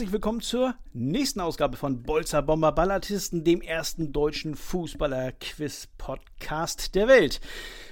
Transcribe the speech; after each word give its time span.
herzlich 0.00 0.14
willkommen 0.14 0.40
zur 0.40 0.76
nächsten 0.94 1.40
Ausgabe 1.40 1.76
von 1.76 2.02
Bolzer 2.02 2.40
Bomber 2.40 2.72
Ballatisten, 2.72 3.44
dem 3.44 3.60
ersten 3.60 4.14
deutschen 4.14 4.54
Fußballer-Quiz-Podcast 4.54 6.94
der 6.94 7.06
Welt. 7.06 7.42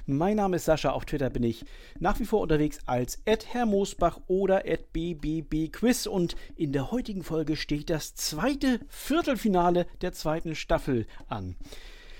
Mein 0.06 0.36
Name 0.36 0.56
ist 0.56 0.64
Sascha, 0.64 0.92
auf 0.92 1.04
Twitter 1.04 1.28
bin 1.28 1.42
ich 1.42 1.66
nach 2.00 2.18
wie 2.18 2.24
vor 2.24 2.40
unterwegs 2.40 2.78
als 2.86 3.22
Herr 3.52 3.66
oder 4.26 4.62
BBBQuiz 4.94 6.06
und 6.06 6.34
in 6.56 6.72
der 6.72 6.90
heutigen 6.90 7.24
Folge 7.24 7.56
steht 7.56 7.90
das 7.90 8.14
zweite 8.14 8.80
Viertelfinale 8.88 9.86
der 10.00 10.14
zweiten 10.14 10.54
Staffel 10.54 11.06
an. 11.28 11.56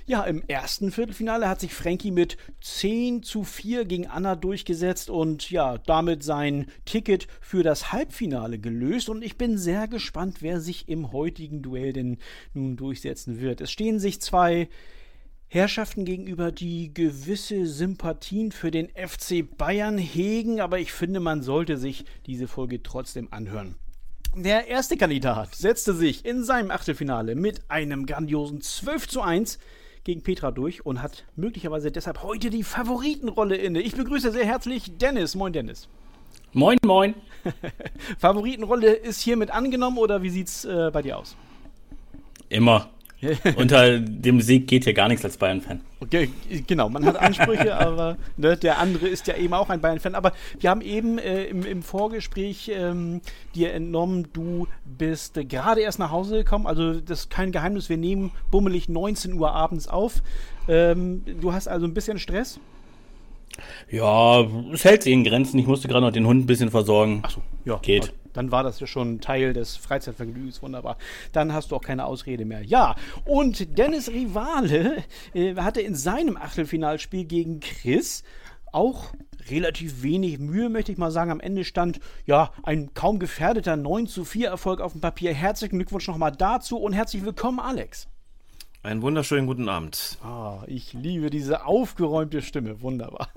Ja, 0.09 0.23
im 0.23 0.43
ersten 0.48 0.91
Viertelfinale 0.91 1.51
hat 1.51 1.61
sich 1.61 1.75
Frankie 1.75 2.11
mit 2.12 2.39
10 2.62 3.23
zu 3.23 3.45
4 3.45 3.85
gegen 3.85 4.07
Anna 4.07 4.37
durchgesetzt 4.37 5.11
und 5.11 5.51
ja, 5.51 5.77
damit 5.77 6.23
sein 6.23 6.65
Ticket 6.87 7.29
für 7.43 7.62
das 7.62 7.93
Halbfinale 7.93 8.59
gelöst. 8.59 9.11
Und 9.11 9.23
ich 9.23 9.37
bin 9.37 9.59
sehr 9.59 9.87
gespannt, 9.87 10.39
wer 10.41 10.63
sich 10.63 10.89
im 10.89 11.13
heutigen 11.13 11.61
Duell 11.61 11.93
denn 11.93 12.16
nun 12.55 12.79
durchsetzen 12.79 13.39
wird. 13.39 13.61
Es 13.61 13.71
stehen 13.71 14.01
sich 14.01 14.23
zwei 14.23 14.71
Herrschaften 15.47 16.07
gegenüber, 16.07 16.52
die 16.52 16.95
gewisse 16.95 17.66
Sympathien 17.66 18.51
für 18.51 18.71
den 18.71 18.88
FC 18.88 19.45
Bayern 19.59 19.99
hegen, 19.99 20.63
aber 20.63 20.79
ich 20.79 20.91
finde, 20.91 21.21
man 21.21 21.43
sollte 21.43 21.77
sich 21.77 22.07
diese 22.25 22.49
Folge 22.49 22.82
trotzdem 22.82 23.30
anhören. 23.30 23.75
Der 24.35 24.69
erste 24.69 24.97
Kandidat 24.97 25.54
setzte 25.54 25.93
sich 25.93 26.25
in 26.25 26.45
seinem 26.45 26.71
Achtelfinale 26.71 27.35
mit 27.35 27.71
einem 27.71 28.07
grandiosen 28.07 28.63
12 28.63 29.09
zu 29.09 29.21
1 29.21 29.59
gegen 30.09 30.23
Petra 30.23 30.52
durch 30.52 30.87
und 30.87 31.02
hat 31.02 31.26
möglicherweise 31.37 31.92
deshalb 31.92 32.23
heute 32.23 32.48
die 32.48 32.62
Favoritenrolle 32.62 33.56
inne. 33.56 33.82
Ich 33.82 33.95
begrüße 33.95 34.32
sehr 34.32 34.46
herzlich 34.46 34.96
Dennis. 34.96 35.34
Moin, 35.34 35.52
Dennis. 35.52 35.87
Moin, 36.54 36.78
moin. 36.82 37.14
Favoritenrolle 38.18 38.95
ist 38.95 39.20
hiermit 39.20 39.51
angenommen 39.51 39.98
oder 39.98 40.23
wie 40.23 40.30
sieht's 40.30 40.64
äh, 40.64 40.90
bei 40.90 41.02
dir 41.02 41.18
aus? 41.18 41.36
Immer. 42.48 42.88
Unter 43.57 43.99
dem 43.99 44.41
Sieg 44.41 44.69
geht 44.69 44.85
hier 44.85 44.95
gar 44.95 45.09
nichts 45.09 45.24
als 45.24 45.37
Bayern-Fan. 45.37 45.80
Okay, 46.01 46.30
genau, 46.66 46.88
man 46.88 47.05
hat 47.05 47.16
Ansprüche, 47.16 47.77
aber 47.79 48.16
ne, 48.37 48.57
der 48.57 48.79
andere 48.79 49.09
ist 49.09 49.27
ja 49.27 49.37
eben 49.37 49.55
auch 49.55 49.71
ein 49.71 49.80
Bayern-Fan. 49.80 50.15
Aber 50.15 50.33
wir 50.60 50.71
haben 50.71 50.80
eben 50.80 51.19
äh, 51.19 51.45
im, 51.45 51.65
im, 51.65 51.83
Vorgespräch 51.83 52.71
ähm, 52.73 53.21
dir 53.55 53.75
entnommen, 53.75 54.29
du 54.33 54.69
bist 54.85 55.37
äh, 55.37 55.45
gerade 55.45 55.80
erst 55.80 55.99
nach 55.99 56.13
Hause 56.13 56.37
gekommen. 56.37 56.66
Also 56.66 57.01
das 57.01 57.21
ist 57.21 57.30
kein 57.30 57.51
Geheimnis, 57.51 57.88
wir 57.88 57.97
nehmen 57.97 58.30
bummelig 58.51 58.88
19 58.88 59.32
Uhr 59.32 59.53
abends 59.53 59.88
auf. 59.88 60.23
Ähm, 60.69 61.25
du 61.41 61.53
hast 61.53 61.66
also 61.66 61.87
ein 61.87 61.95
bisschen 61.95 62.21
Stress? 62.21 62.60
Ja, 63.91 64.43
es 64.72 64.84
hält 64.84 65.03
sich 65.03 65.12
in 65.12 65.25
Grenzen. 65.25 65.59
Ich 65.59 65.66
musste 65.66 65.88
gerade 65.88 66.06
noch 66.06 66.12
den 66.12 66.27
Hund 66.27 66.44
ein 66.44 66.47
bisschen 66.47 66.71
versorgen. 66.71 67.21
Achso, 67.25 67.43
ja. 67.65 67.78
Geht 67.82 68.12
dann 68.32 68.53
war 68.53 68.62
das 68.62 68.81
ja 68.81 68.87
schon 68.87 69.21
Teil 69.21 69.53
des 69.53 69.76
Freizeitvergnügens. 69.76 70.62
Wunderbar. 70.62 70.97
Dann 71.32 71.53
hast 71.53 71.71
du 71.71 71.76
auch 71.76 71.82
keine 71.82 72.04
Ausrede 72.04 72.44
mehr. 72.44 72.62
Ja, 72.62 72.94
und 73.25 73.78
Dennis 73.78 74.09
Rivale 74.09 75.04
äh, 75.34 75.54
hatte 75.56 75.81
in 75.81 75.94
seinem 75.94 76.37
Achtelfinalspiel 76.37 77.25
gegen 77.25 77.60
Chris 77.60 78.22
auch 78.72 79.12
relativ 79.50 80.03
wenig 80.03 80.38
Mühe, 80.38 80.69
möchte 80.69 80.92
ich 80.92 80.98
mal 80.98 81.10
sagen. 81.10 81.30
Am 81.30 81.41
Ende 81.41 81.64
stand 81.64 82.00
ja 82.26 82.53
ein 82.62 82.92
kaum 82.94 83.19
gefährdeter 83.19 83.76
9 83.76 84.06
zu 84.06 84.25
4 84.25 84.48
Erfolg 84.48 84.80
auf 84.80 84.92
dem 84.92 85.00
Papier. 85.00 85.32
Herzlichen 85.32 85.76
Glückwunsch 85.76 86.06
nochmal 86.08 86.32
dazu 86.32 86.78
und 86.78 86.92
herzlich 86.92 87.24
willkommen, 87.24 87.60
Alex. 87.60 88.08
Einen 88.88 89.03
wunderschönen 89.03 89.47
guten 89.47 89.69
Abend. 89.69 90.16
Ah, 90.22 90.62
ich 90.66 90.94
liebe 90.94 91.28
diese 91.28 91.66
aufgeräumte 91.66 92.41
Stimme. 92.41 92.81
Wunderbar. 92.81 93.28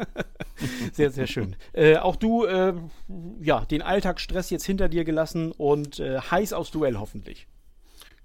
sehr, 0.94 1.12
sehr 1.12 1.28
schön. 1.28 1.58
Äh, 1.74 1.98
auch 1.98 2.16
du, 2.16 2.46
äh, 2.46 2.74
ja, 3.42 3.66
den 3.66 3.82
Alltagsstress 3.82 4.50
jetzt 4.50 4.66
hinter 4.66 4.88
dir 4.88 5.04
gelassen 5.04 5.52
und 5.52 6.00
äh, 6.00 6.22
heiß 6.22 6.54
aufs 6.54 6.72
Duell 6.72 6.98
hoffentlich. 6.98 7.48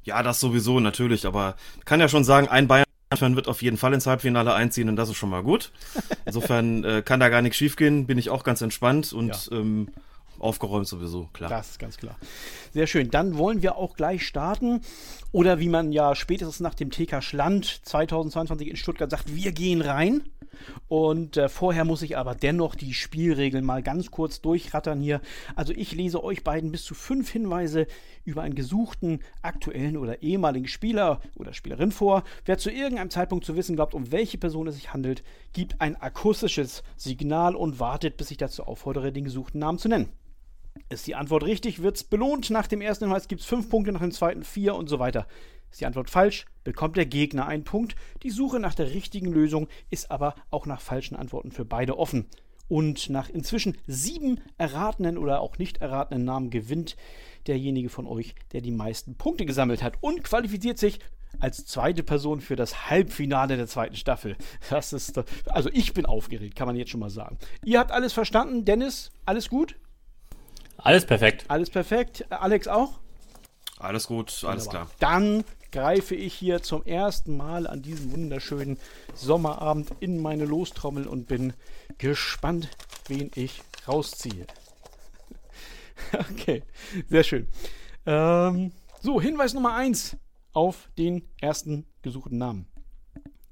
Ja, 0.05 0.23
das 0.23 0.39
sowieso, 0.39 0.79
natürlich. 0.79 1.27
Aber 1.27 1.57
kann 1.85 1.99
ja 1.99 2.09
schon 2.09 2.23
sagen, 2.23 2.47
ein 2.47 2.69
Bayern-Fan 2.69 3.35
wird 3.35 3.49
auf 3.49 3.61
jeden 3.61 3.77
Fall 3.77 3.93
ins 3.93 4.07
Halbfinale 4.07 4.55
einziehen 4.55 4.89
und 4.89 4.95
das 4.95 5.09
ist 5.09 5.17
schon 5.17 5.31
mal 5.31 5.43
gut. 5.43 5.73
Insofern 6.27 6.85
äh, 6.85 7.03
kann 7.03 7.19
da 7.19 7.29
gar 7.29 7.43
nichts 7.43 7.59
schiefgehen. 7.59 8.07
Bin 8.07 8.19
ich 8.19 8.31
auch 8.31 8.45
ganz 8.45 8.63
entspannt 8.63 9.13
und 9.13 9.51
ja. 9.51 9.59
ähm, 9.59 9.89
aufgeräumt 10.39 10.87
sowieso, 10.87 11.29
klar. 11.33 11.51
Das 11.51 11.71
ist 11.71 11.79
ganz 11.79 11.97
klar. 11.97 12.17
Sehr 12.73 12.87
schön. 12.87 13.11
Dann 13.11 13.39
wollen 13.39 13.63
wir 13.63 13.77
auch 13.77 13.97
gleich 13.97 14.27
starten. 14.27 14.81
Oder 15.33 15.59
wie 15.59 15.69
man 15.69 15.93
ja 15.93 16.15
spätestens 16.15 16.61
nach 16.61 16.75
dem 16.75 16.91
TK 16.91 17.23
Schland 17.23 17.81
2022 17.85 18.69
in 18.69 18.77
Stuttgart 18.77 19.11
sagt, 19.11 19.35
wir 19.35 19.53
gehen 19.53 19.81
rein. 19.81 20.23
Und 20.89 21.37
äh, 21.37 21.49
vorher 21.49 21.85
muss 21.85 22.03
ich 22.03 22.17
aber 22.17 22.35
dennoch 22.35 22.75
die 22.75 22.95
Spielregeln 22.95 23.65
mal 23.65 23.83
ganz 23.83 24.11
kurz 24.11 24.41
durchrattern 24.41 25.01
hier. 25.01 25.21
Also 25.55 25.73
ich 25.73 25.93
lese 25.93 26.23
euch 26.23 26.45
beiden 26.45 26.73
bis 26.73 26.85
zu 26.85 26.95
fünf 26.95 27.31
Hinweise 27.31 27.87
über 28.25 28.43
einen 28.43 28.55
gesuchten, 28.55 29.21
aktuellen 29.43 29.97
oder 29.97 30.23
ehemaligen 30.23 30.69
Spieler 30.69 31.21
oder 31.37 31.53
Spielerin 31.53 31.93
vor. 31.93 32.25
Wer 32.45 32.59
zu 32.59 32.71
irgendeinem 32.71 33.11
Zeitpunkt 33.11 33.45
zu 33.45 33.57
wissen 33.57 33.77
glaubt, 33.77 33.95
um 33.95 34.13
welche 34.13 34.39
Person 34.39 34.67
es 34.67 34.77
sich 34.77 34.93
handelt, 34.93 35.23
gibt 35.53 35.81
ein 35.81 35.97
akustisches 35.97 36.83
Signal 36.97 37.55
und 37.55 37.81
wartet, 37.81 38.17
bis 38.17 38.31
ich 38.31 38.37
dazu 38.37 38.65
auffordere, 38.65 39.13
den 39.13 39.25
gesuchten 39.25 39.61
Namen 39.61 39.79
zu 39.79 39.89
nennen. 39.89 40.09
Ist 40.89 41.07
die 41.07 41.15
Antwort 41.15 41.45
richtig, 41.45 41.83
wird 41.83 41.97
es 41.97 42.05
belohnt. 42.05 42.51
Nach 42.51 42.67
dem 42.67 42.81
ersten 42.81 43.05
Hinweis 43.05 43.29
gibt 43.29 43.41
es 43.41 43.47
fünf 43.47 43.69
Punkte, 43.69 43.93
nach 43.93 44.01
dem 44.01 44.13
zweiten 44.13 44.43
vier 44.43 44.75
und 44.75 44.89
so 44.89 44.99
weiter. 44.99 45.27
Ist 45.71 45.81
die 45.81 45.87
Antwort 45.87 46.11
falsch, 46.11 46.47
bekommt 46.65 46.97
der 46.97 47.07
Gegner 47.07 47.47
einen 47.47 47.65
Punkt. 47.65 47.97
Die 48.23 48.31
Suche 48.31 48.61
nach 48.61 48.75
der 48.75 48.93
richtigen 48.93 49.33
Lösung 49.33 49.69
ist 49.91 50.11
aber 50.11 50.35
auch 50.51 50.67
nach 50.67 50.81
falschen 50.81 51.17
Antworten 51.17 51.51
für 51.51 51.65
beide 51.65 51.99
offen. 51.99 52.27
Und 52.69 53.11
nach 53.11 53.29
inzwischen 53.29 53.77
sieben 53.87 54.41
erratenen 54.59 55.19
oder 55.19 55.41
auch 55.41 55.59
nicht 55.59 55.79
erratenen 55.79 56.25
Namen 56.25 56.51
gewinnt 56.51 56.97
derjenige 57.47 57.89
von 57.89 58.07
euch, 58.07 58.35
der 58.53 58.61
die 58.61 58.73
meisten 58.73 59.17
Punkte 59.17 59.47
gesammelt 59.47 59.83
hat 59.83 59.99
und 60.01 60.25
qualifiziert 60.25 60.79
sich 60.79 60.99
als 61.39 61.67
zweite 61.67 62.03
Person 62.03 62.41
für 62.41 62.57
das 62.57 62.89
Halbfinale 62.91 63.57
der 63.57 63.67
zweiten 63.67 63.95
Staffel. 63.95 64.37
Das 64.71 64.93
ist, 64.93 65.21
also 65.47 65.69
ich 65.73 65.93
bin 65.93 66.07
aufgeregt, 66.07 66.57
kann 66.57 66.67
man 66.67 66.77
jetzt 66.77 66.91
schon 66.91 67.01
mal 67.01 67.11
sagen. 67.11 67.39
Ihr 67.65 67.79
habt 67.79 67.93
alles 67.93 68.13
verstanden, 68.13 68.65
Dennis, 68.65 69.13
alles 69.27 69.49
gut? 69.49 69.77
Alles 70.79 71.07
perfekt. 71.07 71.45
Alles 71.49 71.71
perfekt. 71.71 72.31
Alex 72.31 72.69
auch? 72.69 72.99
Alles 73.79 74.07
gut, 74.07 74.45
alles 74.45 74.69
klar. 74.69 74.89
Dann 75.01 75.45
greife 75.71 76.15
ich 76.15 76.33
hier 76.35 76.63
zum 76.63 76.85
ersten 76.85 77.37
Mal 77.37 77.67
an 77.67 77.83
diesem 77.83 78.13
wunderschönen 78.13 78.79
Sommerabend 79.15 79.91
in 80.01 80.23
meine 80.23 80.47
Lostrommel 80.47 81.07
und 81.07 81.27
bin 81.27 81.53
gespannt, 81.99 82.71
wen 83.09 83.31
ich 83.35 83.63
rausziehe. 83.87 84.47
okay, 86.31 86.63
sehr 87.09 87.25
schön. 87.25 87.49
Ähm, 88.07 88.73
so, 89.03 89.21
Hinweis 89.21 89.53
Nummer 89.53 89.75
1 89.75 90.17
auf 90.53 90.89
den 90.97 91.29
ersten 91.41 91.87
gesuchten 92.01 92.39
Namen. 92.39 92.67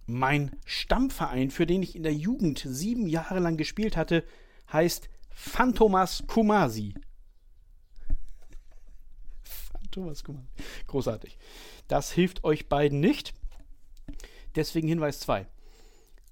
Mein 0.07 0.53
Stammverein, 0.65 1.51
für 1.51 1.67
den 1.67 1.83
ich 1.83 1.97
in 1.97 2.03
der 2.03 2.15
Jugend 2.15 2.65
sieben 2.67 3.07
Jahre 3.07 3.41
lang 3.41 3.57
gespielt 3.57 3.97
hatte, 3.97 4.25
heißt 4.73 5.09
Phantomas 5.31 6.25
Kumasi. 6.27 6.95
Thomas 9.95 10.25
Kuhmann. 10.25 10.49
Großartig. 10.89 11.39
Das 11.89 12.11
hilft 12.11 12.45
euch 12.45 12.69
beiden 12.69 13.01
nicht. 13.01 13.33
Deswegen 14.57 14.89
Hinweis 14.89 15.21
2. 15.21 15.47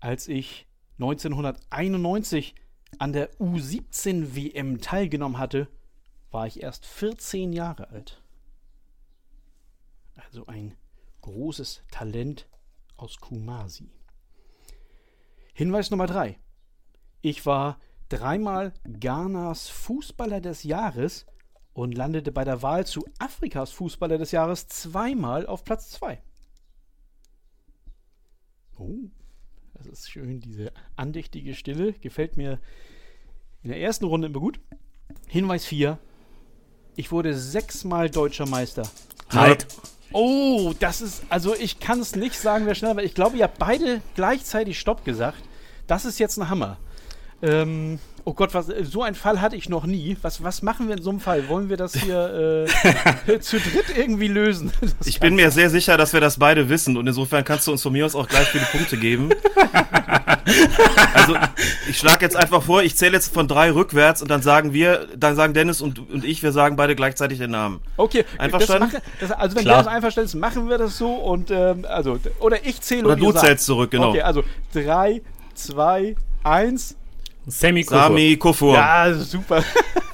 Als 0.00 0.28
ich 0.28 0.66
1991 0.98 2.54
an 2.98 3.12
der 3.12 3.32
U17 3.34 4.34
WM 4.34 4.80
teilgenommen 4.80 5.38
hatte, 5.38 5.68
war 6.30 6.46
ich 6.46 6.62
erst 6.62 6.86
14 6.86 7.52
Jahre 7.52 7.90
alt. 7.90 8.22
Also 10.16 10.46
ein 10.46 10.74
großes 11.20 11.82
Talent 11.90 12.48
aus 12.96 13.18
Kumasi. 13.18 13.90
Hinweis 15.54 15.90
Nummer 15.90 16.06
3. 16.06 16.38
Ich 17.20 17.46
war 17.46 17.78
dreimal 18.08 18.72
Ghanas 18.98 19.68
Fußballer 19.68 20.40
des 20.40 20.64
Jahres 20.64 21.26
und 21.74 21.96
landete 21.96 22.32
bei 22.32 22.44
der 22.44 22.62
Wahl 22.62 22.86
zu 22.86 23.04
Afrikas 23.18 23.70
Fußballer 23.72 24.18
des 24.18 24.32
Jahres 24.32 24.68
zweimal 24.68 25.46
auf 25.46 25.64
Platz 25.64 25.90
2. 25.90 26.20
Oh, 28.78 29.10
das 29.74 29.86
ist 29.86 30.10
schön, 30.10 30.40
diese 30.40 30.72
andächtige 30.96 31.54
Stille. 31.54 31.92
Gefällt 31.94 32.36
mir 32.36 32.58
in 33.62 33.70
der 33.70 33.80
ersten 33.80 34.04
Runde 34.04 34.26
immer 34.26 34.40
gut. 34.40 34.60
Hinweis 35.28 35.64
4. 35.66 35.98
Ich 36.96 37.10
wurde 37.10 37.34
sechsmal 37.34 38.10
deutscher 38.10 38.46
Meister. 38.46 38.82
Halt. 39.30 39.66
Oh, 40.12 40.74
das 40.78 41.00
ist, 41.00 41.22
also 41.30 41.54
ich 41.54 41.80
kann 41.80 42.00
es 42.00 42.16
nicht 42.16 42.38
sagen, 42.38 42.66
wer 42.66 42.74
schneller 42.74 42.96
war. 42.96 43.02
Ich 43.02 43.14
glaube, 43.14 43.38
ihr 43.38 43.44
habt 43.44 43.58
beide 43.58 44.02
gleichzeitig 44.14 44.78
Stopp 44.78 45.04
gesagt. 45.04 45.42
Das 45.86 46.04
ist 46.04 46.18
jetzt 46.18 46.36
ein 46.36 46.50
Hammer. 46.50 46.78
Ähm, 47.42 47.98
oh 48.24 48.34
Gott, 48.34 48.54
was, 48.54 48.66
so 48.66 49.02
einen 49.02 49.16
Fall 49.16 49.40
hatte 49.40 49.56
ich 49.56 49.68
noch 49.68 49.84
nie. 49.84 50.16
Was, 50.22 50.44
was 50.44 50.62
machen 50.62 50.86
wir 50.86 50.96
in 50.96 51.02
so 51.02 51.10
einem 51.10 51.18
Fall? 51.18 51.48
Wollen 51.48 51.68
wir 51.68 51.76
das 51.76 51.94
hier 51.94 52.66
äh, 53.26 53.40
zu 53.40 53.58
dritt 53.58 53.96
irgendwie 53.96 54.28
lösen? 54.28 54.72
Das 54.80 54.94
ich 55.06 55.18
bin 55.18 55.34
mir 55.34 55.50
sehr 55.50 55.68
sicher, 55.68 55.96
dass 55.96 56.12
wir 56.12 56.20
das 56.20 56.38
beide 56.38 56.68
wissen 56.68 56.96
und 56.96 57.06
insofern 57.06 57.44
kannst 57.44 57.66
du 57.66 57.72
uns 57.72 57.82
von 57.82 57.92
mir 57.92 58.06
aus 58.06 58.14
auch 58.14 58.28
gleich 58.28 58.46
viele 58.48 58.64
Punkte 58.66 58.96
geben. 58.96 59.30
also 61.14 61.36
ich 61.88 61.98
schlage 61.98 62.24
jetzt 62.24 62.36
einfach 62.36 62.62
vor, 62.62 62.84
ich 62.84 62.96
zähle 62.96 63.14
jetzt 63.14 63.34
von 63.34 63.48
drei 63.48 63.72
rückwärts 63.72 64.22
und 64.22 64.30
dann 64.30 64.42
sagen 64.42 64.72
wir, 64.72 65.08
dann 65.16 65.34
sagen 65.34 65.52
Dennis 65.52 65.80
und, 65.80 65.98
und 66.10 66.24
ich, 66.24 66.44
wir 66.44 66.52
sagen 66.52 66.76
beide 66.76 66.94
gleichzeitig 66.94 67.38
den 67.38 67.50
Namen. 67.50 67.80
Okay, 67.96 68.24
einverstanden? 68.38 68.92
Das 68.92 69.02
mache, 69.02 69.02
das, 69.20 69.30
also 69.32 69.56
wenn 69.56 69.64
Klar. 69.64 69.78
das 69.78 69.88
einverstanden 69.88 70.28
ist, 70.28 70.34
machen 70.36 70.68
wir 70.68 70.78
das 70.78 70.96
so 70.96 71.12
und 71.12 71.50
ähm, 71.50 71.86
also 71.88 72.20
oder 72.38 72.64
ich 72.64 72.80
zähle 72.80 73.06
oder 73.06 73.16
du 73.16 73.32
zählst 73.32 73.66
zurück, 73.66 73.90
genau. 73.90 74.10
Okay, 74.10 74.22
also 74.22 74.44
drei, 74.72 75.22
zwei, 75.54 76.14
eins. 76.44 76.96
Sami 77.46 77.82
Kufur. 77.82 77.98
Sami 77.98 78.36
Kufur. 78.36 78.74
Ja, 78.74 79.14
super. 79.14 79.64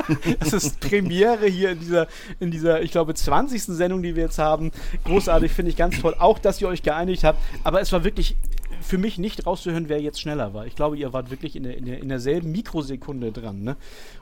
das 0.40 0.52
ist 0.52 0.80
Premiere 0.80 1.46
hier 1.46 1.70
in 1.72 1.80
dieser, 1.80 2.06
in 2.40 2.50
dieser, 2.50 2.82
ich 2.82 2.90
glaube, 2.90 3.14
20. 3.14 3.62
Sendung, 3.62 4.02
die 4.02 4.16
wir 4.16 4.24
jetzt 4.24 4.38
haben. 4.38 4.70
Großartig, 5.04 5.52
finde 5.52 5.70
ich 5.70 5.76
ganz 5.76 6.00
toll. 6.00 6.14
Auch, 6.18 6.38
dass 6.38 6.60
ihr 6.60 6.68
euch 6.68 6.82
geeinigt 6.82 7.24
habt. 7.24 7.38
Aber 7.64 7.80
es 7.80 7.92
war 7.92 8.04
wirklich 8.04 8.36
für 8.80 8.98
mich 8.98 9.18
nicht 9.18 9.46
rauszuhören, 9.46 9.88
wer 9.88 10.00
jetzt 10.00 10.20
schneller 10.20 10.54
war. 10.54 10.66
Ich 10.66 10.76
glaube, 10.76 10.96
ihr 10.96 11.12
wart 11.12 11.30
wirklich 11.30 11.56
in, 11.56 11.64
der, 11.64 11.76
in, 11.76 11.84
der, 11.84 12.00
in 12.00 12.08
derselben 12.08 12.52
Mikrosekunde 12.52 13.32
dran. 13.32 13.62
Ne? 13.62 13.76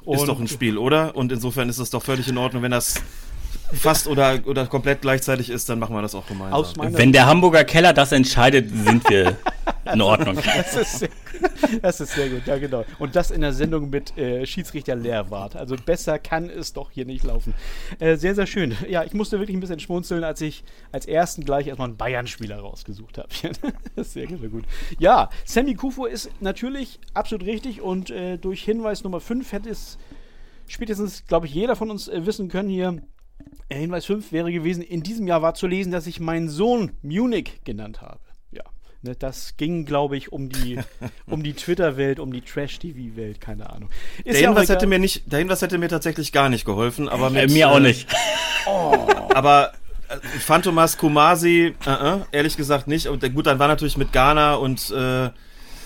ist 0.06 0.26
doch 0.26 0.40
ein 0.40 0.48
Spiel, 0.48 0.78
oder? 0.78 1.14
Und 1.14 1.30
insofern 1.30 1.68
ist 1.68 1.78
es 1.78 1.90
doch 1.90 2.02
völlig 2.02 2.28
in 2.28 2.38
Ordnung, 2.38 2.62
wenn 2.62 2.70
das 2.70 3.02
fast 3.72 4.06
oder, 4.06 4.38
oder 4.46 4.66
komplett 4.66 5.02
gleichzeitig 5.02 5.50
ist, 5.50 5.68
dann 5.68 5.78
machen 5.78 5.94
wir 5.94 6.02
das 6.02 6.14
auch 6.14 6.26
gemeinsam. 6.26 6.92
Wenn 6.92 7.12
der 7.12 7.26
Hamburger 7.26 7.64
Keller 7.64 7.92
das 7.92 8.12
entscheidet, 8.12 8.70
sind 8.70 9.08
wir 9.08 9.36
in 9.92 10.00
Ordnung. 10.00 10.36
das, 10.36 10.76
ist 10.76 10.98
sehr, 11.00 11.08
das 11.82 12.00
ist 12.00 12.12
sehr 12.12 12.28
gut, 12.28 12.46
ja 12.46 12.58
genau. 12.58 12.84
Und 12.98 13.16
das 13.16 13.30
in 13.30 13.40
der 13.40 13.52
Sendung 13.52 13.90
mit 13.90 14.16
äh, 14.16 14.46
Schiedsrichter 14.46 14.94
Lehrwart. 14.94 15.56
Also 15.56 15.76
besser 15.76 16.18
kann 16.18 16.48
es 16.48 16.72
doch 16.72 16.90
hier 16.90 17.06
nicht 17.06 17.24
laufen. 17.24 17.54
Äh, 17.98 18.16
sehr, 18.16 18.34
sehr 18.34 18.46
schön. 18.46 18.76
Ja, 18.88 19.04
ich 19.04 19.14
musste 19.14 19.38
wirklich 19.38 19.56
ein 19.56 19.60
bisschen 19.60 19.80
schmunzeln, 19.80 20.24
als 20.24 20.40
ich 20.40 20.64
als 20.92 21.06
ersten 21.06 21.44
gleich 21.44 21.66
erstmal 21.66 21.88
einen 21.88 21.96
Bayern-Spieler 21.96 22.58
rausgesucht 22.58 23.18
habe. 23.18 23.28
das 23.96 24.06
ist 24.08 24.12
sehr, 24.12 24.28
sehr 24.28 24.48
gut. 24.48 24.64
Ja, 24.98 25.28
Sammy 25.44 25.74
Kufo 25.74 26.06
ist 26.06 26.30
natürlich 26.40 27.00
absolut 27.14 27.46
richtig 27.46 27.80
und 27.80 28.10
äh, 28.10 28.38
durch 28.38 28.62
Hinweis 28.62 29.04
Nummer 29.04 29.20
5 29.20 29.52
hätte 29.52 29.70
es 29.70 29.98
spätestens, 30.68 31.24
glaube 31.26 31.46
ich, 31.46 31.54
jeder 31.54 31.76
von 31.76 31.90
uns 31.90 32.08
äh, 32.08 32.26
wissen 32.26 32.48
können 32.48 32.68
hier, 32.68 33.02
Hinweis 33.68 34.06
5 34.06 34.32
wäre 34.32 34.52
gewesen, 34.52 34.82
in 34.82 35.02
diesem 35.02 35.26
Jahr 35.26 35.42
war 35.42 35.54
zu 35.54 35.66
lesen, 35.66 35.90
dass 35.90 36.06
ich 36.06 36.20
meinen 36.20 36.48
Sohn 36.48 36.92
Munich 37.02 37.60
genannt 37.64 38.00
habe. 38.00 38.20
Ja, 38.52 38.62
ne, 39.02 39.16
das 39.16 39.56
ging, 39.56 39.84
glaube 39.84 40.16
ich, 40.16 40.32
um 40.32 40.50
die, 40.50 40.78
um 41.26 41.42
die 41.42 41.54
Twitter-Welt, 41.54 42.20
um 42.20 42.32
die 42.32 42.42
Trash-TV-Welt, 42.42 43.40
keine 43.40 43.70
Ahnung. 43.70 43.90
Ist 44.18 44.34
der, 44.34 44.40
ja 44.40 44.48
Hinweis 44.48 44.68
hätte 44.68 44.86
mir 44.86 44.98
nicht, 44.98 45.30
der 45.32 45.40
Hinweis 45.40 45.62
hätte 45.62 45.78
mir 45.78 45.88
tatsächlich 45.88 46.32
gar 46.32 46.48
nicht 46.48 46.64
geholfen, 46.64 47.08
aber 47.08 47.30
mit, 47.30 47.50
äh, 47.50 47.52
mir 47.52 47.70
auch 47.70 47.80
nicht. 47.80 48.08
Oh. 48.68 49.06
aber 49.32 49.74
äh, 50.08 50.16
Phantomas 50.40 50.98
Kumasi, 50.98 51.76
uh 51.86 51.88
-uh, 51.88 52.26
ehrlich 52.32 52.56
gesagt 52.56 52.88
nicht. 52.88 53.06
Und 53.06 53.22
gut, 53.32 53.46
dann 53.46 53.60
war 53.60 53.68
natürlich 53.68 53.96
mit 53.96 54.12
Ghana 54.12 54.56
und 54.56 54.90
äh, 54.90 55.30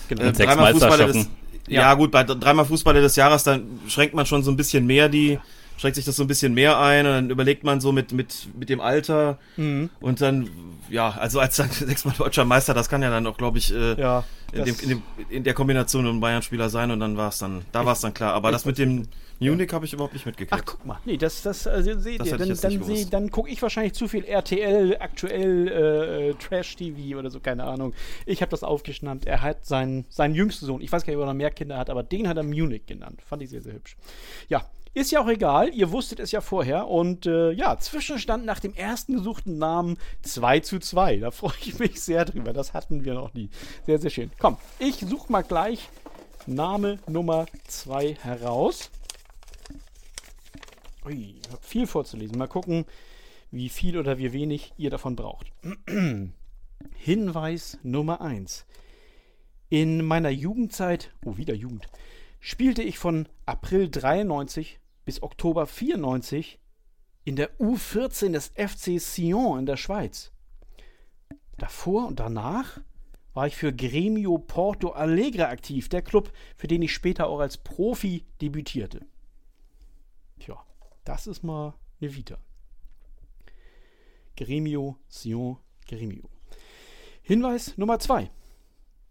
genau. 0.07 0.23
äh, 0.23 0.31
dreimal 0.31 0.73
Fußballer 0.73 1.05
des, 1.05 1.29
ja. 1.67 1.81
ja. 1.81 1.93
gut, 1.93 2.09
bei 2.09 2.23
dreimal 2.23 2.65
Fußballer 2.65 3.01
des 3.01 3.15
Jahres, 3.15 3.43
dann 3.43 3.79
schränkt 3.87 4.15
man 4.15 4.25
schon 4.25 4.41
so 4.41 4.49
ein 4.49 4.57
bisschen 4.57 4.87
mehr 4.87 5.09
die 5.09 5.37
schränkt 5.77 5.95
sich 5.95 6.05
das 6.05 6.15
so 6.15 6.23
ein 6.23 6.27
bisschen 6.27 6.53
mehr 6.53 6.79
ein 6.79 7.05
und 7.05 7.11
dann 7.11 7.29
überlegt 7.29 7.63
man 7.63 7.81
so 7.81 7.91
mit, 7.91 8.11
mit, 8.11 8.47
mit 8.57 8.69
dem 8.69 8.81
Alter 8.81 9.39
mhm. 9.57 9.89
und 9.99 10.21
dann, 10.21 10.49
ja, 10.89 11.09
also 11.09 11.39
als 11.39 11.55
dann 11.55 11.69
sechsmal 11.71 12.13
deutscher 12.17 12.45
Meister, 12.45 12.73
das 12.73 12.89
kann 12.89 13.01
ja 13.01 13.09
dann 13.09 13.25
auch, 13.27 13.37
glaube 13.37 13.57
ich, 13.57 13.73
äh, 13.73 13.99
ja, 13.99 14.23
in, 14.51 14.65
dem, 14.65 14.75
in, 14.81 14.89
dem, 14.89 15.03
in, 15.29 15.43
der 15.43 15.53
Kombination 15.53 16.05
ein 16.05 16.19
Bayern-Spieler 16.19 16.69
sein 16.69 16.91
und 16.91 16.99
dann 16.99 17.17
war 17.17 17.29
es 17.29 17.39
dann, 17.39 17.63
da 17.71 17.85
war 17.85 17.93
es 17.93 18.01
dann 18.01 18.13
klar. 18.13 18.33
Aber 18.33 18.51
das 18.51 18.65
mit 18.65 18.77
dem 18.77 19.07
Munich 19.39 19.73
habe 19.73 19.85
ich 19.85 19.93
überhaupt 19.93 20.13
nicht 20.13 20.25
mitgekriegt. 20.25 20.53
Ach, 20.53 20.63
guck 20.63 20.85
mal. 20.85 20.99
Nee, 21.05 21.17
das, 21.17 21.41
das 21.41 21.65
also, 21.65 21.99
seht 21.99 22.19
das 22.19 22.27
ihr. 22.27 22.37
Dann, 22.37 22.49
dann, 22.49 22.83
seh, 22.83 23.05
dann 23.09 23.31
gucke 23.31 23.49
ich 23.49 23.61
wahrscheinlich 23.61 23.93
zu 23.93 24.07
viel 24.07 24.23
RTL, 24.23 24.97
aktuell 24.99 25.67
äh, 25.67 26.33
Trash-TV 26.35 27.17
oder 27.17 27.31
so, 27.31 27.39
keine 27.39 27.63
Ahnung. 27.63 27.93
Ich 28.25 28.41
habe 28.41 28.51
das 28.51 28.63
aufgeschnappt. 28.63 29.25
Er 29.25 29.41
hat 29.41 29.65
seinen, 29.65 30.05
seinen 30.09 30.35
jüngsten 30.35 30.67
Sohn, 30.67 30.81
ich 30.81 30.91
weiß 30.91 31.03
gar 31.03 31.11
nicht, 31.11 31.17
ob 31.17 31.23
er 31.23 31.27
noch 31.27 31.33
mehr 31.33 31.49
Kinder 31.49 31.77
hat, 31.77 31.89
aber 31.89 32.03
den 32.03 32.27
hat 32.27 32.37
er 32.37 32.43
Munich 32.43 32.85
genannt. 32.85 33.21
Fand 33.25 33.41
ich 33.41 33.49
sehr, 33.49 33.61
sehr 33.61 33.73
hübsch. 33.73 33.97
Ja, 34.47 34.63
ist 34.93 35.11
ja 35.11 35.21
auch 35.21 35.27
egal, 35.27 35.73
ihr 35.73 35.91
wusstet 35.91 36.19
es 36.19 36.31
ja 36.31 36.41
vorher. 36.41 36.87
Und 36.87 37.25
äh, 37.25 37.51
ja, 37.51 37.77
Zwischenstand 37.79 38.45
nach 38.45 38.59
dem 38.59 38.73
ersten 38.73 39.13
gesuchten 39.15 39.57
Namen 39.57 39.97
2 40.23 40.59
zu 40.61 40.79
2. 40.79 41.17
Da 41.17 41.31
freue 41.31 41.53
ich 41.61 41.79
mich 41.79 42.01
sehr 42.01 42.25
drüber. 42.25 42.53
Das 42.53 42.73
hatten 42.73 43.05
wir 43.05 43.13
noch 43.13 43.33
nie. 43.33 43.49
Sehr, 43.85 43.99
sehr 43.99 44.09
schön. 44.09 44.31
Komm, 44.39 44.57
ich 44.79 44.97
suche 44.97 45.31
mal 45.31 45.43
gleich 45.43 45.89
Name 46.45 46.99
Nummer 47.07 47.45
2 47.67 48.15
heraus. 48.15 48.91
Ui, 51.05 51.35
ich 51.41 51.49
habe 51.49 51.61
viel 51.61 51.87
vorzulesen. 51.87 52.37
Mal 52.37 52.47
gucken, 52.47 52.85
wie 53.49 53.69
viel 53.69 53.97
oder 53.97 54.17
wie 54.17 54.33
wenig 54.33 54.73
ihr 54.77 54.89
davon 54.89 55.15
braucht. 55.15 55.51
Hinweis 56.95 57.79
Nummer 57.83 58.21
1. 58.21 58.65
In 59.69 60.03
meiner 60.03 60.29
Jugendzeit, 60.29 61.13
oh 61.23 61.37
wieder 61.37 61.53
Jugend, 61.53 61.87
spielte 62.41 62.81
ich 62.81 62.97
von 62.97 63.29
April 63.45 63.89
93 63.89 64.79
bis 65.05 65.23
Oktober 65.23 65.67
94 65.67 66.59
in 67.23 67.35
der 67.35 67.57
U14 67.59 68.31
des 68.31 68.51
FC 68.55 68.99
Sion 68.99 69.59
in 69.59 69.65
der 69.65 69.77
Schweiz. 69.77 70.31
Davor 71.57 72.07
und 72.07 72.19
danach 72.19 72.81
war 73.33 73.47
ich 73.47 73.55
für 73.55 73.71
Gremio 73.71 74.39
Porto 74.39 74.89
Alegre 74.89 75.47
aktiv, 75.47 75.87
der 75.87 76.01
Club, 76.01 76.33
für 76.57 76.67
den 76.67 76.81
ich 76.81 76.93
später 76.93 77.27
auch 77.27 77.39
als 77.39 77.57
Profi 77.57 78.25
debütierte. 78.41 79.05
Tja, 80.39 80.61
das 81.05 81.27
ist 81.27 81.43
mal 81.43 81.75
eine 82.01 82.13
Vita. 82.13 82.39
Gremio, 84.35 84.97
Sion, 85.07 85.57
Gremio. 85.87 86.27
Hinweis 87.21 87.77
Nummer 87.77 87.99
2. 87.99 88.31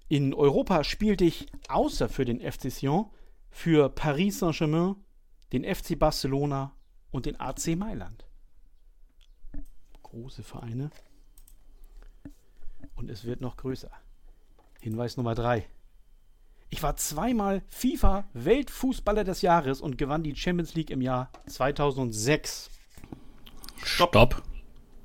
In 0.09 0.35
Europa 0.35 0.83
spielte 0.83 1.25
ich 1.25 1.47
außer 1.69 2.09
für 2.09 2.25
den 2.25 2.41
FC 2.41 2.73
Sion 2.73 3.09
für 3.51 3.89
Paris 3.89 4.39
Saint-Germain, 4.39 4.97
den 5.53 5.65
FC 5.65 5.99
Barcelona 5.99 6.73
und 7.11 7.27
den 7.27 7.39
AC 7.39 7.77
Mailand. 7.77 8.25
Große 10.03 10.43
Vereine. 10.43 10.91
Und 12.95 13.11
es 13.11 13.25
wird 13.25 13.41
noch 13.41 13.57
größer. 13.57 13.91
Hinweis 14.81 15.17
Nummer 15.17 15.35
3. 15.35 15.67
Ich 16.71 16.83
war 16.83 16.97
zweimal 16.97 17.63
FIFA 17.69 18.25
Weltfußballer 18.33 19.25
des 19.25 19.43
Jahres 19.43 19.81
und 19.81 19.99
gewann 19.99 20.23
die 20.23 20.37
Champions 20.37 20.75
League 20.75 20.91
im 20.91 21.01
Jahr 21.01 21.31
2006. 21.47 22.71
Stopp. 23.83 24.11
Stopp. 24.11 24.43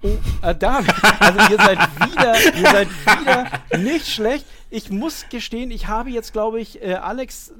Oh, 0.05 0.47
äh, 0.47 0.53
da, 0.53 0.83
also 1.19 1.39
ihr 1.51 1.57
seid 1.57 1.79
wieder, 2.11 2.55
ihr 2.55 2.71
seid 2.71 2.87
wieder 3.19 3.79
nicht 3.79 4.07
schlecht. 4.07 4.45
Ich 4.69 4.91
muss 4.91 5.25
gestehen, 5.29 5.71
ich 5.71 5.87
habe 5.87 6.11
jetzt, 6.11 6.31
glaube 6.31 6.59
ich, 6.59 6.81
äh, 6.83 6.93
Alex 6.93 7.53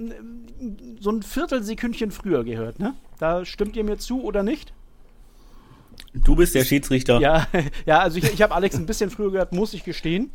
so 1.00 1.10
ein 1.10 1.24
Viertelsekündchen 1.24 2.12
früher 2.12 2.44
gehört, 2.44 2.80
ne? 2.80 2.94
Da 3.18 3.46
stimmt 3.46 3.76
ihr 3.76 3.84
mir 3.84 3.98
zu 3.98 4.24
oder 4.24 4.44
nicht? 4.44 4.74
Du 6.14 6.36
bist 6.36 6.54
der 6.54 6.66
Schiedsrichter. 6.66 7.20
Ja, 7.20 7.48
ja 7.86 8.00
also 8.00 8.18
ich, 8.18 8.26
ich 8.26 8.42
habe 8.42 8.54
Alex 8.54 8.76
ein 8.76 8.86
bisschen 8.86 9.10
früher 9.10 9.32
gehört, 9.32 9.52
muss 9.52 9.74
ich 9.74 9.84
gestehen. 9.84 10.30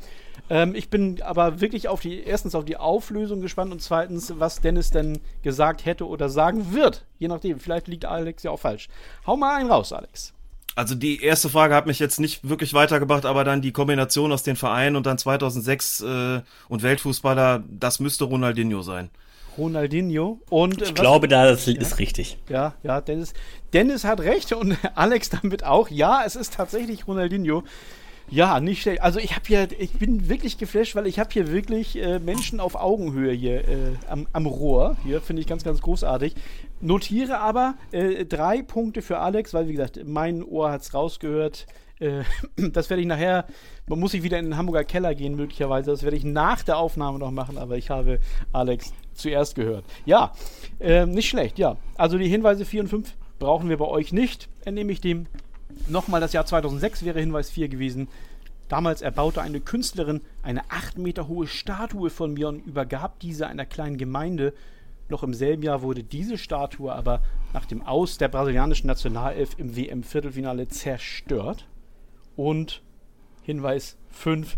Ähm, 0.49 0.75
ich 0.75 0.90
bin 0.90 1.23
aber 1.23 1.61
wirklich 1.61 1.87
auf 1.87 2.00
die, 2.00 2.23
erstens 2.25 2.57
auf 2.57 2.64
die 2.64 2.76
Auflösung 2.76 3.40
gespannt 3.40 3.71
und 3.71 3.81
zweitens, 3.81 4.35
was 4.38 4.61
Dennis 4.61 4.90
denn 4.90 5.21
gesagt 5.43 5.85
hätte 5.85 6.09
oder 6.09 6.29
sagen 6.29 6.73
wird. 6.73 7.07
Je 7.19 7.29
nachdem, 7.29 7.61
vielleicht 7.61 7.87
liegt 7.87 8.05
Alex 8.05 8.43
ja 8.43 8.50
auch 8.50 8.59
falsch. 8.59 8.88
Hau 9.26 9.37
mal 9.37 9.57
einen 9.57 9.71
raus, 9.71 9.93
Alex. 9.93 10.35
Also 10.77 10.95
die 10.95 11.23
erste 11.23 11.49
Frage 11.49 11.75
hat 11.75 11.87
mich 11.87 11.99
jetzt 11.99 12.21
nicht 12.21 12.49
wirklich 12.49 12.75
weitergebracht, 12.75 13.27
aber 13.27 13.45
dann 13.45 13.61
die 13.61 13.73
Kombination 13.73 14.33
aus 14.33 14.43
den 14.43 14.57
Vereinen 14.57 14.97
und 14.97 15.07
dann 15.07 15.19
2006 15.19 16.00
äh, 16.00 16.41
und 16.69 16.83
Weltfußballer, 16.83 17.65
das 17.69 18.00
müsste 18.00 18.25
Ronaldinho 18.25 18.83
sein. 18.83 19.11
Ronaldinho 19.59 20.41
und 20.49 20.81
äh, 20.81 20.85
ich 20.87 20.95
glaube, 20.95 21.29
das 21.29 21.67
ja? 21.67 21.75
ist 21.75 21.99
richtig. 21.99 22.39
Ja, 22.49 22.75
ja, 22.83 23.00
Dennis, 23.00 23.35
Dennis 23.73 24.05
hat 24.05 24.21
recht 24.21 24.53
und 24.53 24.77
Alex 24.95 25.31
damit 25.31 25.65
auch. 25.65 25.91
Ja, 25.91 26.23
es 26.25 26.37
ist 26.37 26.55
tatsächlich 26.55 27.07
Ronaldinho. 27.07 27.65
Ja, 28.31 28.61
nicht 28.61 28.83
schlecht. 28.83 29.03
Also 29.03 29.19
ich 29.19 29.35
habe 29.35 29.43
hier, 29.47 29.69
ich 29.77 29.91
bin 29.93 30.29
wirklich 30.29 30.57
geflasht, 30.57 30.95
weil 30.95 31.09
ich 31.09 31.19
habe 31.19 31.31
hier 31.33 31.50
wirklich 31.50 32.00
äh, 32.00 32.21
Menschen 32.21 32.61
auf 32.61 32.77
Augenhöhe 32.77 33.33
hier 33.33 33.69
äh, 33.69 33.93
am, 34.09 34.29
am 34.33 34.47
Rohr. 34.47 34.97
Hier 35.05 35.21
finde 35.21 35.43
ich 35.43 35.49
ganz, 35.49 35.65
ganz 35.65 35.83
großartig. 35.83 36.35
Notiere 36.81 37.39
aber 37.39 37.75
äh, 37.93 38.25
drei 38.25 38.63
Punkte 38.63 39.03
für 39.03 39.19
Alex, 39.19 39.53
weil 39.53 39.69
wie 39.69 39.73
gesagt, 39.73 40.01
mein 40.05 40.43
Ohr 40.43 40.71
hat 40.71 40.81
es 40.81 40.95
rausgehört. 40.95 41.67
Äh, 41.99 42.23
das 42.73 42.89
werde 42.89 43.03
ich 43.03 43.07
nachher, 43.07 43.47
man 43.87 44.01
muss 44.01 44.13
sich 44.13 44.23
wieder 44.23 44.39
in 44.39 44.47
den 44.47 44.57
Hamburger 44.57 44.85
Keller 44.85 45.15
gehen 45.15 45.37
möglicherweise. 45.37 45.91
Das 45.91 46.03
werde 46.03 46.17
ich 46.17 46.25
nach 46.25 46.63
der 46.63 46.79
Aufnahme 46.79 47.19
noch 47.19 47.31
machen, 47.31 47.59
aber 47.59 47.77
ich 47.77 47.91
habe 47.91 48.19
Alex 48.53 48.93
zuerst 49.13 49.55
gehört. 49.55 49.85
Ja, 50.07 50.33
äh, 50.79 51.05
nicht 51.05 51.29
schlecht, 51.29 51.59
ja. 51.59 51.77
Also 51.97 52.17
die 52.17 52.29
Hinweise 52.29 52.65
4 52.65 52.83
und 52.83 52.89
5 52.89 53.15
brauchen 53.39 53.69
wir 53.69 53.77
bei 53.77 53.87
euch 53.87 54.13
nicht, 54.13 54.49
entnehme 54.65 54.93
ich 54.93 55.01
dem. 55.01 55.27
Nochmal 55.87 56.21
das 56.21 56.33
Jahr 56.33 56.47
2006 56.47 57.05
wäre 57.05 57.21
Hinweis 57.21 57.51
4 57.51 57.69
gewesen. 57.69 58.09
Damals 58.69 59.03
erbaute 59.03 59.43
eine 59.43 59.61
Künstlerin 59.61 60.21
eine 60.43 60.63
8 60.71 60.97
Meter 60.97 61.29
hohe 61.29 61.47
Statue 61.47 62.09
von 62.09 62.35
mir 62.35 62.49
und 62.49 62.65
übergab 62.65 63.19
diese 63.21 63.49
einer 63.49 63.67
kleinen 63.67 63.99
Gemeinde 63.99 64.55
Noch 65.11 65.23
im 65.25 65.35
selben 65.35 65.62
Jahr 65.62 65.83
wurde 65.83 66.05
diese 66.05 66.38
Statue 66.38 66.93
aber 66.93 67.21
nach 67.52 67.67
dem 67.67 67.83
Aus 67.83 68.17
der 68.17 68.29
brasilianischen 68.29 68.87
Nationalelf 68.87 69.50
im 69.59 69.76
WM-Viertelfinale 69.76 70.69
zerstört. 70.69 71.67
Und 72.37 72.83
Hinweis 73.43 73.97
5. 74.11 74.57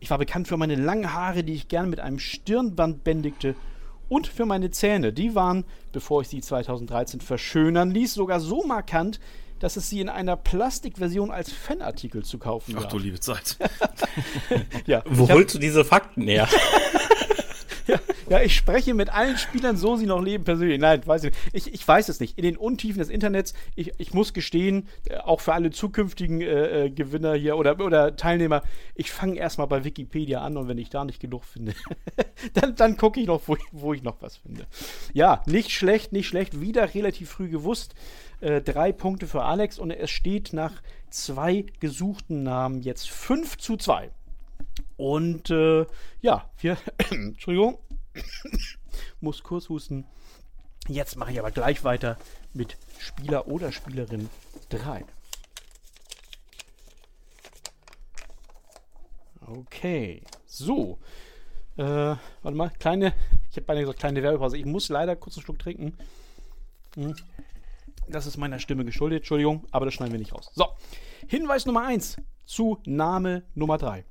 Ich 0.00 0.10
war 0.10 0.18
bekannt 0.18 0.48
für 0.48 0.56
meine 0.56 0.74
langen 0.74 1.12
Haare, 1.14 1.44
die 1.44 1.54
ich 1.54 1.68
gern 1.68 1.88
mit 1.88 2.00
einem 2.00 2.18
Stirnband 2.18 3.04
bändigte. 3.04 3.54
Und 4.08 4.26
für 4.26 4.44
meine 4.44 4.70
Zähne. 4.72 5.12
Die 5.12 5.34
waren, 5.36 5.64
bevor 5.92 6.20
ich 6.22 6.28
sie 6.28 6.40
2013 6.40 7.20
verschönern 7.20 7.92
ließ, 7.92 8.12
sogar 8.12 8.40
so 8.40 8.64
markant, 8.66 9.20
dass 9.60 9.76
es 9.76 9.88
sie 9.88 10.00
in 10.00 10.08
einer 10.08 10.36
Plastikversion 10.36 11.30
als 11.30 11.52
Fanartikel 11.52 12.24
zu 12.24 12.38
kaufen 12.38 12.74
Ach 12.76 12.82
gab. 12.82 12.90
du 12.90 12.98
liebe 12.98 13.20
Zeit. 13.20 13.56
ja, 14.86 15.02
Wo 15.06 15.28
hab- 15.28 15.36
holst 15.36 15.54
du 15.54 15.58
diese 15.60 15.84
Fakten 15.84 16.22
her? 16.26 16.48
Ja, 18.32 18.40
ich 18.40 18.56
spreche 18.56 18.94
mit 18.94 19.10
allen 19.10 19.36
Spielern, 19.36 19.76
so 19.76 19.96
sie 19.96 20.06
noch 20.06 20.22
leben, 20.22 20.44
persönlich. 20.44 20.80
Nein, 20.80 21.06
weiß 21.06 21.24
ich. 21.24 21.34
Ich, 21.52 21.74
ich 21.74 21.86
weiß 21.86 22.08
es 22.08 22.18
nicht. 22.18 22.38
In 22.38 22.44
den 22.44 22.56
Untiefen 22.56 22.98
des 22.98 23.10
Internets, 23.10 23.52
ich, 23.76 23.92
ich 23.98 24.14
muss 24.14 24.32
gestehen, 24.32 24.88
äh, 25.06 25.18
auch 25.18 25.42
für 25.42 25.52
alle 25.52 25.70
zukünftigen 25.70 26.40
äh, 26.40 26.86
äh, 26.86 26.90
Gewinner 26.90 27.34
hier 27.34 27.58
oder, 27.58 27.78
oder 27.78 28.16
Teilnehmer, 28.16 28.62
ich 28.94 29.12
fange 29.12 29.36
erstmal 29.36 29.66
bei 29.66 29.84
Wikipedia 29.84 30.40
an 30.40 30.56
und 30.56 30.66
wenn 30.66 30.78
ich 30.78 30.88
da 30.88 31.04
nicht 31.04 31.20
genug 31.20 31.44
finde, 31.44 31.74
dann, 32.54 32.74
dann 32.74 32.96
gucke 32.96 33.20
ich 33.20 33.26
noch, 33.26 33.42
wo 33.48 33.56
ich, 33.56 33.64
wo 33.70 33.92
ich 33.92 34.02
noch 34.02 34.16
was 34.22 34.38
finde. 34.38 34.64
Ja, 35.12 35.42
nicht 35.44 35.70
schlecht, 35.70 36.12
nicht 36.12 36.26
schlecht. 36.26 36.58
Wieder 36.58 36.94
relativ 36.94 37.28
früh 37.28 37.50
gewusst. 37.50 37.94
Äh, 38.40 38.62
drei 38.62 38.92
Punkte 38.92 39.26
für 39.26 39.42
Alex 39.42 39.78
und 39.78 39.90
es 39.90 40.08
steht 40.08 40.54
nach 40.54 40.72
zwei 41.10 41.66
gesuchten 41.80 42.44
Namen 42.44 42.80
jetzt 42.80 43.10
5 43.10 43.58
zu 43.58 43.76
2. 43.76 44.10
Und 44.96 45.50
äh, 45.50 45.84
ja, 46.22 46.48
wir, 46.60 46.78
Entschuldigung, 47.10 47.76
muss 49.20 49.42
kurz 49.42 49.68
husten. 49.68 50.06
Jetzt 50.88 51.16
mache 51.16 51.32
ich 51.32 51.38
aber 51.38 51.50
gleich 51.50 51.84
weiter 51.84 52.16
mit 52.52 52.76
Spieler 52.98 53.46
oder 53.46 53.70
Spielerin 53.70 54.28
3. 54.70 55.04
Okay, 59.40 60.22
so. 60.46 60.98
Äh, 61.76 61.84
warte 61.84 62.56
mal, 62.56 62.70
kleine, 62.78 63.14
ich 63.50 63.56
habe 63.56 63.66
beinahe 63.66 63.82
gesagt 63.82 64.00
kleine 64.00 64.22
Werbepause. 64.22 64.58
Ich 64.58 64.64
muss 64.64 64.88
leider 64.88 65.16
kurz 65.16 65.36
einen 65.36 65.44
Schluck 65.44 65.58
trinken. 65.58 65.96
Hm. 66.94 67.14
Das 68.08 68.26
ist 68.26 68.36
meiner 68.36 68.58
Stimme 68.58 68.84
geschuldet, 68.84 69.20
Entschuldigung, 69.20 69.64
aber 69.70 69.84
das 69.84 69.94
schneiden 69.94 70.12
wir 70.12 70.18
nicht 70.18 70.34
raus. 70.34 70.50
So, 70.54 70.66
Hinweis 71.28 71.66
Nummer 71.66 71.86
1 71.86 72.16
zu 72.44 72.78
Name 72.84 73.44
Nummer 73.54 73.78
3. 73.78 74.04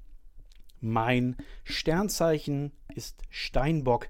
Mein 0.79 1.35
Sternzeichen 1.63 2.71
ist 2.91 3.21
Steinbock. 3.29 4.09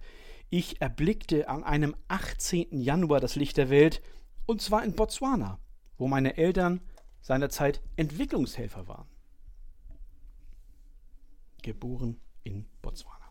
Ich 0.50 0.82
erblickte 0.82 1.48
an 1.48 1.64
einem 1.64 1.96
18. 2.08 2.82
Januar 2.82 3.20
das 3.20 3.36
Licht 3.36 3.58
der 3.58 3.70
Welt, 3.70 4.02
und 4.46 4.62
zwar 4.62 4.84
in 4.84 4.96
Botswana, 4.96 5.60
wo 5.98 6.08
meine 6.08 6.38
Eltern 6.38 6.82
seinerzeit 7.22 7.82
Entwicklungshelfer 7.96 8.88
waren. 8.88 9.08
Geboren 11.62 12.20
in 12.44 12.66
Botswana. 12.82 13.30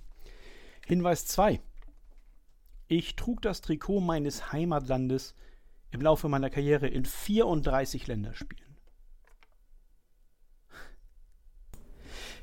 Hinweis 0.87 1.27
2. 1.27 1.61
Ich 2.89 3.17
trug 3.17 3.43
das 3.43 3.61
Trikot 3.61 4.01
meines 4.01 4.53
Heimatlandes 4.53 5.35
im 5.91 6.01
Laufe 6.01 6.29
meiner 6.29 6.51
Karriere 6.51 6.89
in 6.89 7.05
34 7.05 8.07
Länderspielen. 8.07 8.77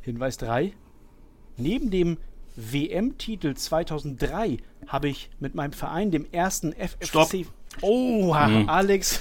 Hinweis 0.01 0.37
3. 0.37 0.73
Neben 1.57 1.91
dem 1.91 2.17
WM-Titel 2.57 3.53
2003 3.53 4.57
habe 4.87 5.07
ich 5.09 5.29
mit 5.39 5.55
meinem 5.55 5.71
Verein, 5.73 6.11
dem 6.11 6.25
ersten 6.31 6.73
FFC. 6.73 7.05
Stopp. 7.07 7.31
Oh, 7.81 8.33
Alex, 8.33 9.19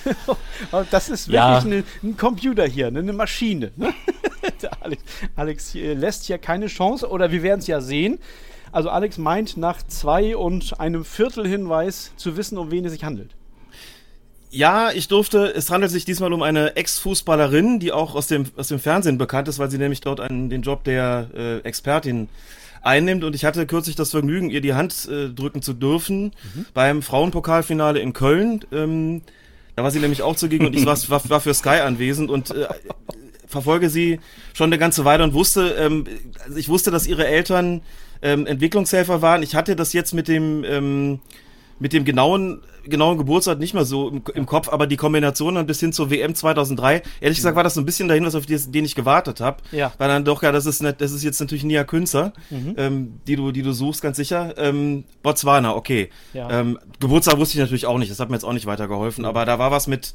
das 0.90 1.10
ist 1.10 1.28
wirklich 1.28 1.34
Ja. 1.34 1.58
eine, 1.58 1.84
ein 2.02 2.16
Computer 2.16 2.66
hier, 2.66 2.90
ne, 2.90 3.00
eine 3.00 3.12
Maschine. 3.12 3.70
Ne? 3.76 3.92
Alex, 4.80 5.02
Alex 5.34 5.74
äh, 5.74 5.92
lässt 5.92 6.24
hier 6.24 6.38
keine 6.38 6.68
Chance, 6.68 7.10
oder 7.10 7.30
wir 7.30 7.42
werden 7.42 7.60
es 7.60 7.66
ja 7.66 7.82
sehen. 7.82 8.18
Also 8.72 8.88
Alex 8.88 9.18
meint 9.18 9.58
nach 9.58 9.82
zwei 9.82 10.36
und 10.38 10.80
einem 10.80 11.04
Viertel 11.04 11.46
Hinweis 11.46 12.12
zu 12.16 12.38
wissen, 12.38 12.56
um 12.56 12.70
wen 12.70 12.86
es 12.86 12.92
sich 12.92 13.04
handelt. 13.04 13.32
Ja, 14.50 14.90
ich 14.90 15.08
durfte, 15.08 15.52
es 15.54 15.70
handelt 15.70 15.92
sich 15.92 16.06
diesmal 16.06 16.32
um 16.32 16.40
eine 16.42 16.76
Ex-Fußballerin, 16.76 17.78
die 17.78 17.92
auch 17.92 18.14
aus 18.14 18.26
dem, 18.28 18.46
aus 18.56 18.68
dem 18.68 18.78
Fernsehen 18.78 19.18
bekannt 19.18 19.48
ist, 19.48 19.58
weil 19.58 19.70
sie 19.70 19.76
nämlich 19.78 20.00
dort 20.00 20.20
einen, 20.20 20.48
den 20.48 20.62
Job 20.62 20.84
der 20.84 21.28
äh, 21.34 21.58
Expertin 21.58 22.28
einnimmt. 22.86 23.24
Und 23.24 23.34
ich 23.34 23.44
hatte 23.44 23.66
kürzlich 23.66 23.96
das 23.96 24.10
Vergnügen, 24.10 24.50
ihr 24.50 24.60
die 24.60 24.74
Hand 24.74 25.08
äh, 25.10 25.28
drücken 25.28 25.62
zu 25.62 25.72
dürfen 25.74 26.32
beim 26.74 27.02
Frauenpokalfinale 27.02 27.98
in 27.98 28.12
Köln. 28.12 28.64
Ähm, 28.72 29.22
da 29.74 29.82
war 29.82 29.90
sie 29.90 30.00
nämlich 30.00 30.22
auch 30.22 30.36
zugegen 30.36 30.66
und 30.66 30.74
ich 30.74 30.86
war, 30.86 30.96
war, 31.08 31.28
war 31.28 31.40
für 31.40 31.52
Sky 31.52 31.80
anwesend 31.80 32.30
und 32.30 32.50
äh, 32.50 32.66
verfolge 33.46 33.90
sie 33.90 34.20
schon 34.54 34.70
eine 34.70 34.78
ganze 34.78 35.04
Weile 35.04 35.22
und 35.22 35.34
wusste, 35.34 35.68
ähm, 35.78 36.04
also 36.44 36.56
ich 36.56 36.68
wusste, 36.68 36.90
dass 36.90 37.06
ihre 37.06 37.26
Eltern 37.26 37.82
ähm, 38.22 38.46
Entwicklungshelfer 38.46 39.20
waren. 39.20 39.42
Ich 39.42 39.54
hatte 39.54 39.76
das 39.76 39.92
jetzt 39.92 40.14
mit 40.14 40.28
dem 40.28 40.64
ähm, 40.64 41.20
mit 41.78 41.92
dem 41.92 42.04
genauen 42.04 42.62
genauen 42.84 43.18
Geburtsort 43.18 43.58
nicht 43.58 43.74
mehr 43.74 43.84
so 43.84 44.08
im, 44.08 44.22
im 44.34 44.46
Kopf, 44.46 44.68
aber 44.68 44.86
die 44.86 44.96
Kombination 44.96 45.56
dann 45.56 45.66
bis 45.66 45.80
hin 45.80 45.92
zur 45.92 46.08
WM 46.10 46.34
2003, 46.36 47.02
ehrlich 47.20 47.38
gesagt 47.38 47.56
war 47.56 47.64
das 47.64 47.74
so 47.74 47.80
ein 47.80 47.84
bisschen 47.84 48.06
dahin, 48.06 48.24
was 48.24 48.36
auf 48.36 48.46
den 48.46 48.84
ich 48.84 48.94
gewartet 48.94 49.40
habe. 49.40 49.56
Ja. 49.72 49.92
Weil 49.98 50.08
dann 50.08 50.24
doch 50.24 50.42
ja, 50.44 50.52
das 50.52 50.66
ist 50.66 50.82
nicht, 50.82 51.00
das 51.00 51.10
ist 51.10 51.24
jetzt 51.24 51.40
natürlich 51.40 51.64
Nia 51.64 51.82
Künzer, 51.84 52.32
ähm, 52.50 53.20
die 53.26 53.34
du 53.36 53.50
die 53.50 53.62
du 53.62 53.72
suchst, 53.72 54.02
ganz 54.02 54.16
sicher. 54.16 54.54
Ähm, 54.56 55.04
Botswana, 55.22 55.74
okay. 55.74 56.10
Ja. 56.32 56.48
Ähm, 56.60 56.78
Geburtstag 57.00 57.38
wusste 57.38 57.56
ich 57.58 57.60
natürlich 57.60 57.86
auch 57.86 57.98
nicht, 57.98 58.10
das 58.10 58.20
hat 58.20 58.30
mir 58.30 58.36
jetzt 58.36 58.44
auch 58.44 58.52
nicht 58.52 58.66
weitergeholfen, 58.66 59.24
aber 59.24 59.44
da 59.44 59.58
war 59.58 59.70
was 59.72 59.88
mit 59.88 60.12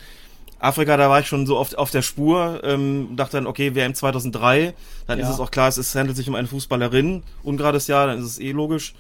Afrika, 0.59 0.95
da 0.95 1.09
war 1.09 1.19
ich 1.19 1.27
schon 1.27 1.47
so 1.47 1.57
oft 1.57 1.77
auf 1.77 1.89
der 1.91 2.03
Spur, 2.03 2.61
ähm, 2.63 3.15
dachte 3.15 3.35
dann, 3.37 3.47
okay, 3.47 3.73
WM 3.75 3.95
2003, 3.95 4.73
dann 5.07 5.19
Ja. 5.19 5.27
ist 5.27 5.33
es 5.33 5.39
auch 5.39 5.51
klar, 5.51 5.67
es, 5.67 5.77
ist, 5.77 5.89
es 5.89 5.95
handelt 5.95 6.15
sich 6.15 6.29
um 6.29 6.35
eine 6.35 6.47
Fußballerin, 6.47 7.23
ungerades 7.43 7.87
Jahr, 7.87 8.07
dann 8.07 8.19
ist 8.19 8.25
es 8.25 8.39
eh 8.39 8.51
logisch. 8.51 8.93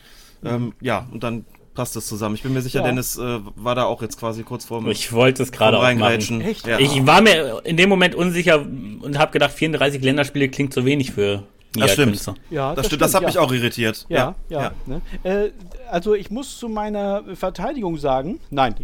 Ähm, 0.43 0.73
ja, 0.81 1.07
und 1.11 1.23
dann 1.23 1.45
passt 1.73 1.95
es 1.95 2.07
zusammen. 2.07 2.35
Ich 2.35 2.43
bin 2.43 2.53
mir 2.53 2.61
sicher, 2.61 2.79
Ja. 2.79 2.85
Dennis 2.85 3.17
äh, 3.17 3.39
war 3.55 3.75
da 3.75 3.85
auch 3.85 4.01
jetzt 4.01 4.19
quasi 4.19 4.43
kurz 4.43 4.65
vorm, 4.65 4.89
Ich 4.89 5.13
wollte 5.13 5.43
es 5.43 5.51
gerade 5.51 5.77
auch 5.77 5.93
machen. 5.95 6.41
Echt? 6.41 6.67
Ja. 6.67 6.79
Ich 6.79 7.05
war 7.05 7.21
mir 7.21 7.61
in 7.63 7.77
dem 7.77 7.89
Moment 7.89 8.15
unsicher 8.15 8.61
und 8.61 9.17
habe 9.17 9.31
gedacht, 9.31 9.51
34 9.51 10.01
Länderspiele 10.03 10.49
klingt 10.49 10.73
zu 10.73 10.85
wenig 10.85 11.11
für 11.11 11.43
das 11.73 11.93
stimmt. 11.93 12.33
Ja, 12.49 12.75
das, 12.75 12.87
stimmt. 12.87 13.01
Das 13.01 13.13
hat 13.13 13.21
ja. 13.21 13.27
mich 13.27 13.37
auch 13.37 13.51
irritiert. 13.51 14.05
Ja, 14.09 14.35
ja. 14.49 14.71
Ne? 14.85 15.01
Äh, 15.23 15.51
also 15.89 16.15
ich 16.15 16.29
muss 16.29 16.57
zu 16.57 16.67
meiner 16.67 17.23
Verteidigung 17.35 17.97
sagen, 17.97 18.41
nein, 18.49 18.75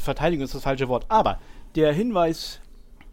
Verteidigung 0.00 0.44
ist 0.44 0.54
das 0.54 0.62
falsche 0.62 0.88
Wort, 0.88 1.06
aber 1.08 1.40
der 1.74 1.92
Hinweis 1.92 2.60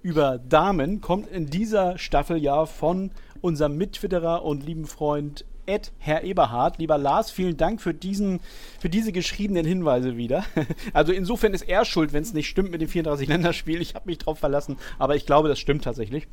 über 0.03 0.37
Damen 0.37 1.01
kommt 1.01 1.31
in 1.31 1.47
dieser 1.47 1.97
Staffel 1.97 2.37
ja 2.37 2.65
von 2.65 3.11
unserem 3.41 3.77
Mittwitterer 3.77 4.43
und 4.43 4.65
lieben 4.65 4.85
Freund 4.85 5.45
Ed 5.65 5.91
Herr 5.99 6.23
Eberhard. 6.23 6.77
Lieber 6.77 6.97
Lars, 6.97 7.31
vielen 7.31 7.57
Dank 7.57 7.81
für 7.81 7.93
diesen, 7.93 8.39
für 8.79 8.89
diese 8.89 9.11
geschriebenen 9.11 9.65
Hinweise 9.65 10.17
wieder. 10.17 10.45
Also 10.93 11.11
insofern 11.11 11.53
ist 11.53 11.63
er 11.63 11.85
schuld, 11.85 12.13
wenn 12.13 12.23
es 12.23 12.33
nicht 12.33 12.47
stimmt 12.47 12.71
mit 12.71 12.81
dem 12.81 12.87
34 12.87 13.27
Länderspiel. 13.27 13.81
Ich 13.81 13.95
habe 13.95 14.07
mich 14.07 14.17
drauf 14.17 14.39
verlassen, 14.39 14.77
aber 14.99 15.15
ich 15.15 15.25
glaube, 15.25 15.47
das 15.47 15.59
stimmt 15.59 15.83
tatsächlich. 15.83 16.27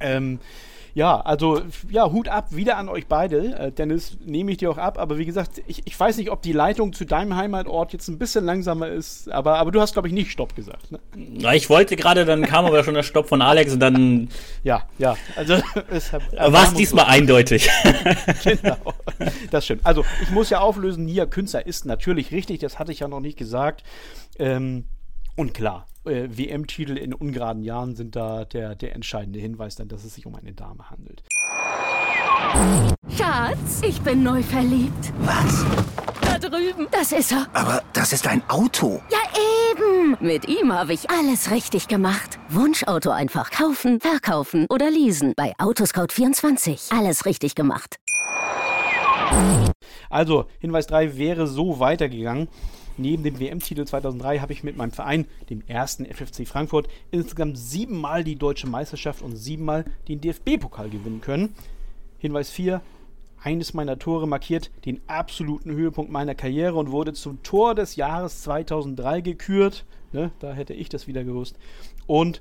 Ähm, 0.00 0.40
ja, 0.94 1.20
also 1.20 1.60
ja, 1.90 2.10
Hut 2.10 2.28
ab 2.28 2.54
wieder 2.54 2.76
an 2.76 2.88
euch 2.88 3.08
beide. 3.08 3.58
Äh, 3.58 3.72
Dennis, 3.72 4.16
nehme 4.24 4.52
ich 4.52 4.58
dir 4.58 4.70
auch 4.70 4.78
ab. 4.78 4.96
Aber 4.98 5.18
wie 5.18 5.24
gesagt, 5.24 5.60
ich, 5.66 5.82
ich 5.86 5.98
weiß 5.98 6.16
nicht, 6.18 6.30
ob 6.30 6.40
die 6.42 6.52
Leitung 6.52 6.92
zu 6.92 7.04
deinem 7.04 7.36
Heimatort 7.36 7.92
jetzt 7.92 8.06
ein 8.06 8.16
bisschen 8.16 8.44
langsamer 8.44 8.88
ist. 8.88 9.30
Aber, 9.32 9.58
aber 9.58 9.72
du 9.72 9.80
hast, 9.80 9.94
glaube 9.94 10.06
ich, 10.06 10.14
nicht 10.14 10.30
Stopp 10.30 10.54
gesagt. 10.54 10.92
Ne? 10.92 11.00
Na, 11.16 11.52
ich 11.52 11.68
wollte 11.68 11.96
gerade, 11.96 12.24
dann 12.24 12.42
kam 12.42 12.64
aber 12.64 12.84
schon 12.84 12.94
der 12.94 13.02
Stopp 13.02 13.28
von 13.28 13.42
Alex 13.42 13.72
und 13.72 13.80
dann 13.80 14.28
Ja, 14.62 14.84
ja. 14.98 15.16
Also 15.34 15.54
war 15.54 16.62
es 16.68 16.74
diesmal 16.74 17.06
eindeutig. 17.06 17.68
genau. 18.44 18.76
Das 19.50 19.64
stimmt. 19.64 19.84
Also, 19.84 20.04
ich 20.22 20.30
muss 20.30 20.48
ja 20.50 20.60
auflösen, 20.60 21.04
Nia 21.06 21.26
Künzer 21.26 21.66
ist 21.66 21.86
natürlich 21.86 22.30
richtig, 22.30 22.60
das 22.60 22.78
hatte 22.78 22.92
ich 22.92 23.00
ja 23.00 23.08
noch 23.08 23.20
nicht 23.20 23.36
gesagt. 23.36 23.82
Ähm, 24.38 24.84
und 25.36 25.54
klar, 25.54 25.86
äh, 26.06 26.28
WM-Titel 26.36 26.96
in 26.96 27.14
ungeraden 27.14 27.62
Jahren 27.62 27.94
sind 27.94 28.16
da 28.16 28.44
der, 28.44 28.74
der 28.74 28.94
entscheidende 28.94 29.38
Hinweis, 29.38 29.76
dann, 29.76 29.88
dass 29.88 30.04
es 30.04 30.14
sich 30.14 30.26
um 30.26 30.34
eine 30.34 30.52
Dame 30.52 30.90
handelt. 30.90 31.22
Schatz, 33.16 33.82
ich 33.86 34.00
bin 34.02 34.22
neu 34.22 34.42
verliebt. 34.42 35.12
Was? 35.20 35.64
Da 36.20 36.38
drüben. 36.38 36.86
Das 36.90 37.12
ist 37.12 37.32
er. 37.32 37.46
Aber 37.52 37.82
das 37.92 38.12
ist 38.12 38.26
ein 38.26 38.42
Auto. 38.48 39.00
Ja, 39.10 39.18
eben. 39.70 40.16
Mit 40.20 40.48
ihm 40.48 40.72
habe 40.72 40.92
ich 40.92 41.10
alles 41.10 41.50
richtig 41.50 41.88
gemacht. 41.88 42.38
Wunschauto 42.48 43.10
einfach 43.10 43.50
kaufen, 43.50 44.00
verkaufen 44.00 44.66
oder 44.68 44.90
leasen. 44.90 45.32
Bei 45.36 45.52
Autoscout24. 45.56 46.96
Alles 46.96 47.26
richtig 47.26 47.54
gemacht. 47.54 47.96
Also, 50.10 50.46
Hinweis 50.60 50.86
3 50.86 51.16
wäre 51.16 51.46
so 51.46 51.80
weitergegangen. 51.80 52.48
Neben 52.96 53.24
dem 53.24 53.40
WM-Titel 53.40 53.84
2003 53.84 54.38
habe 54.38 54.52
ich 54.52 54.62
mit 54.62 54.76
meinem 54.76 54.92
Verein, 54.92 55.26
dem 55.50 55.62
ersten 55.66 56.06
FFC 56.06 56.46
Frankfurt, 56.46 56.88
insgesamt 57.10 57.58
siebenmal 57.58 58.22
die 58.22 58.36
deutsche 58.36 58.68
Meisterschaft 58.68 59.22
und 59.22 59.36
siebenmal 59.36 59.84
den 60.08 60.20
DFB-Pokal 60.20 60.90
gewinnen 60.90 61.20
können. 61.20 61.54
Hinweis 62.18 62.50
4. 62.50 62.80
eines 63.42 63.74
meiner 63.74 63.98
Tore 63.98 64.28
markiert 64.28 64.70
den 64.84 65.00
absoluten 65.08 65.72
Höhepunkt 65.72 66.10
meiner 66.10 66.34
Karriere 66.34 66.76
und 66.76 66.92
wurde 66.92 67.12
zum 67.12 67.42
Tor 67.42 67.74
des 67.74 67.96
Jahres 67.96 68.42
2003 68.42 69.20
gekürt. 69.20 69.84
Ne, 70.12 70.30
da 70.38 70.52
hätte 70.52 70.74
ich 70.74 70.88
das 70.88 71.08
wieder 71.08 71.24
gewusst. 71.24 71.56
Und 72.06 72.40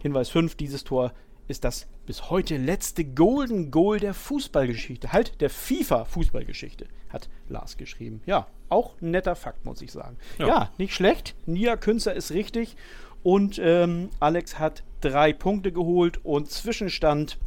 Hinweis 0.00 0.30
5, 0.30 0.54
dieses 0.54 0.82
Tor 0.82 1.12
ist 1.50 1.64
das 1.64 1.88
bis 2.06 2.30
heute 2.30 2.56
letzte 2.56 3.04
Golden 3.04 3.70
Goal 3.70 3.98
der 3.98 4.14
Fußballgeschichte. 4.14 5.12
Halt, 5.12 5.40
der 5.40 5.50
FIFA-Fußballgeschichte, 5.50 6.86
hat 7.08 7.28
Lars 7.48 7.76
geschrieben. 7.76 8.22
Ja, 8.24 8.46
auch 8.68 8.94
ein 9.02 9.10
netter 9.10 9.34
Fakt, 9.34 9.64
muss 9.64 9.82
ich 9.82 9.90
sagen. 9.90 10.16
Ja, 10.38 10.46
ja 10.46 10.70
nicht 10.78 10.94
schlecht. 10.94 11.34
Nia 11.46 11.76
Künzer 11.76 12.14
ist 12.14 12.30
richtig. 12.30 12.76
Und 13.22 13.60
ähm, 13.62 14.10
Alex 14.20 14.58
hat 14.58 14.84
drei 15.00 15.32
Punkte 15.32 15.72
geholt 15.72 16.24
und 16.24 16.50
Zwischenstand 16.50 17.38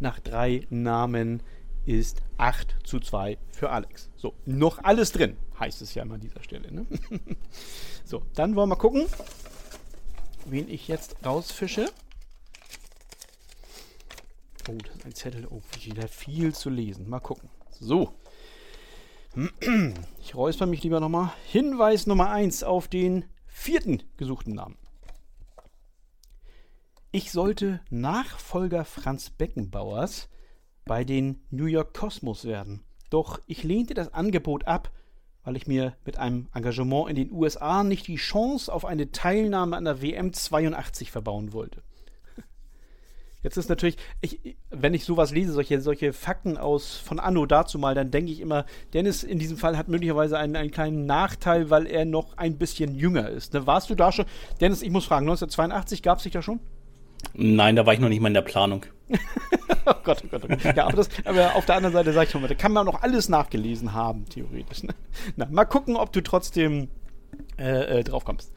nach 0.00 0.18
drei 0.18 0.66
Namen 0.70 1.42
ist 1.84 2.22
8 2.38 2.74
zu 2.84 3.00
2 3.00 3.38
für 3.50 3.70
Alex. 3.70 4.08
So, 4.16 4.34
noch 4.46 4.82
alles 4.82 5.12
drin, 5.12 5.36
heißt 5.58 5.82
es 5.82 5.94
ja 5.94 6.02
immer 6.02 6.14
an 6.14 6.20
dieser 6.20 6.42
Stelle. 6.42 6.72
Ne? 6.72 6.86
so, 8.04 8.22
dann 8.34 8.56
wollen 8.56 8.70
wir 8.70 8.76
gucken, 8.76 9.06
wen 10.46 10.68
ich 10.68 10.88
jetzt 10.88 11.16
rausfische. 11.24 11.90
Oh, 14.68 14.76
das 14.84 14.96
ist 14.96 15.06
ein 15.06 15.14
Zettel. 15.14 15.46
Oh, 15.48 15.62
wieder 15.82 16.08
viel 16.08 16.54
zu 16.54 16.70
lesen. 16.70 17.08
Mal 17.08 17.20
gucken. 17.20 17.48
So. 17.70 18.12
Ich 20.22 20.34
räusper 20.34 20.66
mich 20.66 20.82
lieber 20.82 21.00
nochmal. 21.00 21.32
Hinweis 21.46 22.06
Nummer 22.06 22.30
1 22.30 22.62
auf 22.62 22.88
den 22.88 23.24
vierten 23.46 24.02
gesuchten 24.16 24.54
Namen. 24.54 24.76
Ich 27.12 27.32
sollte 27.32 27.80
Nachfolger 27.90 28.84
Franz 28.84 29.30
Beckenbauers 29.30 30.28
bei 30.84 31.04
den 31.04 31.42
New 31.50 31.66
York 31.66 31.94
Cosmos 31.94 32.44
werden. 32.44 32.84
Doch 33.10 33.40
ich 33.46 33.64
lehnte 33.64 33.94
das 33.94 34.14
Angebot 34.14 34.66
ab, 34.66 34.92
weil 35.42 35.56
ich 35.56 35.66
mir 35.66 35.96
mit 36.04 36.18
einem 36.18 36.48
Engagement 36.54 37.10
in 37.10 37.16
den 37.16 37.32
USA 37.32 37.82
nicht 37.82 38.06
die 38.06 38.16
Chance 38.16 38.72
auf 38.72 38.84
eine 38.84 39.10
Teilnahme 39.10 39.76
an 39.76 39.84
der 39.84 40.02
WM 40.02 40.32
82 40.32 41.10
verbauen 41.10 41.52
wollte. 41.52 41.82
Jetzt 43.42 43.56
ist 43.56 43.68
natürlich, 43.68 43.96
ich, 44.20 44.56
wenn 44.70 44.92
ich 44.92 45.04
sowas 45.04 45.30
lese, 45.30 45.52
solche, 45.52 45.80
solche 45.80 46.12
Fakten 46.12 46.58
aus 46.58 46.96
von 46.96 47.18
Anno 47.18 47.46
dazu 47.46 47.78
mal, 47.78 47.94
dann 47.94 48.10
denke 48.10 48.32
ich 48.32 48.40
immer, 48.40 48.66
Dennis 48.92 49.22
in 49.22 49.38
diesem 49.38 49.56
Fall 49.56 49.78
hat 49.78 49.88
möglicherweise 49.88 50.38
einen, 50.38 50.56
einen 50.56 50.70
kleinen 50.70 51.06
Nachteil, 51.06 51.70
weil 51.70 51.86
er 51.86 52.04
noch 52.04 52.36
ein 52.36 52.58
bisschen 52.58 52.94
jünger 52.94 53.28
ist. 53.30 53.54
Ne? 53.54 53.66
Warst 53.66 53.88
du 53.88 53.94
da 53.94 54.12
schon? 54.12 54.26
Dennis, 54.60 54.82
ich 54.82 54.90
muss 54.90 55.06
fragen, 55.06 55.26
1982 55.26 56.02
gab 56.02 56.18
es 56.18 56.24
dich 56.24 56.32
da 56.32 56.42
schon? 56.42 56.60
Nein, 57.34 57.76
da 57.76 57.86
war 57.86 57.94
ich 57.94 58.00
noch 58.00 58.08
nicht 58.08 58.20
mal 58.20 58.28
in 58.28 58.34
der 58.34 58.42
Planung. 58.42 58.84
oh 59.86 59.94
Gott, 60.04 60.22
oh 60.24 60.28
Gott, 60.30 60.42
oh 60.44 60.48
Gott. 60.48 60.76
Ja, 60.76 60.86
aber, 60.86 60.96
das, 60.96 61.08
aber 61.24 61.54
auf 61.54 61.66
der 61.66 61.76
anderen 61.76 61.92
Seite 61.92 62.12
sage 62.12 62.26
ich 62.26 62.30
schon 62.30 62.42
mal, 62.42 62.48
da 62.48 62.54
kann 62.54 62.72
man 62.72 62.86
noch 62.86 63.02
alles 63.02 63.28
nachgelesen 63.28 63.92
haben, 63.92 64.26
theoretisch. 64.26 64.82
Ne? 64.82 64.94
Na, 65.36 65.46
mal 65.50 65.64
gucken, 65.64 65.96
ob 65.96 66.12
du 66.12 66.22
trotzdem 66.22 66.88
äh, 67.58 68.00
äh, 68.00 68.04
drauf 68.04 68.24
kommst. 68.24 68.52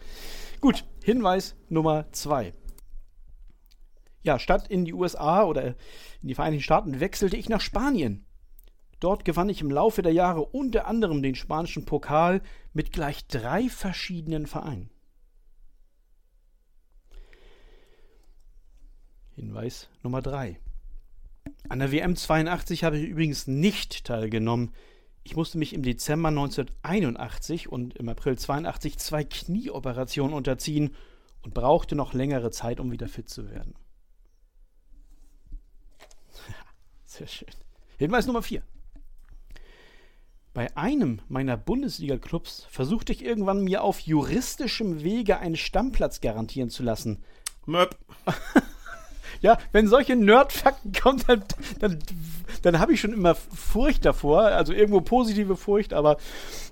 Gut, 0.61 0.85
Hinweis 1.03 1.55
Nummer 1.69 2.05
zwei. 2.11 2.53
Ja, 4.23 4.39
statt 4.39 4.67
in 4.69 4.85
die 4.85 4.93
USA 4.93 5.43
oder 5.43 5.75
in 6.21 6.27
die 6.29 6.35
Vereinigten 6.35 6.63
Staaten 6.63 6.99
wechselte 6.99 7.37
ich 7.37 7.49
nach 7.49 7.61
Spanien. 7.61 8.25
Dort 8.99 9.25
gewann 9.25 9.49
ich 9.49 9.59
im 9.59 9.69
Laufe 9.69 10.01
der 10.01 10.13
Jahre 10.13 10.45
unter 10.45 10.87
anderem 10.87 11.21
den 11.21 11.35
spanischen 11.35 11.83
Pokal 11.83 12.41
mit 12.71 12.93
gleich 12.93 13.27
drei 13.27 13.67
verschiedenen 13.67 14.47
Vereinen. 14.47 14.89
Hinweis 19.35 19.89
Nummer 20.03 20.21
3. 20.21 20.57
An 21.67 21.79
der 21.79 21.91
WM 21.91 22.15
82 22.15 22.85
habe 22.85 22.97
ich 22.97 23.09
übrigens 23.09 23.45
nicht 23.47 24.05
teilgenommen. 24.05 24.71
Ich 25.23 25.35
musste 25.35 25.57
mich 25.57 25.73
im 25.73 25.83
Dezember 25.83 26.29
1981 26.29 27.69
und 27.69 27.95
im 27.95 28.07
April 28.07 28.37
82 28.37 28.97
zwei 28.99 29.25
Knieoperationen 29.25 30.33
unterziehen 30.33 30.95
und 31.41 31.53
brauchte 31.53 31.95
noch 31.95 32.13
längere 32.13 32.51
Zeit, 32.51 32.79
um 32.79 32.91
wieder 32.91 33.09
fit 33.09 33.27
zu 33.27 33.49
werden. 33.49 33.73
Sehr 37.13 37.27
schön. 37.27 37.47
Hinweis 37.99 38.25
Nummer 38.25 38.41
4. 38.41 38.63
Bei 40.55 40.75
einem 40.75 41.21
meiner 41.27 41.57
Bundesliga-Clubs 41.57 42.65
versuchte 42.71 43.11
ich 43.11 43.23
irgendwann 43.23 43.63
mir 43.63 43.83
auf 43.83 43.99
juristischem 43.99 45.03
Wege 45.03 45.37
einen 45.37 45.55
Stammplatz 45.55 46.21
garantieren 46.21 46.71
zu 46.71 46.81
lassen. 46.81 47.23
Möp. 47.65 47.95
Ja, 49.41 49.57
wenn 49.73 49.89
solche 49.89 50.15
Nerdfakten 50.15 50.93
kommen, 50.93 51.21
dann, 51.27 51.43
dann, 51.79 51.99
dann 52.61 52.79
habe 52.79 52.93
ich 52.93 53.01
schon 53.01 53.11
immer 53.11 53.35
Furcht 53.35 54.05
davor, 54.05 54.43
also 54.43 54.71
irgendwo 54.71 55.01
positive 55.01 55.57
Furcht, 55.57 55.91
aber 55.91 56.15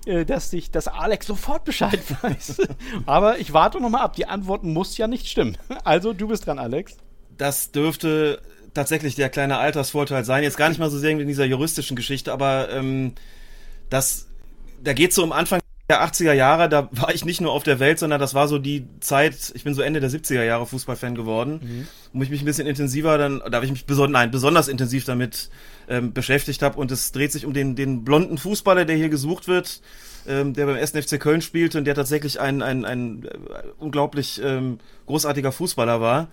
äh, 0.06 0.24
dass 0.24 0.48
sich, 0.48 0.70
dass 0.70 0.88
Alex 0.88 1.26
sofort 1.26 1.64
Bescheid 1.64 2.00
weiß. 2.22 2.62
aber 3.04 3.38
ich 3.40 3.52
warte 3.52 3.78
noch 3.78 3.90
mal 3.90 4.00
ab. 4.00 4.14
Die 4.14 4.26
Antwort 4.26 4.62
muss 4.62 4.96
ja 4.96 5.06
nicht 5.06 5.26
stimmen. 5.26 5.58
Also 5.84 6.14
du 6.14 6.28
bist 6.28 6.46
dran, 6.46 6.58
Alex. 6.58 6.96
Das 7.36 7.72
dürfte 7.72 8.40
tatsächlich 8.74 9.14
der 9.14 9.28
kleine 9.28 9.58
Altersvorteil 9.58 10.24
sein. 10.24 10.42
Jetzt 10.42 10.56
gar 10.56 10.68
nicht 10.68 10.78
mal 10.78 10.90
so 10.90 10.98
sehr 10.98 11.10
in 11.10 11.26
dieser 11.26 11.44
juristischen 11.44 11.96
Geschichte, 11.96 12.32
aber 12.32 12.70
ähm, 12.70 13.12
das, 13.90 14.28
da 14.82 14.92
geht 14.92 15.10
es 15.10 15.16
so 15.16 15.22
um 15.22 15.32
Anfang 15.32 15.60
der 15.88 16.02
80er 16.02 16.32
Jahre, 16.32 16.68
da 16.68 16.88
war 16.92 17.14
ich 17.14 17.24
nicht 17.24 17.40
nur 17.40 17.52
auf 17.52 17.64
der 17.64 17.78
Welt, 17.78 17.98
sondern 17.98 18.18
das 18.18 18.32
war 18.32 18.48
so 18.48 18.58
die 18.58 18.86
Zeit, 19.00 19.52
ich 19.54 19.64
bin 19.64 19.74
so 19.74 19.82
Ende 19.82 20.00
der 20.00 20.10
70er 20.10 20.42
Jahre 20.42 20.64
Fußballfan 20.64 21.14
geworden, 21.14 21.60
mhm. 21.62 21.88
wo 22.14 22.22
ich 22.22 22.30
mich 22.30 22.40
ein 22.40 22.46
bisschen 22.46 22.66
intensiver 22.66 23.18
dann, 23.18 23.40
da 23.40 23.56
habe 23.56 23.66
ich 23.66 23.72
mich 23.72 23.84
beson 23.84 24.10
nein, 24.10 24.30
besonders 24.30 24.68
intensiv 24.68 25.04
damit 25.04 25.50
ähm, 25.88 26.14
beschäftigt 26.14 26.62
habe 26.62 26.78
und 26.78 26.90
es 26.92 27.12
dreht 27.12 27.32
sich 27.32 27.44
um 27.44 27.52
den, 27.52 27.76
den 27.76 28.04
blonden 28.04 28.38
Fußballer, 28.38 28.86
der 28.86 28.96
hier 28.96 29.10
gesucht 29.10 29.48
wird, 29.48 29.82
ähm, 30.26 30.54
der 30.54 30.66
beim 30.66 30.76
1. 30.76 30.92
FC 30.92 31.20
Köln 31.20 31.42
spielte 31.42 31.78
und 31.78 31.84
der 31.84 31.94
tatsächlich 31.94 32.40
ein, 32.40 32.62
ein, 32.62 32.84
ein, 32.84 33.24
äh, 33.24 33.38
unglaublich 33.78 34.40
ähm, 34.42 34.78
großartiger 35.06 35.52
Fußballer 35.52 36.00
war. 36.00 36.28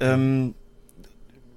Ähm, 0.00 0.54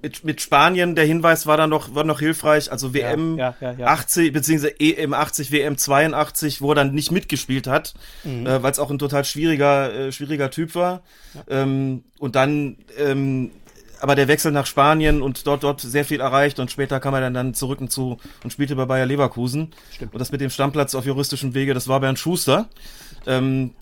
mit, 0.02 0.24
mit 0.24 0.40
Spanien, 0.40 0.94
der 0.94 1.04
Hinweis 1.04 1.46
war 1.46 1.56
dann 1.56 1.70
noch, 1.70 1.94
war 1.94 2.04
noch 2.04 2.20
hilfreich. 2.20 2.70
Also 2.70 2.94
WM 2.94 3.36
ja, 3.36 3.54
ja, 3.60 3.72
ja, 3.72 3.86
80, 3.86 4.32
beziehungsweise 4.32 4.78
EM 4.78 5.12
80, 5.12 5.50
WM 5.50 5.76
82, 5.76 6.60
wo 6.60 6.72
er 6.72 6.76
dann 6.76 6.94
nicht 6.94 7.10
mitgespielt 7.10 7.66
hat, 7.66 7.94
mhm. 8.24 8.46
äh, 8.46 8.62
weil 8.62 8.70
es 8.70 8.78
auch 8.78 8.90
ein 8.90 8.98
total 8.98 9.24
schwieriger, 9.24 9.92
äh, 9.92 10.12
schwieriger 10.12 10.50
Typ 10.50 10.74
war. 10.74 11.02
Ähm, 11.48 12.04
und 12.18 12.36
dann, 12.36 12.76
ähm, 12.96 13.50
aber 14.00 14.14
der 14.14 14.28
Wechsel 14.28 14.52
nach 14.52 14.66
Spanien 14.66 15.22
und 15.22 15.46
dort, 15.46 15.64
dort 15.64 15.80
sehr 15.80 16.04
viel 16.04 16.20
erreicht 16.20 16.60
und 16.60 16.70
später 16.70 17.00
kam 17.00 17.14
er 17.14 17.20
dann, 17.20 17.34
dann 17.34 17.54
zurück 17.54 17.80
und 17.80 17.90
zu 17.90 18.18
und 18.44 18.52
spielte 18.52 18.76
bei 18.76 18.84
Bayer 18.84 19.06
Leverkusen. 19.06 19.72
Stimmt. 19.92 20.12
Und 20.12 20.20
das 20.20 20.30
mit 20.30 20.40
dem 20.40 20.50
Stammplatz 20.50 20.94
auf 20.94 21.04
juristischem 21.04 21.54
Wege, 21.54 21.74
das 21.74 21.88
war 21.88 21.98
Bernd 21.98 22.18
Schuster. 22.18 22.68
Ähm, 23.26 23.72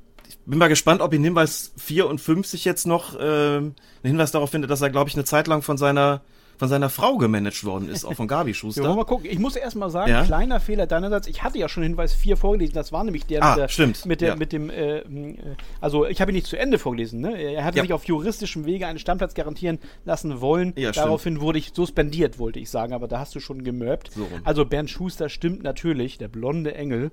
bin 0.47 0.59
mal 0.59 0.69
gespannt, 0.69 1.01
ob 1.01 1.13
in 1.13 1.25
Hinweis 1.25 1.73
54 1.77 2.65
jetzt 2.65 2.87
noch 2.87 3.19
äh, 3.19 3.19
einen 3.19 3.75
Hinweis 4.03 4.31
darauf 4.31 4.51
findet, 4.51 4.71
dass 4.71 4.81
er, 4.81 4.91
glaube 4.91 5.09
ich, 5.09 5.17
eine 5.17 5.25
Zeit 5.25 5.47
lang 5.47 5.63
von 5.63 5.77
seiner 5.77 6.23
von 6.59 6.69
seiner 6.69 6.89
Frau 6.89 7.19
gemanagt 7.19 7.65
worden 7.65 7.89
ist, 7.89 8.05
auch 8.05 8.15
von 8.15 8.29
Gabi 8.29 8.55
Schuster. 8.55 8.83
ja, 8.83 8.95
mal 8.95 9.05
gucken. 9.05 9.29
Ich 9.31 9.39
muss 9.39 9.57
erst 9.57 9.77
mal 9.77 9.91
sagen, 9.91 10.11
ja? 10.11 10.25
kleiner 10.25 10.61
Fehler 10.61 10.87
deinerseits. 10.87 11.27
Ich 11.27 11.43
hatte 11.43 11.59
ja 11.59 11.69
schon 11.69 11.83
Hinweis 11.83 12.15
4 12.15 12.37
vorgelesen. 12.37 12.75
Das 12.75 12.93
war 12.93 13.05
nämlich 13.05 13.27
der, 13.27 13.43
ah, 13.43 13.51
mit, 13.51 13.59
der 13.59 13.69
stimmt. 13.69 14.07
mit, 14.07 14.21
der, 14.21 14.29
ja. 14.31 14.37
mit 14.37 14.53
dem, 14.53 14.71
äh, 14.71 14.99
äh, 14.99 15.37
also 15.81 16.07
ich 16.07 16.21
habe 16.21 16.33
ihn 16.33 16.35
nicht 16.35 16.47
zu 16.47 16.59
Ende 16.59 16.79
vorgelesen. 16.79 17.21
Ne? 17.21 17.37
Er 17.37 17.65
hatte 17.65 17.79
ja. 17.79 17.83
sich 17.83 17.93
auf 17.93 18.05
juristischem 18.05 18.65
Wege 18.65 18.87
einen 18.87 18.99
Stammplatz 18.99 19.35
garantieren 19.35 19.79
lassen 20.05 20.41
wollen. 20.41 20.73
Ja, 20.77 20.93
Daraufhin 20.93 21.35
stimmt. 21.35 21.45
wurde 21.45 21.59
ich 21.59 21.73
suspendiert, 21.75 22.39
wollte 22.39 22.59
ich 22.59 22.71
sagen, 22.71 22.93
aber 22.93 23.09
da 23.09 23.19
hast 23.19 23.35
du 23.35 23.41
schon 23.41 23.63
gemörbt. 23.63 24.13
So 24.13 24.27
also 24.45 24.65
Bernd 24.65 24.91
Schuster 24.91 25.29
stimmt 25.29 25.63
natürlich, 25.63 26.19
der 26.19 26.29
blonde 26.29 26.75
Engel. 26.75 27.11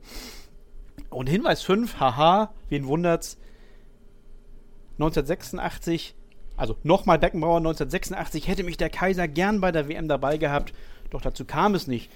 Und 1.13 1.29
Hinweis 1.29 1.61
5, 1.63 1.99
haha, 1.99 2.53
wen 2.69 2.87
wundert's? 2.87 3.37
1986, 4.93 6.15
also 6.55 6.77
nochmal 6.83 7.19
Beckenbauer 7.19 7.57
1986, 7.57 8.47
hätte 8.47 8.63
mich 8.63 8.77
der 8.77 8.89
Kaiser 8.89 9.27
gern 9.27 9.59
bei 9.61 9.71
der 9.71 9.87
WM 9.87 10.07
dabei 10.07 10.37
gehabt, 10.37 10.73
doch 11.09 11.21
dazu 11.21 11.45
kam 11.45 11.75
es 11.75 11.87
nicht. 11.87 12.11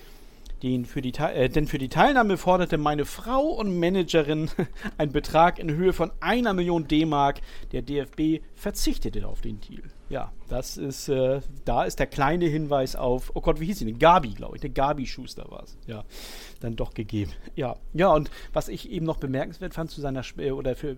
Den 0.63 0.85
für 0.85 1.01
die, 1.01 1.13
äh, 1.13 1.49
denn 1.49 1.67
für 1.67 1.77
die 1.77 1.89
Teilnahme 1.89 2.37
forderte 2.37 2.77
meine 2.77 3.05
Frau 3.05 3.43
und 3.43 3.79
Managerin 3.79 4.49
einen 4.97 5.11
Betrag 5.11 5.59
in 5.59 5.69
Höhe 5.71 5.93
von 5.93 6.11
einer 6.19 6.53
Million 6.53 6.87
D-Mark. 6.87 7.41
Der 7.71 7.81
DFB 7.81 8.43
verzichtete 8.55 9.27
auf 9.27 9.41
den 9.41 9.59
Deal. 9.61 9.83
Ja, 10.09 10.31
das 10.47 10.77
ist, 10.77 11.09
äh, 11.09 11.41
da 11.65 11.83
ist 11.83 11.99
der 11.99 12.07
kleine 12.07 12.45
Hinweis 12.45 12.95
auf, 12.95 13.31
oh 13.35 13.41
Gott, 13.41 13.59
wie 13.59 13.65
hieß 13.65 13.79
sie 13.79 13.85
denn? 13.85 13.99
Gabi, 13.99 14.29
glaube 14.29 14.55
ich. 14.55 14.61
Der 14.61 14.69
Gabi 14.69 15.05
Schuster 15.05 15.45
war 15.51 15.63
es. 15.63 15.77
Ja, 15.85 16.05
dann 16.61 16.75
doch 16.75 16.93
gegeben. 16.93 17.31
Ja, 17.55 17.75
ja, 17.93 18.07
und 18.13 18.31
was 18.53 18.69
ich 18.69 18.89
eben 18.89 19.05
noch 19.05 19.17
bemerkenswert 19.17 19.73
fand 19.73 19.91
zu 19.91 20.01
seiner, 20.01 20.23
äh, 20.37 20.51
oder 20.51 20.75
für 20.75 20.95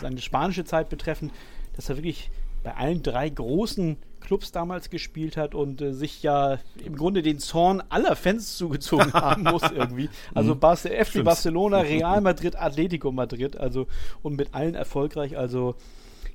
seine 0.00 0.20
spanische 0.20 0.64
Zeit 0.64 0.88
betreffend, 0.88 1.32
dass 1.74 1.88
er 1.88 1.96
wirklich 1.96 2.30
bei 2.64 2.74
allen 2.74 3.02
drei 3.02 3.28
großen 3.28 3.98
Clubs 4.24 4.52
damals 4.52 4.90
gespielt 4.90 5.36
hat 5.36 5.54
und 5.54 5.80
äh, 5.80 5.92
sich 5.92 6.22
ja 6.22 6.58
im 6.84 6.96
Grunde 6.96 7.22
den 7.22 7.38
Zorn 7.38 7.82
aller 7.90 8.16
Fans 8.16 8.56
zugezogen 8.56 9.12
haben 9.12 9.44
muss 9.44 9.62
irgendwie. 9.62 10.08
Also 10.34 10.54
mhm. 10.54 10.60
Bar 10.60 10.76
FC 10.76 11.06
Stimmt. 11.06 11.24
Barcelona, 11.26 11.80
Real 11.80 12.20
Madrid, 12.20 12.56
Atletico 12.56 13.12
Madrid, 13.12 13.56
also 13.56 13.86
und 14.22 14.36
mit 14.36 14.54
allen 14.54 14.74
erfolgreich. 14.74 15.36
Also 15.36 15.76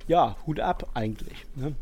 ja, 0.08 0.38
Hut 0.46 0.60
ab 0.60 0.90
eigentlich. 0.94 1.46
Ne? 1.56 1.76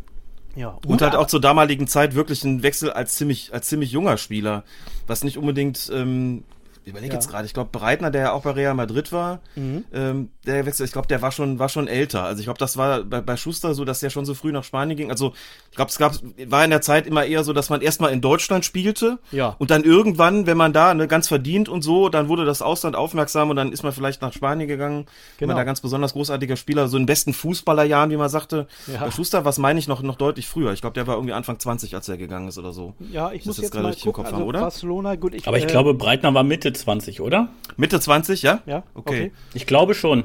Ja, 0.55 0.79
Und 0.87 1.03
halt 1.03 1.15
auch 1.15 1.27
zur 1.27 1.39
damaligen 1.39 1.87
Zeit 1.87 2.15
wirklich 2.15 2.43
ein 2.43 2.63
Wechsel 2.63 2.91
als 2.91 3.13
ziemlich, 3.13 3.53
als 3.53 3.67
ziemlich 3.67 3.91
junger 3.91 4.17
Spieler, 4.17 4.63
was 5.05 5.23
nicht 5.23 5.37
unbedingt, 5.37 5.91
ähm, 5.93 6.43
überlege 6.89 7.13
Ja. 7.13 7.19
jetzt 7.19 7.29
gerade, 7.29 7.45
ich 7.45 7.53
glaube 7.53 7.69
Breitner, 7.71 8.11
der 8.11 8.21
ja 8.21 8.31
auch 8.31 8.43
bei 8.43 8.51
Real 8.51 8.73
Madrid 8.73 9.11
war, 9.11 9.39
Mhm. 9.55 9.85
ähm, 9.93 10.29
der 10.45 10.65
Wechsel, 10.65 10.85
ich 10.85 10.91
glaube, 10.91 11.07
der 11.07 11.21
war 11.21 11.31
schon, 11.31 11.59
war 11.59 11.69
schon 11.69 11.87
älter. 11.87 12.23
Also 12.23 12.39
ich 12.39 12.45
glaube, 12.45 12.59
das 12.59 12.77
war 12.77 13.03
bei, 13.03 13.21
bei 13.21 13.35
Schuster 13.37 13.73
so, 13.73 13.83
dass 13.85 13.99
der 13.99 14.09
schon 14.09 14.25
so 14.25 14.33
früh 14.33 14.51
nach 14.51 14.63
Spanien 14.63 14.95
ging. 14.97 15.11
Also 15.11 15.33
ich 15.69 15.75
glaube, 15.75 15.89
es 15.89 15.97
gab, 15.97 16.13
war 16.47 16.63
in 16.63 16.69
der 16.69 16.81
Zeit 16.81 17.07
immer 17.07 17.25
eher 17.25 17.43
so, 17.43 17.53
dass 17.53 17.69
man 17.69 17.81
erstmal 17.81 18.11
in 18.11 18.21
Deutschland 18.21 18.65
spielte 18.65 19.19
Ja. 19.31 19.55
und 19.59 19.71
dann 19.71 19.83
irgendwann, 19.83 20.45
wenn 20.47 20.57
man 20.57 20.73
da 20.73 20.93
ne, 20.93 21.07
ganz 21.07 21.27
verdient 21.27 21.67
und 21.69 21.81
so, 21.81 22.09
dann 22.09 22.27
wurde 22.29 22.45
das 22.45 22.61
Ausland 22.61 22.95
aufmerksam 22.95 23.49
und 23.49 23.55
dann 23.55 23.71
ist 23.71 23.83
man 23.83 23.91
vielleicht 23.91 24.21
nach 24.21 24.33
Spanien 24.33 24.67
gegangen, 24.67 25.05
wenn 25.05 25.05
Genau. 25.39 25.47
man 25.53 25.57
da 25.57 25.63
ganz 25.63 25.81
besonders 25.81 26.13
großartiger 26.13 26.55
Spieler, 26.55 26.87
so 26.87 26.97
in 26.97 27.05
besten 27.05 27.33
Fußballerjahren, 27.33 28.11
wie 28.11 28.17
man 28.17 28.29
sagte. 28.29 28.67
Ja. 28.91 28.99
Bei 29.05 29.11
Schuster, 29.11 29.45
was 29.45 29.57
meine 29.57 29.79
ich 29.79 29.87
noch, 29.87 30.01
noch 30.01 30.15
deutlich 30.15 30.47
früher. 30.47 30.71
Ich 30.73 30.81
glaube, 30.81 30.93
der 30.93 31.07
war 31.07 31.15
irgendwie 31.15 31.33
Anfang 31.33 31.59
20, 31.59 31.95
als 31.95 32.07
er 32.09 32.17
gegangen 32.17 32.47
ist 32.47 32.57
oder 32.57 32.71
so. 32.71 32.93
Ja, 33.11 33.31
ich 33.31 33.39
das 33.39 33.47
muss 33.47 33.57
jetzt 33.57 33.63
jetzt 33.63 33.71
gerade 33.73 33.87
mal 33.87 33.93
gucken. 33.95 34.13
Kopf 34.13 34.25
also 34.27 34.37
haben, 34.37 34.43
oder? 34.45 34.59
Barcelona, 34.61 35.15
gut, 35.15 35.33
ich, 35.33 35.47
Aber 35.47 35.57
ich 35.57 35.65
äh, 35.65 35.67
glaube, 35.67 35.93
Breitner 35.93 36.33
war 36.33 36.43
Mitte 36.43 36.73
20, 36.77 37.21
oder? 37.21 37.49
Mitte 37.75 37.99
20, 37.99 38.41
ja? 38.41 38.61
ja, 38.65 38.83
Okay. 38.93 39.31
Ich 39.53 39.65
glaube 39.65 39.93
schon. 39.93 40.23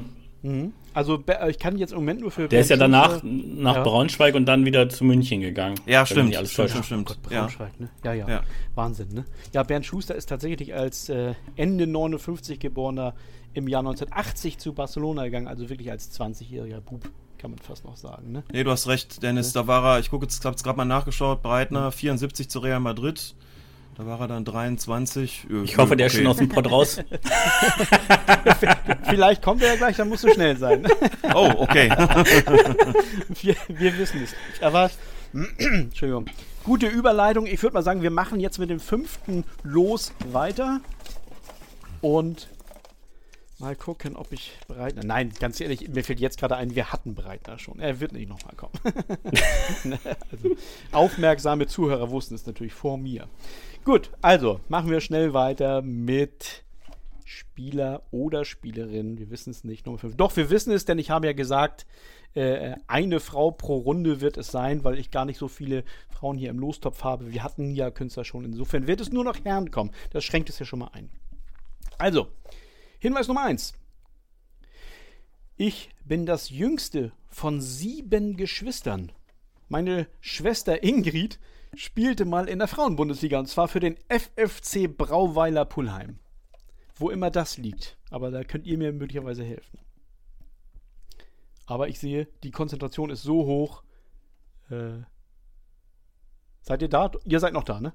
Also 0.93 1.17
Be- 1.17 1.39
äh, 1.39 1.49
ich 1.49 1.57
kann 1.57 1.77
jetzt 1.77 1.91
im 1.93 1.99
Moment 1.99 2.19
nur 2.19 2.29
für 2.31 2.47
Der 2.49 2.59
ist 2.59 2.69
ja 2.69 2.75
danach 2.77 3.21
nach 3.23 3.77
Ja. 3.77 3.83
Braunschweig 3.83 4.35
und 4.35 4.45
dann 4.45 4.65
wieder 4.65 4.89
zu 4.89 5.05
München 5.05 5.39
gegangen. 5.41 5.75
Ja, 5.85 6.05
stimmt. 6.05 6.35
alles 6.35 6.51
Stimmt, 6.51 6.69
stimmt, 6.69 6.85
stimmt. 6.85 7.17
Ja. 7.29 7.39
Braunschweig, 7.41 7.79
ne? 7.79 7.89
Ja, 8.03 8.13
ja, 8.13 8.27
Ja. 8.27 8.43
Wahnsinn, 8.75 9.07
ne? 9.13 9.25
Ja, 9.53 9.63
Bernd 9.63 9.85
Schuster 9.85 10.15
ist 10.15 10.27
tatsächlich 10.27 10.73
als 10.75 11.07
äh, 11.09 11.33
Ende 11.55 11.87
59 11.87 12.59
geborener 12.59 13.13
im 13.53 13.67
Jahr 13.69 13.79
1980 13.81 14.57
zu 14.57 14.73
Barcelona 14.73 15.23
gegangen, 15.25 15.47
also 15.47 15.69
wirklich 15.69 15.89
als 15.89 16.11
20-jähriger 16.19 16.81
Bub, 16.81 17.09
kann 17.37 17.51
man 17.51 17.59
fast 17.59 17.85
noch 17.85 17.95
sagen, 17.95 18.31
ne? 18.31 18.43
Nee, 18.51 18.63
du 18.63 18.71
hast 18.71 18.87
recht, 18.87 19.23
Dennis. 19.23 19.53
Da 19.53 19.65
war 19.67 19.95
er, 19.95 19.99
ich 19.99 20.09
gucke 20.09 20.25
jetzt, 20.25 20.43
hab's 20.43 20.63
gerade 20.63 20.75
mal 20.77 20.85
nachgeschaut, 20.85 21.41
Breitner, 21.41 21.91
74 21.91 22.49
zu 22.49 22.59
Real 22.59 22.79
Madrid. 22.81 23.33
Da 23.95 24.05
war 24.07 24.19
er 24.21 24.27
dann 24.27 24.43
23. 24.45 25.47
Äh, 25.49 25.63
Ich 25.63 25.77
hoffe, 25.77 25.95
der 25.95 26.07
ist 26.07 26.13
okay. 26.13 26.23
schon 26.23 26.31
aus 26.31 26.37
dem 26.37 26.49
Pott 26.49 26.69
raus. 26.69 26.97
Vielleicht 29.03 29.43
kommt 29.43 29.61
er 29.61 29.69
ja 29.69 29.75
gleich, 29.75 29.97
dann 29.97 30.09
musst 30.09 30.23
du 30.23 30.33
schnell 30.33 30.57
sein. 30.57 30.85
Oh, 31.35 31.51
okay. 31.57 31.89
wir, 33.41 33.55
wir 33.67 33.97
wissen 33.97 34.21
es 34.21 34.31
nicht. 34.31 34.61
Aber, 34.63 34.91
Entschuldigung. 35.57 36.25
Gute 36.63 36.85
Überleitung. 36.87 37.47
Ich 37.47 37.61
würde 37.63 37.73
mal 37.73 37.81
sagen, 37.81 38.03
wir 38.03 38.11
machen 38.11 38.39
jetzt 38.39 38.59
mit 38.59 38.69
dem 38.69 38.79
fünften 38.79 39.43
Los 39.63 40.13
weiter. 40.31 40.79
Und 42.01 42.49
mal 43.57 43.75
gucken, 43.75 44.15
ob 44.15 44.31
ich 44.31 44.51
Breitner. 44.67 45.03
Nein, 45.03 45.33
ganz 45.39 45.59
ehrlich, 45.59 45.89
mir 45.89 46.03
fällt 46.03 46.19
jetzt 46.19 46.37
gerade 46.37 46.55
ein, 46.55 46.75
wir 46.75 46.91
hatten 46.91 47.15
Breitner 47.15 47.57
schon. 47.57 47.79
Er 47.79 47.99
wird 47.99 48.11
nicht 48.11 48.29
nochmal 48.29 48.53
kommen. 48.55 48.73
Also, 50.31 50.55
aufmerksame 50.91 51.65
Zuhörer 51.67 52.11
wussten 52.11 52.35
es 52.35 52.45
natürlich 52.45 52.73
vor 52.73 52.97
mir. 52.97 53.27
Gut, 53.83 54.11
also 54.21 54.61
machen 54.69 54.89
wir 54.89 55.01
schnell 55.01 55.33
weiter 55.33 55.81
mit 55.81 56.63
Spieler 57.25 58.03
oder 58.11 58.45
Spielerin. 58.45 59.17
Wir 59.17 59.29
wissen 59.29 59.49
es 59.49 59.65
nicht. 59.65 59.85
Nummer 59.85 59.97
5. 59.97 60.15
Doch, 60.15 60.33
wir 60.37 60.49
wissen 60.49 60.71
es, 60.71 60.85
denn 60.85 60.99
ich 60.99 61.09
habe 61.09 61.25
ja 61.25 61.33
gesagt, 61.33 61.85
äh, 62.33 62.75
eine 62.87 63.19
Frau 63.19 63.51
pro 63.51 63.75
Runde 63.75 64.21
wird 64.21 64.37
es 64.37 64.47
sein, 64.47 64.85
weil 64.85 64.97
ich 64.97 65.11
gar 65.11 65.25
nicht 65.25 65.37
so 65.37 65.49
viele 65.49 65.83
Frauen 66.09 66.37
hier 66.37 66.49
im 66.49 66.59
Lostopf 66.59 67.03
habe. 67.03 67.33
Wir 67.33 67.43
hatten 67.43 67.75
ja 67.75 67.91
Künstler 67.91 68.23
schon. 68.23 68.45
Insofern 68.45 68.87
wird 68.87 69.01
es 69.01 69.11
nur 69.11 69.25
noch 69.25 69.43
Herren 69.43 69.69
kommen. 69.69 69.91
Das 70.11 70.23
schränkt 70.23 70.47
es 70.47 70.59
ja 70.59 70.65
schon 70.65 70.79
mal 70.79 70.91
ein. 70.93 71.09
Also, 71.97 72.27
Hinweis 72.99 73.27
Nummer 73.27 73.43
1. 73.43 73.73
Ich 75.57 75.89
bin 76.05 76.25
das 76.25 76.49
jüngste 76.49 77.11
von 77.27 77.59
sieben 77.59 78.37
Geschwistern. 78.37 79.11
Meine 79.67 80.07
Schwester 80.21 80.83
Ingrid 80.83 81.37
spielte 81.75 82.25
mal 82.25 82.47
in 82.47 82.59
der 82.59 82.67
Frauenbundesliga 82.67 83.39
und 83.39 83.47
zwar 83.47 83.67
für 83.67 83.79
den 83.79 83.97
FFC 84.09 84.87
Brauweiler 84.87 85.65
Pullheim. 85.65 86.19
Wo 86.95 87.09
immer 87.09 87.31
das 87.31 87.57
liegt. 87.57 87.97
Aber 88.09 88.31
da 88.31 88.43
könnt 88.43 88.65
ihr 88.67 88.77
mir 88.77 88.91
möglicherweise 88.93 89.43
helfen. 89.43 89.79
Aber 91.65 91.87
ich 91.87 91.99
sehe, 91.99 92.27
die 92.43 92.51
Konzentration 92.51 93.09
ist 93.09 93.23
so 93.23 93.45
hoch. 93.45 93.83
Äh, 94.69 95.01
seid 96.61 96.81
ihr 96.81 96.89
da? 96.89 97.11
Ihr 97.25 97.39
seid 97.39 97.53
noch 97.53 97.63
da, 97.63 97.79
ne? 97.79 97.93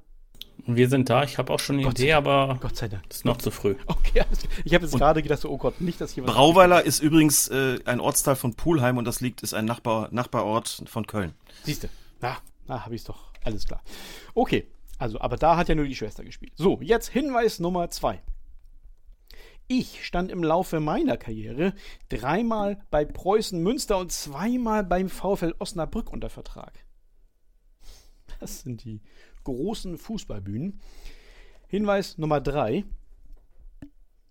Und 0.67 0.77
wir 0.77 0.89
sind 0.89 1.09
da. 1.09 1.23
Ich 1.23 1.39
habe 1.39 1.53
auch 1.53 1.61
schon 1.61 1.77
eine 1.77 1.85
Gott 1.85 1.99
Idee, 1.99 2.15
aber 2.15 2.59
Gott 2.61 2.77
sei 2.77 2.89
Dank. 2.89 3.05
ist 3.09 3.25
noch 3.25 3.37
zu 3.37 3.51
früh. 3.51 3.77
Okay, 3.87 4.25
ich 4.65 4.75
habe 4.75 4.85
jetzt 4.85 4.97
gerade 4.97 5.23
gedacht, 5.23 5.41
so, 5.41 5.51
oh 5.51 5.59
Gott, 5.59 5.81
nicht, 5.81 6.01
dass 6.01 6.13
hier 6.13 6.25
was. 6.25 6.35
Brauweiler 6.35 6.83
ist 6.85 7.01
übrigens 7.01 7.49
äh, 7.49 7.79
ein 7.85 8.01
Ortsteil 8.01 8.37
von 8.37 8.55
Pulheim 8.55 8.97
und 8.97 9.05
das 9.05 9.21
liegt, 9.21 9.43
ist 9.43 9.55
ein 9.55 9.67
Nachbar, 9.67 10.09
Nachbarort 10.11 10.83
von 10.87 11.07
Köln. 11.07 11.35
Siehst 11.63 11.85
du. 11.85 11.89
Na, 12.21 12.39
na 12.67 12.85
habe 12.85 12.95
ich 12.95 13.05
doch. 13.05 13.28
Alles 13.45 13.67
klar. 13.67 13.83
Okay, 14.35 14.69
also, 14.99 15.21
aber 15.21 15.37
da 15.37 15.57
hat 15.57 15.69
ja 15.69 15.75
nur 15.75 15.87
die 15.87 15.95
Schwester 15.95 16.25
gespielt. 16.25 16.53
So, 16.57 16.81
jetzt 16.83 17.09
Hinweis 17.09 17.61
Nummer 17.61 17.89
zwei. 17.91 18.21
Ich 19.69 20.05
stand 20.05 20.31
im 20.31 20.43
Laufe 20.43 20.81
meiner 20.81 21.19
Karriere 21.19 21.75
dreimal 22.09 22.81
bei 22.91 23.05
Preußen 23.05 23.63
Münster 23.63 23.99
und 23.99 24.11
zweimal 24.11 24.83
beim 24.83 25.11
VfL 25.11 25.55
Osnabrück 25.59 26.11
unter 26.11 26.31
Vertrag. 26.31 26.87
Das 28.41 28.63
sind 28.63 28.85
die 28.85 29.03
großen 29.45 29.99
Fußballbühnen. 29.99 30.81
Hinweis 31.67 32.17
Nummer 32.19 32.41
drei. 32.41 32.85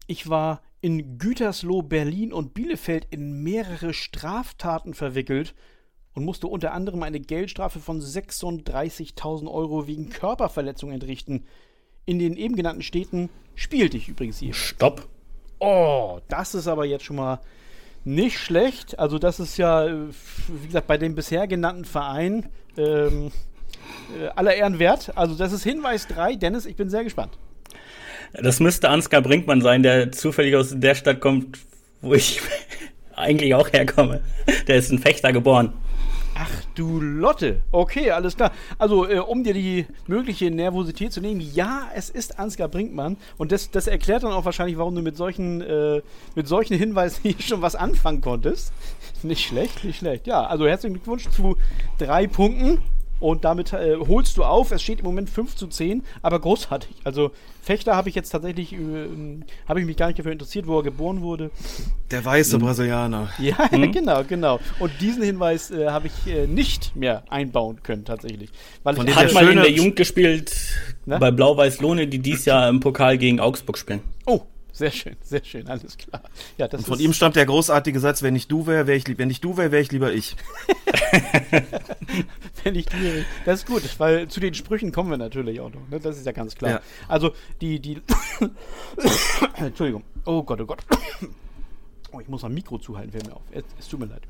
Ich 0.07 0.27
war 0.27 0.61
in 0.81 1.17
Gütersloh, 1.17 1.81
Berlin 1.83 2.33
und 2.33 2.53
Bielefeld 2.53 3.05
in 3.11 3.43
mehrere 3.43 3.93
Straftaten 3.93 4.93
verwickelt 4.93 5.53
und 6.17 6.25
musste 6.25 6.47
unter 6.47 6.73
anderem 6.73 7.03
eine 7.03 7.19
Geldstrafe 7.19 7.79
von 7.79 8.01
36.000 8.01 9.47
Euro 9.51 9.85
wegen 9.85 10.09
Körperverletzung 10.09 10.91
entrichten. 10.91 11.45
In 12.07 12.17
den 12.17 12.35
eben 12.37 12.55
genannten 12.55 12.81
Städten 12.81 13.29
spielte 13.53 13.97
ich 13.97 14.09
übrigens 14.09 14.39
hier. 14.39 14.55
Stopp. 14.55 15.07
Oh, 15.59 16.17
das 16.27 16.55
ist 16.55 16.67
aber 16.67 16.85
jetzt 16.85 17.05
schon 17.05 17.17
mal 17.17 17.39
nicht 18.03 18.39
schlecht. 18.39 18.97
Also 18.97 19.19
das 19.19 19.39
ist 19.39 19.57
ja, 19.57 19.85
äh, 19.85 20.07
wie 20.47 20.65
gesagt, 20.65 20.87
bei 20.87 20.97
dem 20.97 21.13
bisher 21.13 21.45
genannten 21.45 21.85
Verein 21.85 22.47
ähm, 22.77 23.31
äh, 24.19 24.29
aller 24.29 24.55
Ehren 24.55 24.79
wert. 24.79 25.15
Also 25.15 25.35
das 25.35 25.51
ist 25.51 25.61
Hinweis 25.61 26.07
3. 26.07 26.37
Dennis, 26.37 26.65
ich 26.65 26.77
bin 26.77 26.89
sehr 26.89 27.03
gespannt. 27.03 27.37
Das 28.33 28.59
müsste 28.59 28.89
Ansgar 28.89 29.21
Brinkmann 29.21 29.61
sein, 29.61 29.83
der 29.83 30.11
zufällig 30.11 30.55
aus 30.55 30.73
der 30.73 30.95
Stadt 30.95 31.21
kommt, 31.21 31.59
wo 32.01 32.15
ich 32.15 32.41
eigentlich 33.15 33.53
auch 33.53 33.71
herkomme. 33.71 34.21
Der 34.67 34.77
ist 34.77 34.89
in 34.89 34.97
Fechter 34.97 35.31
geboren. 35.31 35.73
Ach 36.39 36.63
du 36.75 37.01
Lotte. 37.01 37.63
Okay, 37.71 38.11
alles 38.11 38.35
klar. 38.35 38.51
Also, 38.77 39.09
äh, 39.09 39.17
um 39.17 39.43
dir 39.43 39.55
die 39.55 39.87
mögliche 40.05 40.51
Nervosität 40.51 41.11
zu 41.11 41.19
nehmen, 41.19 41.41
ja, 41.41 41.89
es 41.95 42.11
ist 42.11 42.37
Ansgar 42.37 42.67
Brinkmann. 42.67 43.17
Und 43.37 43.51
das, 43.51 43.71
das 43.71 43.87
erklärt 43.87 44.21
dann 44.21 44.33
auch 44.33 44.45
wahrscheinlich, 44.45 44.77
warum 44.77 44.93
du 44.93 45.01
mit 45.01 45.17
solchen, 45.17 45.61
äh, 45.61 46.03
mit 46.35 46.47
solchen 46.47 46.77
Hinweisen 46.77 47.19
hier 47.23 47.41
schon 47.41 47.63
was 47.63 47.75
anfangen 47.75 48.21
konntest. 48.21 48.71
Nicht 49.23 49.47
schlecht, 49.47 49.83
nicht 49.83 49.97
schlecht. 49.97 50.27
Ja, 50.27 50.45
also 50.45 50.67
herzlichen 50.67 50.93
Glückwunsch 50.93 51.27
zu 51.29 51.57
drei 51.97 52.27
Punkten. 52.27 52.83
Und 53.19 53.45
damit 53.45 53.73
äh, 53.73 53.95
holst 53.95 54.37
du 54.37 54.43
auf. 54.43 54.71
Es 54.71 54.81
steht 54.81 54.99
im 54.99 55.05
Moment 55.05 55.29
5 55.29 55.55
zu 55.55 55.67
10, 55.67 56.03
aber 56.21 56.39
großartig. 56.39 56.95
Also 57.03 57.31
Fechter 57.61 57.95
habe 57.95 58.09
ich 58.09 58.15
jetzt 58.15 58.29
tatsächlich, 58.29 58.73
äh, 58.73 58.77
habe 59.67 59.79
ich 59.79 59.85
mich 59.85 59.97
gar 59.97 60.07
nicht 60.07 60.19
dafür 60.19 60.31
interessiert, 60.31 60.67
wo 60.67 60.77
er 60.77 60.83
geboren 60.83 61.21
wurde. 61.21 61.51
Der 62.11 62.23
weiße 62.23 62.59
Brasilianer. 62.59 63.29
Ja, 63.39 63.67
genau, 63.71 64.23
genau. 64.23 64.59
Und 64.79 64.91
diesen 65.01 65.23
Hinweis 65.23 65.71
äh, 65.71 65.87
habe 65.87 66.07
ich 66.07 66.33
äh, 66.33 66.47
nicht 66.47 66.95
mehr 66.95 67.23
einbauen 67.29 67.81
können, 67.83 68.05
tatsächlich. 68.05 68.51
Weil 68.83 68.95
Von 68.95 69.07
ich 69.07 69.15
Hat 69.15 69.33
mal 69.33 69.49
in 69.49 69.57
der 69.57 69.71
Jugend 69.71 69.95
gespielt 69.95 70.55
Na? 71.05 71.17
bei 71.17 71.31
Blau-Weiß-Lohne, 71.31 72.07
die 72.07 72.19
dies 72.19 72.45
Jahr 72.45 72.69
im 72.69 72.79
Pokal 72.79 73.17
gegen 73.17 73.39
Augsburg 73.39 73.77
spielen. 73.77 74.01
Oh, 74.25 74.41
sehr 74.77 74.91
schön, 74.91 75.17
sehr 75.23 75.43
schön, 75.43 75.67
alles 75.67 75.97
klar. 75.97 76.21
Ja, 76.57 76.67
das 76.67 76.81
Und 76.81 76.87
von 76.87 76.99
ihm 76.99 77.11
stammt 77.11 77.35
der 77.35 77.47
großartige 77.47 77.99
Satz, 77.99 78.21
wenn 78.21 78.35
ich 78.35 78.47
du 78.47 78.67
wäre, 78.67 78.85
wär 78.85 78.95
ich, 78.95 79.05
wenn 79.17 79.31
ich 79.31 79.41
du 79.41 79.57
wäre, 79.57 79.71
wäre 79.71 79.81
ich 79.81 79.91
lieber 79.91 80.13
ich. 80.13 80.35
wenn 82.63 82.75
ich 82.75 82.85
die, 82.85 83.25
das 83.45 83.61
ist 83.61 83.67
gut, 83.67 83.81
weil 83.99 84.27
zu 84.27 84.39
den 84.39 84.53
Sprüchen 84.53 84.91
kommen 84.91 85.09
wir 85.09 85.17
natürlich 85.17 85.59
auch 85.61 85.71
noch. 85.71 85.87
Ne? 85.89 85.99
Das 85.99 86.17
ist 86.17 86.27
ja 86.27 86.31
ganz 86.31 86.53
klar. 86.53 86.71
Ja. 86.71 86.81
Also 87.07 87.31
die, 87.59 87.79
die, 87.79 88.01
Entschuldigung. 89.55 90.03
Oh 90.25 90.43
Gott, 90.43 90.61
oh 90.61 90.65
Gott. 90.65 90.83
Oh, 92.13 92.21
ich 92.21 92.29
muss 92.29 92.41
am 92.45 92.53
Mikro 92.53 92.77
zuhalten, 92.77 93.11
fällt 93.11 93.27
mir 93.27 93.35
auf. 93.35 93.41
Es, 93.51 93.65
es 93.77 93.89
tut 93.89 93.99
mir 93.99 94.05
leid. 94.05 94.21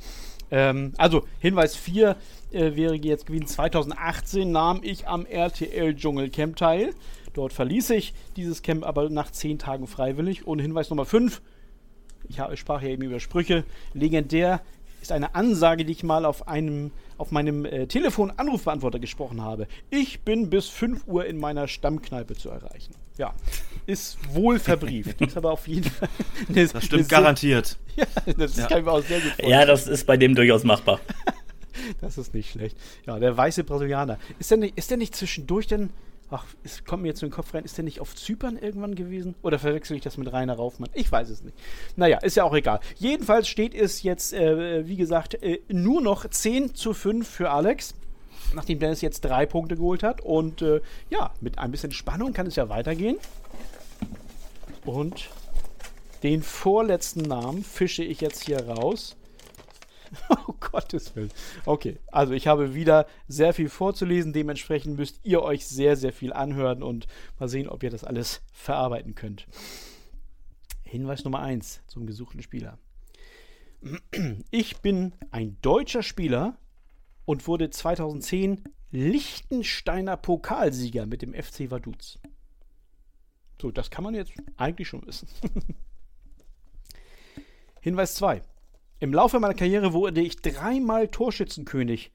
Ähm, 0.50 0.94
also, 0.98 1.28
Hinweis 1.40 1.76
4 1.76 2.16
äh, 2.52 2.76
wäre 2.76 2.96
jetzt 2.96 3.28
gewesen, 3.28 3.46
2018 3.46 4.52
nahm 4.52 4.80
ich 4.82 5.08
am 5.08 5.28
RTL 5.28 5.96
Dschungelcamp 5.96 6.56
teil. 6.56 6.96
Dort 7.38 7.54
verließ 7.54 7.92
ich 7.92 8.16
dieses 8.36 8.64
Camp 8.64 8.84
aber 8.84 9.10
nach 9.10 9.30
10 9.30 9.60
Tagen 9.60 9.86
freiwillig. 9.86 10.48
Und 10.48 10.58
Hinweis 10.58 10.90
Nummer 10.90 11.06
5, 11.06 11.40
ich 12.30 12.40
habe, 12.40 12.58
sprach 12.58 12.82
ja 12.82 12.90
eben 12.90 13.04
über 13.04 13.20
Sprüche, 13.20 13.64
legendär 13.94 14.60
ist 15.04 15.12
eine 15.12 15.36
Ansage, 15.36 15.86
die 15.86 15.92
ich 15.92 16.02
mal 16.02 16.26
auf 16.26 16.48
einem 16.48 16.90
auf 17.20 17.30
meinem 17.32 17.66
äh, 17.66 17.86
Telefon-Anrufbeantworter 17.86 18.98
gesprochen 18.98 19.42
habe. 19.44 19.68
Ich 19.92 20.22
bin 20.22 20.50
bis 20.50 20.68
5 20.70 21.08
Uhr 21.08 21.26
in 21.26 21.38
meiner 21.38 21.68
Stammkneipe 21.68 22.36
zu 22.36 22.50
erreichen. 22.50 22.96
Ja, 23.20 23.34
ist 23.86 24.18
wohl 24.34 24.58
verbrieft. 24.58 25.22
ist 25.22 25.38
aber 25.38 25.52
auf 25.52 25.68
jeden 25.68 25.90
Fall. 25.90 26.10
Eine, 26.50 26.68
Das 26.68 26.84
stimmt 26.86 27.08
garantiert. 27.10 27.78
Ja, 27.98 28.06
das 28.36 28.56
Ja. 28.58 28.66
kann 28.68 28.80
ich 28.80 28.86
mir 28.86 28.92
auch 28.92 29.02
sehr 29.04 29.20
gut 29.20 29.28
vorstellen. 29.30 29.50
Ja, 29.52 29.66
das 29.66 29.88
ist 29.88 30.06
bei 30.08 30.18
dem 30.18 30.34
durchaus 30.34 30.64
machbar. 30.64 31.00
das 32.02 32.18
ist 32.18 32.34
nicht 32.34 32.52
schlecht. 32.52 32.76
Ja, 33.06 33.20
der 33.20 33.38
weiße 33.38 33.64
Brasilianer. 33.64 34.18
Ist 34.40 34.50
der 34.50 34.58
nicht, 34.58 34.76
ist 34.78 34.90
der 34.90 34.98
nicht 34.98 35.16
zwischendurch 35.16 35.68
denn. 35.68 35.92
Ach, 36.30 36.46
es 36.64 36.84
kommt 36.84 37.04
mir 37.04 37.10
jetzt 37.10 37.24
in 37.24 37.30
den 37.30 37.34
Kopf 37.36 37.54
rein, 37.54 37.64
ist 37.64 37.78
der 37.78 37.86
nicht 37.86 38.02
auf 38.02 38.14
Zypern 38.14 38.58
irgendwann 38.58 38.96
gewesen? 38.96 39.36
Oder 39.44 39.60
verwechsel 39.60 39.96
ich 39.96 40.04
das 40.04 40.18
mit 40.18 40.32
Rainer 40.32 40.56
Raufmann? 40.56 40.90
Ich 40.94 41.10
weiß 41.10 41.30
es 41.30 41.42
nicht. 41.42 41.58
Naja, 41.96 42.18
ist 42.18 42.36
ja 42.36 42.44
auch 42.44 42.54
egal. 42.54 42.82
Jedenfalls 42.98 43.48
steht 43.48 43.74
es 43.74 44.04
jetzt, 44.04 44.34
äh, 44.34 44.86
wie 44.88 44.98
gesagt, 44.98 45.42
äh, 45.42 45.62
nur 45.70 46.02
noch 46.02 46.30
10 46.30 46.76
zu 46.76 46.94
5 46.94 47.28
für 47.28 47.50
Alex. 47.50 47.94
Nachdem 48.54 48.80
Dennis 48.80 49.02
jetzt 49.02 49.22
drei 49.22 49.46
Punkte 49.46 49.78
geholt 49.78 50.04
hat. 50.04 50.22
Und 50.22 50.62
äh, 50.62 50.82
ja, 51.10 51.32
mit 51.40 51.60
ein 51.60 51.72
bisschen 51.72 51.92
Spannung 51.92 52.34
kann 52.34 52.48
es 52.48 52.58
ja 52.58 52.68
weitergehen. 52.68 53.18
Und 54.86 55.30
den 56.24 56.44
vorletzten 56.44 57.22
Namen 57.22 57.64
fische 57.64 58.04
ich 58.04 58.20
jetzt 58.20 58.44
hier 58.44 58.68
raus. 58.68 59.16
Oh 60.30 60.54
Gottes 60.60 61.16
Willen. 61.16 61.32
Okay, 61.66 61.98
also 62.12 62.34
ich 62.34 62.48
habe 62.48 62.74
wieder 62.74 63.08
sehr 63.28 63.54
viel 63.54 63.70
vorzulesen. 63.70 64.34
Dementsprechend 64.34 64.98
müsst 64.98 65.20
ihr 65.24 65.42
euch 65.42 65.66
sehr, 65.68 65.96
sehr 65.96 66.14
viel 66.14 66.34
anhören 66.34 66.84
und 66.84 67.08
mal 67.40 67.48
sehen, 67.48 67.70
ob 67.70 67.84
ihr 67.84 67.90
das 67.90 68.04
alles 68.04 68.42
verarbeiten 68.52 69.16
könnt. 69.16 69.48
Hinweis 70.84 71.24
Nummer 71.24 71.40
1 71.40 71.82
zum 71.88 72.06
gesuchten 72.06 72.42
Spieler. 72.42 72.78
Ich 74.52 74.78
bin 74.78 75.14
ein 75.32 75.58
deutscher 75.62 76.02
Spieler 76.04 76.58
und 77.26 77.48
wurde 77.48 77.70
2010 77.70 78.64
Liechtensteiner 78.92 80.18
Pokalsieger 80.18 81.06
mit 81.06 81.22
dem 81.22 81.34
FC 81.34 81.70
Vaduz. 81.70 82.20
So, 83.62 83.72
das 83.72 83.90
kann 83.90 84.04
man 84.04 84.16
jetzt 84.16 84.34
eigentlich 84.56 84.88
schon 84.88 85.06
wissen. 85.06 85.28
Hinweis 87.82 88.16
2. 88.16 88.42
Im 89.00 89.14
Laufe 89.14 89.40
meiner 89.40 89.54
Karriere 89.54 89.94
wurde 89.94 90.22
ich 90.22 90.38
dreimal 90.38 91.08
Torschützenkönig. 91.08 92.12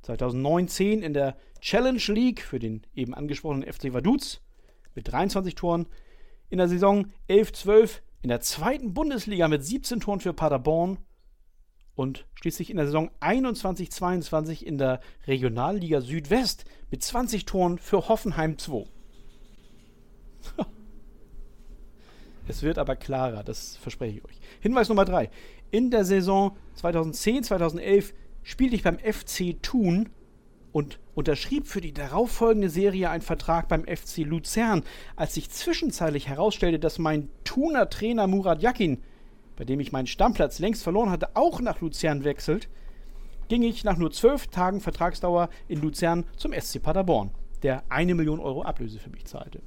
2019 0.00 1.02
in 1.02 1.12
der 1.12 1.36
Challenge 1.60 2.02
League 2.08 2.40
für 2.40 2.58
den 2.58 2.86
eben 2.94 3.12
angesprochenen 3.14 3.70
FC 3.70 3.92
Vaduz 3.92 4.40
mit 4.94 5.12
23 5.12 5.54
Toren. 5.54 5.86
In 6.48 6.56
der 6.56 6.68
Saison 6.68 7.12
11-12 7.28 8.00
in 8.22 8.28
der 8.28 8.40
zweiten 8.40 8.94
Bundesliga 8.94 9.46
mit 9.48 9.62
17 9.62 10.00
Toren 10.00 10.20
für 10.20 10.32
Paderborn. 10.32 10.98
Und 11.94 12.26
schließlich 12.34 12.70
in 12.70 12.78
der 12.78 12.86
Saison 12.86 13.10
21-22 13.20 14.62
in 14.62 14.78
der 14.78 15.00
Regionalliga 15.26 16.00
Südwest 16.00 16.64
mit 16.90 17.02
20 17.02 17.44
Toren 17.44 17.78
für 17.78 18.08
Hoffenheim 18.08 18.56
2. 18.56 18.86
Es 22.48 22.62
wird 22.62 22.78
aber 22.78 22.96
klarer, 22.96 23.44
das 23.44 23.76
verspreche 23.76 24.18
ich 24.18 24.24
euch. 24.24 24.40
Hinweis 24.60 24.88
Nummer 24.88 25.04
3. 25.04 25.30
In 25.72 25.90
der 25.90 26.04
Saison 26.04 26.54
2010-2011 26.82 28.12
spielte 28.42 28.76
ich 28.76 28.82
beim 28.82 28.98
FC 28.98 29.56
Thun 29.62 30.10
und 30.70 31.00
unterschrieb 31.14 31.66
für 31.66 31.80
die 31.80 31.94
darauffolgende 31.94 32.68
Serie 32.68 33.08
einen 33.08 33.22
Vertrag 33.22 33.68
beim 33.68 33.84
FC 33.86 34.18
Luzern, 34.18 34.82
als 35.16 35.32
sich 35.32 35.48
zwischenzeitlich 35.48 36.28
herausstellte, 36.28 36.78
dass 36.78 36.98
mein 36.98 37.30
Thuner 37.44 37.88
Trainer 37.88 38.26
Murat 38.26 38.60
Yakin, 38.60 38.98
bei 39.56 39.64
dem 39.64 39.80
ich 39.80 39.92
meinen 39.92 40.06
Stammplatz 40.06 40.58
längst 40.58 40.82
verloren 40.82 41.08
hatte, 41.08 41.36
auch 41.36 41.62
nach 41.62 41.80
Luzern 41.80 42.22
wechselt, 42.22 42.68
ging 43.48 43.62
ich 43.62 43.82
nach 43.82 43.96
nur 43.96 44.10
zwölf 44.10 44.48
Tagen 44.48 44.82
Vertragsdauer 44.82 45.48
in 45.68 45.80
Luzern 45.80 46.26
zum 46.36 46.52
SC 46.52 46.82
Paderborn, 46.82 47.30
der 47.62 47.82
eine 47.88 48.14
Million 48.14 48.40
Euro 48.40 48.60
Ablöse 48.60 48.98
für 48.98 49.08
mich 49.10 49.24
zahlte. 49.24 49.62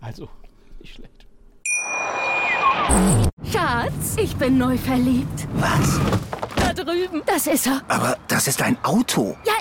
Also, 0.00 0.28
nicht 0.80 0.94
schlecht. 0.94 1.28
Ich 4.20 4.34
bin 4.34 4.58
neu 4.58 4.76
verliebt. 4.76 5.46
Was? 5.54 6.00
Da 6.56 6.72
drüben. 6.72 7.22
Das 7.24 7.46
ist 7.46 7.68
er. 7.68 7.82
Aber 7.86 8.16
das 8.26 8.48
ist 8.48 8.60
ein 8.60 8.76
Auto. 8.82 9.36
Ja, 9.46 9.52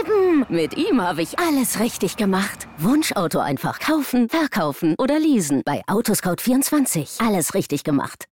eben. 0.00 0.44
Mit 0.50 0.76
ihm 0.76 1.00
habe 1.00 1.22
ich 1.22 1.38
alles 1.38 1.80
richtig 1.80 2.18
gemacht. 2.18 2.68
Wunschauto 2.76 3.38
einfach 3.38 3.80
kaufen, 3.80 4.28
verkaufen 4.28 4.96
oder 4.98 5.18
leasen. 5.18 5.62
Bei 5.64 5.80
Autoscout24. 5.86 7.26
Alles 7.26 7.54
richtig 7.54 7.84
gemacht. 7.84 8.26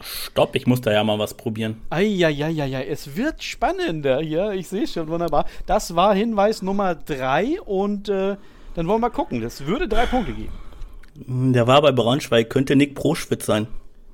Stopp, 0.00 0.56
ich 0.56 0.66
muss 0.66 0.80
da 0.80 0.90
ja 0.90 1.04
mal 1.04 1.20
was 1.20 1.34
probieren. 1.34 1.80
Eieieiei, 1.90 2.84
es 2.84 3.14
wird 3.16 3.44
spannender 3.44 4.20
hier. 4.20 4.52
Ich 4.52 4.68
sehe 4.68 4.84
es 4.84 4.92
schon 4.92 5.06
wunderbar. 5.06 5.44
Das 5.66 5.94
war 5.94 6.16
Hinweis 6.16 6.62
Nummer 6.62 6.96
3 6.96 7.60
und 7.60 8.08
äh, 8.08 8.36
dann 8.74 8.88
wollen 8.88 9.00
wir 9.00 9.10
gucken. 9.10 9.40
Das 9.40 9.66
würde 9.66 9.86
drei 9.86 10.06
Punkte 10.06 10.32
geben. 10.32 10.52
Der 11.26 11.66
war 11.66 11.82
bei 11.82 11.92
Braunschweig, 11.92 12.48
könnte 12.48 12.76
Nick 12.76 12.94
Proschwitz 12.94 13.46
sein. 13.46 13.66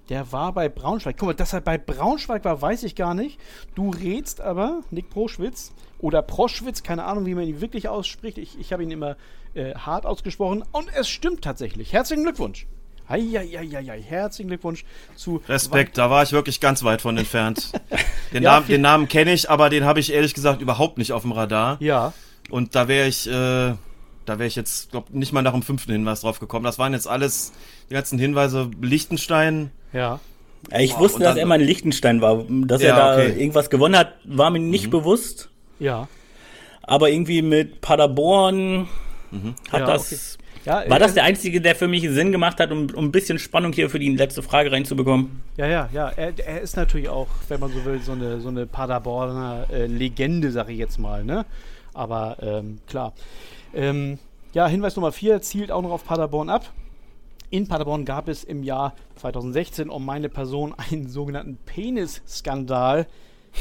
Der 0.09 0.33
war 0.33 0.53
bei 0.53 0.69
Braunschweig. 0.69 1.17
Guck 1.19 1.29
mal, 1.29 1.35
dass 1.35 1.53
er 1.53 1.61
bei 1.61 1.79
Braunschweig 1.79 2.45
war, 2.45 2.61
weiß 2.61 2.83
ich 2.85 2.95
gar 2.95 3.15
nicht. 3.15 3.39
Du 3.75 3.91
rätst 3.91 4.41
aber, 4.41 4.83
Nick 4.91 5.11
Proschwitz 5.11 5.73
oder 5.99 6.21
Proschwitz, 6.23 6.83
keine 6.83 7.05
Ahnung, 7.05 7.25
wie 7.27 7.35
man 7.35 7.47
ihn 7.47 7.61
wirklich 7.61 7.89
ausspricht. 7.89 8.39
Ich, 8.39 8.59
ich 8.59 8.73
habe 8.73 8.83
ihn 8.83 8.91
immer 8.91 9.17
äh, 9.55 9.75
hart 9.75 10.05
ausgesprochen. 10.05 10.63
Und 10.73 10.89
es 10.95 11.09
stimmt 11.09 11.43
tatsächlich. 11.43 11.93
Herzlichen 11.93 12.25
Glückwunsch. 12.25 12.67
Eieieiei, 13.07 14.01
herzlichen 14.03 14.49
Glückwunsch 14.49 14.85
zu. 15.15 15.43
Respekt, 15.49 15.99
da 15.99 16.09
war 16.11 16.23
ich 16.23 16.33
wirklich 16.33 16.61
ganz 16.61 16.85
weit 16.85 17.03
von 17.03 17.19
entfernt. 17.19 17.73
Den, 18.33 18.43
Ja, 18.43 18.55
Namen, 18.55 18.67
den 18.67 18.81
Namen 18.81 19.09
kenne 19.09 19.33
ich, 19.33 19.51
aber 19.51 19.69
den 19.71 19.85
habe 19.85 20.01
ich 20.01 20.13
ehrlich 20.13 20.35
gesagt 20.35 20.61
überhaupt 20.63 20.99
nicht 20.99 21.13
auf 21.13 21.23
dem 21.23 21.33
Radar. 21.33 21.77
Ja, 21.81 22.13
Und 22.51 22.75
da 22.75 22.89
wäre 22.89 23.07
ich, 23.07 23.29
äh, 23.29 23.75
da 24.27 24.39
wäre 24.39 24.47
ich 24.47 24.57
jetzt, 24.57 24.91
glaub, 24.91 25.11
nicht 25.11 25.33
mal 25.33 25.43
nach 25.43 25.53
dem 25.53 25.63
fünften 25.63 25.93
Hinweis 25.93 26.21
drauf 26.23 26.41
gekommen. 26.41 26.65
Das 26.65 26.79
waren 26.79 26.93
jetzt 26.93 27.09
alles 27.09 27.53
die 27.91 27.95
ganzen 27.95 28.19
Hinweise. 28.19 28.71
Liechtenstein. 28.81 29.71
ja. 29.93 30.21
Ja, 30.71 30.81
ich 30.81 30.95
Boah, 30.95 31.01
wusste, 31.01 31.21
dass 31.23 31.37
er 31.37 31.45
mal 31.45 31.61
in 31.61 31.67
Liechtenstein 31.67 32.23
war. 32.23 32.43
Dass 32.49 32.81
Ja, 32.81 32.89
er 32.89 32.97
da 32.97 33.13
okay. 33.13 33.39
irgendwas 33.39 33.69
gewonnen 33.69 33.99
hat, 33.99 34.15
war 34.25 34.49
mir 34.49 34.61
nicht 34.61 34.89
bewusst. 34.89 35.51
Ja. 35.79 36.09
Aber 36.83 37.11
irgendwie 37.11 37.43
mit 37.43 37.83
Paderborn 37.83 38.89
hat 39.71 39.81
Ja, 39.81 39.87
das. 39.87 40.39
Ja, 40.65 40.89
War 40.89 40.97
äh, 40.97 41.01
das 41.01 41.13
der 41.13 41.25
einzige, 41.25 41.61
der 41.61 41.75
für 41.77 41.87
mich 41.89 42.09
Sinn 42.09 42.33
gemacht 42.33 42.59
hat, 42.61 42.71
um, 42.73 42.87
um 42.95 43.05
ein 43.07 43.13
bisschen 43.13 43.39
Spannung 43.39 43.75
hier 43.75 43.91
für 43.91 43.99
die 43.99 44.17
letzte 44.17 44.43
Frage 44.43 44.73
reinzubekommen? 44.73 45.43
Ja, 45.59 45.67
ja, 45.67 45.89
ja. 45.93 46.09
Er, 46.09 46.33
er 46.39 46.63
ist 46.63 46.77
natürlich 46.77 47.11
auch, 47.11 47.29
wenn 47.49 47.61
man 47.61 47.71
so 47.71 47.85
will, 47.85 48.01
so 48.01 48.13
eine, 48.13 48.41
so 48.41 48.49
eine 48.49 48.65
Paderborner 48.67 49.67
äh, 49.71 49.85
Legende, 49.87 50.51
sag 50.51 50.71
ich 50.71 50.79
jetzt 50.79 50.99
mal, 50.99 51.23
ne? 51.25 51.45
Aber 51.93 52.39
ähm, 52.41 52.79
klar. 52.87 53.13
Ähm, 53.75 54.19
ja, 54.53 54.67
Hinweis 54.67 54.97
Nummer 54.97 55.13
4 55.13 55.43
zielt 55.43 55.71
auch 55.71 55.83
noch 55.83 55.91
auf 55.91 56.05
Paderborn 56.05 56.49
ab. 56.49 56.73
In 57.51 57.69
Paderborn 57.69 58.05
gab 58.05 58.29
es 58.29 58.45
im 58.45 58.63
Jahr 58.63 58.95
2016 59.17 59.91
um 59.91 60.05
meine 60.05 60.29
Person 60.29 60.75
einen 60.77 61.09
sogenannten 61.09 61.59
Penis-Skandal. 61.67 63.07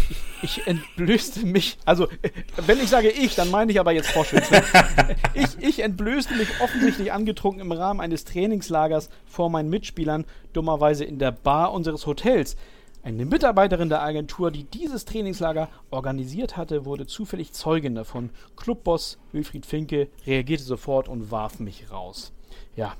Ich, 0.10 0.58
ich 0.60 0.67
entblößte 0.67 1.45
mich, 1.45 1.78
also 1.86 2.08
äh, 2.23 2.32
wenn 2.65 2.80
ich 2.80 2.89
sage 2.89 3.10
ich, 3.10 3.36
dann 3.36 3.52
meine 3.52 3.71
ich 3.71 3.80
aber 3.80 3.91
jetzt 3.91 4.10
Vorschwitz. 4.10 4.49
Ne? 4.49 4.63
Ich, 5.36 5.58
ich 5.60 5.80
entblößte 5.80 6.36
mich 6.36 6.47
offensichtlich 6.62 7.12
angetrunken 7.12 7.62
im 7.62 7.71
Rahmen 7.71 7.99
eines 7.99 8.23
Trainingslagers 8.26 9.10
vor 9.26 9.49
meinen 9.49 9.69
Mitspielern, 9.69 10.26
dummerweise 10.54 11.06
in 11.06 11.19
der 11.19 11.32
Bar 11.32 11.73
unseres 11.73 12.06
Hotels. 12.06 12.56
Eine 13.04 13.26
Mitarbeiterin 13.26 13.89
der 13.89 14.02
Agentur, 14.02 14.50
die 14.50 14.63
dieses 14.63 15.04
Trainingslager 15.04 15.68
organisiert 15.92 16.56
hatte, 16.56 16.86
wurde 16.86 17.06
zufällig 17.06 17.52
Zeugin 17.52 17.96
davon. 17.96 18.30
Clubboss 18.56 19.20
Wilfried 19.34 19.66
Finke 19.66 20.08
reagierte 20.26 20.63
sofort 20.63 21.10
und 21.10 21.30
warf 21.30 21.60
mich 21.60 21.92
raus. 21.92 22.32
Ja, 22.78 22.96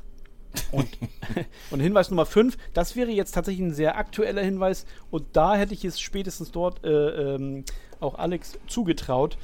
und, 0.72 0.90
und 1.72 1.80
Hinweis 1.80 2.10
Nummer 2.10 2.26
5, 2.26 2.58
das 2.74 2.98
wäre 2.98 3.12
jetzt 3.12 3.32
tatsächlich 3.32 3.66
ein 3.66 3.74
sehr 3.74 3.98
aktueller 3.98 4.42
Hinweis 4.44 4.86
und 5.10 5.24
da 5.34 5.56
hätte 5.56 5.74
ich 5.74 5.86
es 5.86 6.02
spätestens 6.02 6.52
dort 6.52 6.84
äh, 6.84 7.36
ähm, 7.36 7.64
auch 8.02 8.16
Alex 8.16 8.60
zugetraut. 8.68 9.38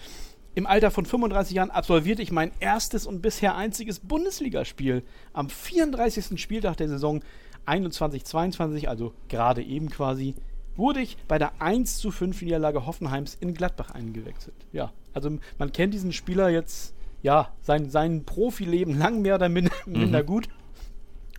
Im 0.56 0.68
Alter 0.68 0.92
von 0.92 1.06
35 1.06 1.56
Jahren 1.56 1.72
absolvierte 1.72 2.22
ich 2.22 2.32
mein 2.32 2.52
erstes 2.60 3.08
und 3.08 3.22
bisher 3.22 3.56
einziges 3.56 4.00
Bundesligaspiel. 4.00 5.04
Am 5.32 5.50
34. 5.50 6.42
Spieltag 6.42 6.76
der 6.76 6.90
Saison 6.90 7.22
21-22, 7.66 8.88
also 8.88 9.14
gerade 9.28 9.64
eben 9.64 9.90
quasi, 9.90 10.36
wurde 10.80 11.02
ich 11.02 11.18
bei 11.28 11.38
der 11.38 11.62
1 11.62 12.00
zu 12.00 12.10
5 12.10 12.42
Niederlage 12.42 12.88
Hoffenheims 12.88 13.36
in 13.40 13.54
Gladbach 13.54 13.92
eingewechselt. 13.92 14.56
Ja, 14.72 14.92
also 15.14 15.38
man 15.60 15.72
kennt 15.72 15.94
diesen 15.94 16.12
Spieler 16.12 16.50
jetzt, 16.50 16.96
ja, 17.22 17.54
sein, 17.62 17.90
sein 17.92 18.24
Profileben 18.24 18.98
lang 18.98 19.22
mehr 19.22 19.36
oder 19.36 19.50
minder, 19.50 19.74
minder 19.86 20.24
gut 20.24 20.50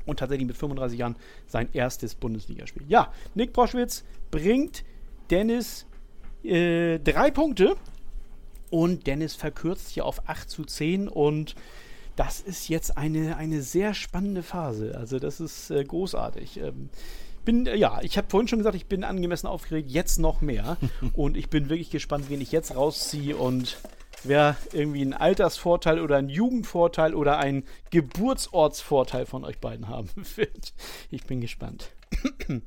und 0.07 0.19
tatsächlich 0.19 0.47
mit 0.47 0.57
35 0.57 0.99
Jahren 0.99 1.17
sein 1.47 1.69
erstes 1.73 2.15
Bundesligaspiel. 2.15 2.85
Ja, 2.89 3.13
Nick 3.35 3.53
Proschwitz 3.53 4.05
bringt 4.31 4.85
Dennis 5.31 5.87
äh, 6.45 6.99
drei 6.99 7.31
Punkte 7.31 7.77
und 8.71 9.07
Dennis 9.07 9.35
verkürzt 9.35 9.89
hier 9.89 10.05
auf 10.05 10.29
8 10.29 10.49
zu 10.49 10.65
10 10.65 11.09
und 11.09 11.55
das 12.17 12.41
ist 12.41 12.69
jetzt 12.69 12.99
eine, 12.99 13.37
eine 13.37 13.63
sehr 13.63 13.95
spannende 13.95 14.43
Phase. 14.43 14.97
Also 14.97 15.19
das 15.19 15.41
ist 15.41 15.71
äh, 15.71 15.83
großartig. 15.85 16.61
Ähm, 16.61 16.91
bin, 17.51 17.67
ja, 17.67 18.01
ich 18.03 18.17
habe 18.17 18.29
vorhin 18.31 18.47
schon 18.47 18.61
gesagt, 18.61 18.77
ich 18.77 18.87
bin 18.87 19.03
angemessen 19.03 19.49
aufgeregt, 19.49 19.91
jetzt 19.91 20.19
noch 20.19 20.41
mehr. 20.41 20.77
und 21.15 21.37
ich 21.37 21.51
bin 21.51 21.69
wirklich 21.69 21.91
gespannt, 21.91 22.27
wen 22.29 22.41
ich 22.41 22.53
jetzt 22.53 22.77
rausziehe 22.77 23.37
und 23.37 23.79
wer 24.23 24.57
irgendwie 24.73 25.01
einen 25.01 25.15
Altersvorteil 25.15 26.01
oder 26.01 26.17
einen 26.17 26.29
Jugendvorteil 26.29 27.15
oder 27.15 27.39
einen 27.39 27.65
Geburtsortsvorteil 27.91 29.27
von 29.27 29.45
euch 29.45 29.59
beiden 29.59 29.89
haben 29.89 30.11
wird. 30.37 30.75
Ich 31.11 31.25
bin 31.25 31.41
gespannt. 31.41 31.91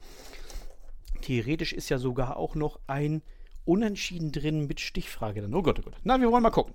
Theoretisch 1.21 1.71
ist 1.71 1.87
ja 1.87 1.97
sogar 1.97 2.35
auch 2.35 2.55
noch 2.55 2.79
ein 2.87 3.21
Unentschieden 3.63 4.33
drin 4.33 4.67
mit 4.67 4.81
Stichfrage 4.81 5.41
dann. 5.41 5.53
Oh 5.53 5.61
Gott, 5.61 5.79
oh 5.79 5.83
Gott. 5.83 5.95
Na, 6.03 6.19
wir 6.19 6.29
wollen 6.29 6.43
mal 6.43 6.49
gucken. 6.49 6.73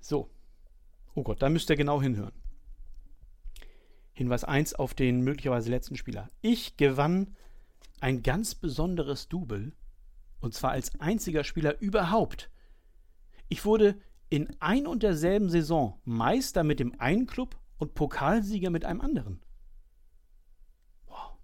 So. 0.00 0.30
Oh 1.14 1.22
Gott, 1.22 1.42
da 1.42 1.50
müsst 1.50 1.68
ihr 1.68 1.76
genau 1.76 2.00
hinhören. 2.00 2.32
Hinweis 4.20 4.44
1 4.44 4.74
auf 4.74 4.92
den 4.92 5.22
möglicherweise 5.22 5.70
letzten 5.70 5.96
Spieler. 5.96 6.28
Ich 6.42 6.76
gewann 6.76 7.34
ein 8.00 8.22
ganz 8.22 8.54
besonderes 8.54 9.30
Double 9.30 9.72
und 10.40 10.52
zwar 10.52 10.72
als 10.72 11.00
einziger 11.00 11.42
Spieler 11.42 11.80
überhaupt. 11.80 12.50
Ich 13.48 13.64
wurde 13.64 13.98
in 14.28 14.54
ein 14.60 14.86
und 14.86 15.02
derselben 15.02 15.48
Saison 15.48 15.98
Meister 16.04 16.64
mit 16.64 16.80
dem 16.80 17.00
einen 17.00 17.24
Club 17.24 17.58
und 17.78 17.94
Pokalsieger 17.94 18.68
mit 18.68 18.84
einem 18.84 19.00
anderen. 19.00 19.40
Wow. 21.06 21.38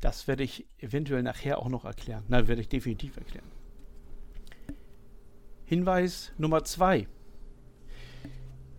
Das 0.00 0.28
werde 0.28 0.44
ich 0.44 0.68
eventuell 0.78 1.24
nachher 1.24 1.58
auch 1.58 1.68
noch 1.68 1.84
erklären. 1.84 2.22
Nein, 2.28 2.46
werde 2.46 2.60
ich 2.60 2.68
definitiv 2.68 3.16
erklären. 3.16 3.50
Hinweis 5.64 6.30
Nummer 6.38 6.62
zwei. 6.62 7.08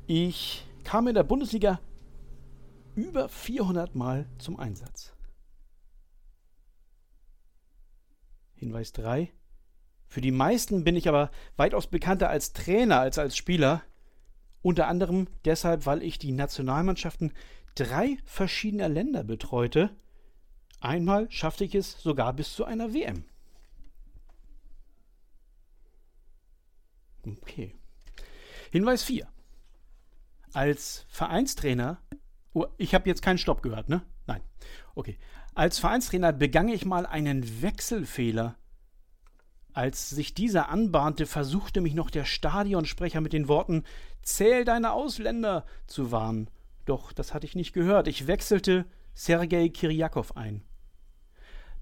Ich 0.05 0.67
kam 0.83 1.07
in 1.07 1.15
der 1.15 1.23
Bundesliga 1.23 1.79
über 2.93 3.29
400 3.29 3.95
Mal 3.95 4.27
zum 4.37 4.59
Einsatz. 4.59 5.13
Hinweis 8.55 8.91
3. 8.91 9.31
Für 10.07 10.19
die 10.19 10.31
meisten 10.31 10.83
bin 10.83 10.97
ich 10.97 11.07
aber 11.07 11.31
weitaus 11.55 11.87
bekannter 11.87 12.29
als 12.29 12.51
Trainer 12.51 12.99
als 12.99 13.17
als 13.17 13.37
Spieler. 13.37 13.81
Unter 14.61 14.87
anderem 14.87 15.27
deshalb, 15.45 15.85
weil 15.85 16.03
ich 16.03 16.19
die 16.19 16.33
Nationalmannschaften 16.33 17.33
drei 17.75 18.17
verschiedener 18.25 18.89
Länder 18.89 19.23
betreute. 19.23 19.95
Einmal 20.81 21.31
schaffte 21.31 21.63
ich 21.63 21.75
es 21.75 22.01
sogar 22.01 22.33
bis 22.33 22.53
zu 22.53 22.65
einer 22.65 22.93
WM. 22.93 23.23
Okay. 27.25 27.73
Hinweis 28.71 29.03
4. 29.03 29.32
Als 30.53 31.05
Vereinstrainer, 31.09 31.97
oh, 32.53 32.67
ich 32.77 32.93
habe 32.93 33.09
jetzt 33.09 33.21
keinen 33.21 33.37
Stopp 33.39 33.61
gehört, 33.61 33.89
ne? 33.89 34.03
Nein. 34.27 34.41
Okay. 34.95 35.17
Als 35.55 35.79
Vereinstrainer 35.79 36.31
begann 36.31 36.69
ich 36.69 36.85
mal 36.85 37.05
einen 37.05 37.61
Wechselfehler. 37.61 38.55
Als 39.73 40.11
sich 40.11 40.35
dieser 40.35 40.69
anbahnte, 40.69 41.25
versuchte 41.25 41.81
mich 41.81 41.95
noch 41.95 42.11
der 42.11 42.25
Stadionsprecher 42.25 43.21
mit 43.21 43.33
den 43.33 43.47
Worten 43.47 43.83
Zähl 44.21 44.65
deine 44.65 44.91
Ausländer 44.91 45.65
zu 45.87 46.11
warnen. 46.11 46.49
Doch 46.85 47.11
das 47.11 47.33
hatte 47.33 47.47
ich 47.47 47.55
nicht 47.55 47.73
gehört. 47.73 48.07
Ich 48.07 48.27
wechselte 48.27 48.85
Sergei 49.15 49.69
Kiriakow 49.69 50.35
ein. 50.37 50.63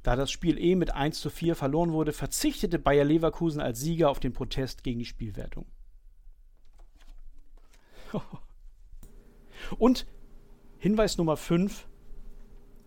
Da 0.03 0.15
das 0.15 0.31
Spiel 0.31 0.57
eh 0.57 0.75
mit 0.75 0.93
1 0.93 1.19
zu 1.19 1.29
4 1.29 1.55
verloren 1.55 1.91
wurde, 1.91 2.13
verzichtete 2.13 2.79
Bayer 2.79 3.03
Leverkusen 3.03 3.61
als 3.61 3.79
Sieger 3.79 4.09
auf 4.09 4.19
den 4.19 4.33
Protest 4.33 4.83
gegen 4.83 4.99
die 4.99 5.05
Spielwertung. 5.05 5.65
Und 9.77 10.05
Hinweis 10.79 11.17
Nummer 11.17 11.37
5. 11.37 11.87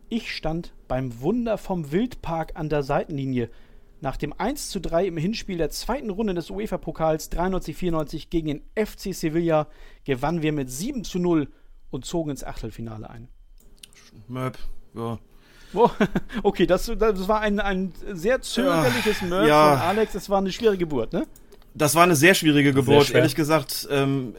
Ich 0.09 0.35
stand 0.35 0.75
beim 0.89 1.21
Wunder 1.21 1.59
vom 1.59 1.93
Wildpark 1.93 2.53
an 2.57 2.69
der 2.69 2.83
Seitenlinie. 2.83 3.51
Nach 4.01 4.17
dem 4.17 4.35
1 4.37 4.69
zu 4.69 4.81
3 4.81 5.07
im 5.07 5.17
Hinspiel 5.17 5.57
der 5.59 5.71
zweiten 5.71 6.11
Runde 6.11 6.35
des 6.35 6.51
UEFA-Pokals 6.51 7.31
93-94 7.33 8.29
gegen 8.29 8.49
den 8.49 8.63
FC 8.75 9.15
Sevilla 9.15 9.69
gewannen 10.05 10.43
wir 10.43 10.53
mit 10.53 10.71
7 10.71 11.05
zu 11.05 11.19
0 11.19 11.49
und 11.91 12.05
zogen 12.05 12.31
ins 12.31 12.45
Achtelfinale 12.45 13.09
ein. 13.09 13.29
Möb, 14.29 14.59
ja. 14.95 15.19
Oh, 15.73 15.91
okay, 16.43 16.67
das, 16.67 16.87
das 16.99 17.29
war 17.29 17.41
ein, 17.41 17.61
ein 17.61 17.93
sehr 18.13 18.43
zögerliches 18.43 19.21
Ja, 19.23 19.27
Möb 19.27 19.49
ja. 19.49 19.71
von 19.77 19.87
Alex. 19.87 20.13
Das 20.13 20.29
war 20.29 20.39
eine 20.39 20.53
schwierige 20.53 20.79
Geburt, 20.79 21.13
ne? 21.13 21.27
Das 21.75 21.95
war 21.95 22.03
eine 22.05 22.15
sehr 22.15 22.35
schwierige 22.35 22.73
Geburt, 22.73 23.07
schwer. 23.07 23.21
ehrlich 23.21 23.35
gesagt. 23.35 23.89
Ähm, 23.91 24.35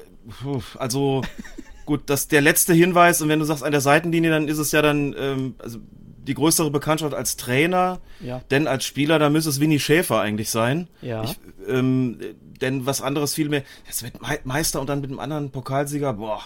also 0.77 1.21
gut, 1.85 2.03
das 2.07 2.27
der 2.27 2.41
letzte 2.41 2.73
Hinweis. 2.73 3.21
Und 3.21 3.29
wenn 3.29 3.39
du 3.39 3.45
sagst 3.45 3.63
an 3.63 3.71
der 3.71 3.81
Seitenlinie, 3.81 4.31
dann 4.31 4.47
ist 4.47 4.57
es 4.57 4.71
ja 4.71 4.81
dann 4.81 5.15
ähm, 5.17 5.55
also 5.59 5.79
die 6.27 6.33
größere 6.33 6.71
Bekanntschaft 6.71 7.13
als 7.13 7.37
Trainer, 7.37 7.99
Ja. 8.19 8.41
denn 8.51 8.67
als 8.67 8.83
Spieler, 8.85 9.19
da 9.19 9.29
müsste 9.29 9.49
es 9.49 9.59
Winnie 9.59 9.79
Schäfer 9.79 10.19
eigentlich 10.21 10.49
sein. 10.49 10.87
Ja. 11.01 11.23
Ich, 11.23 11.37
ähm, 11.67 12.19
denn 12.61 12.85
was 12.85 13.01
anderes 13.01 13.33
viel 13.33 13.49
mehr. 13.49 13.63
Jetzt 13.85 14.01
mit 14.03 14.21
Me- 14.21 14.39
Meister 14.45 14.79
und 14.79 14.87
dann 14.87 15.01
mit 15.01 15.09
einem 15.09 15.19
anderen 15.19 15.51
Pokalsieger, 15.51 16.13
boah, 16.13 16.41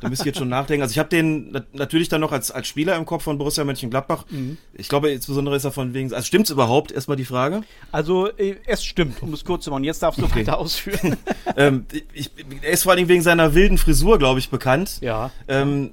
da 0.00 0.08
müsste 0.08 0.22
ich 0.22 0.26
jetzt 0.26 0.38
schon 0.38 0.48
nachdenken. 0.58 0.82
Also 0.82 0.92
ich 0.92 0.98
habe 1.00 1.08
den 1.08 1.50
nat- 1.50 1.74
natürlich 1.74 2.08
dann 2.08 2.20
noch 2.20 2.30
als, 2.30 2.50
als 2.52 2.68
Spieler 2.68 2.94
im 2.96 3.04
Kopf 3.06 3.24
von 3.24 3.38
Borussia 3.38 3.64
Mönchengladbach. 3.64 4.24
Mhm. 4.30 4.56
Ich 4.74 4.88
glaube, 4.88 5.10
insbesondere 5.10 5.56
ist 5.56 5.64
er 5.64 5.72
von 5.72 5.94
wegen. 5.94 6.12
Also 6.14 6.24
stimmt's 6.26 6.50
überhaupt? 6.50 6.92
Erstmal 6.92 7.16
die 7.16 7.24
Frage. 7.24 7.62
Also, 7.90 8.28
äh, 8.36 8.54
es 8.66 8.84
stimmt, 8.84 9.20
um 9.22 9.32
es 9.34 9.44
kurz 9.44 9.64
zu 9.64 9.70
machen. 9.70 9.82
Jetzt 9.84 10.00
darfst 10.02 10.20
du 10.20 10.30
weiter 10.32 10.58
ausführen. 10.58 11.16
ähm, 11.56 11.86
ich, 12.12 12.30
er 12.62 12.70
ist 12.70 12.84
vor 12.84 12.92
allen 12.92 12.98
Dingen 12.98 13.08
wegen 13.08 13.22
seiner 13.22 13.52
wilden 13.54 13.78
Frisur, 13.78 14.18
glaube 14.18 14.38
ich, 14.38 14.50
bekannt. 14.50 14.98
ja. 15.00 15.30
Ähm, 15.48 15.92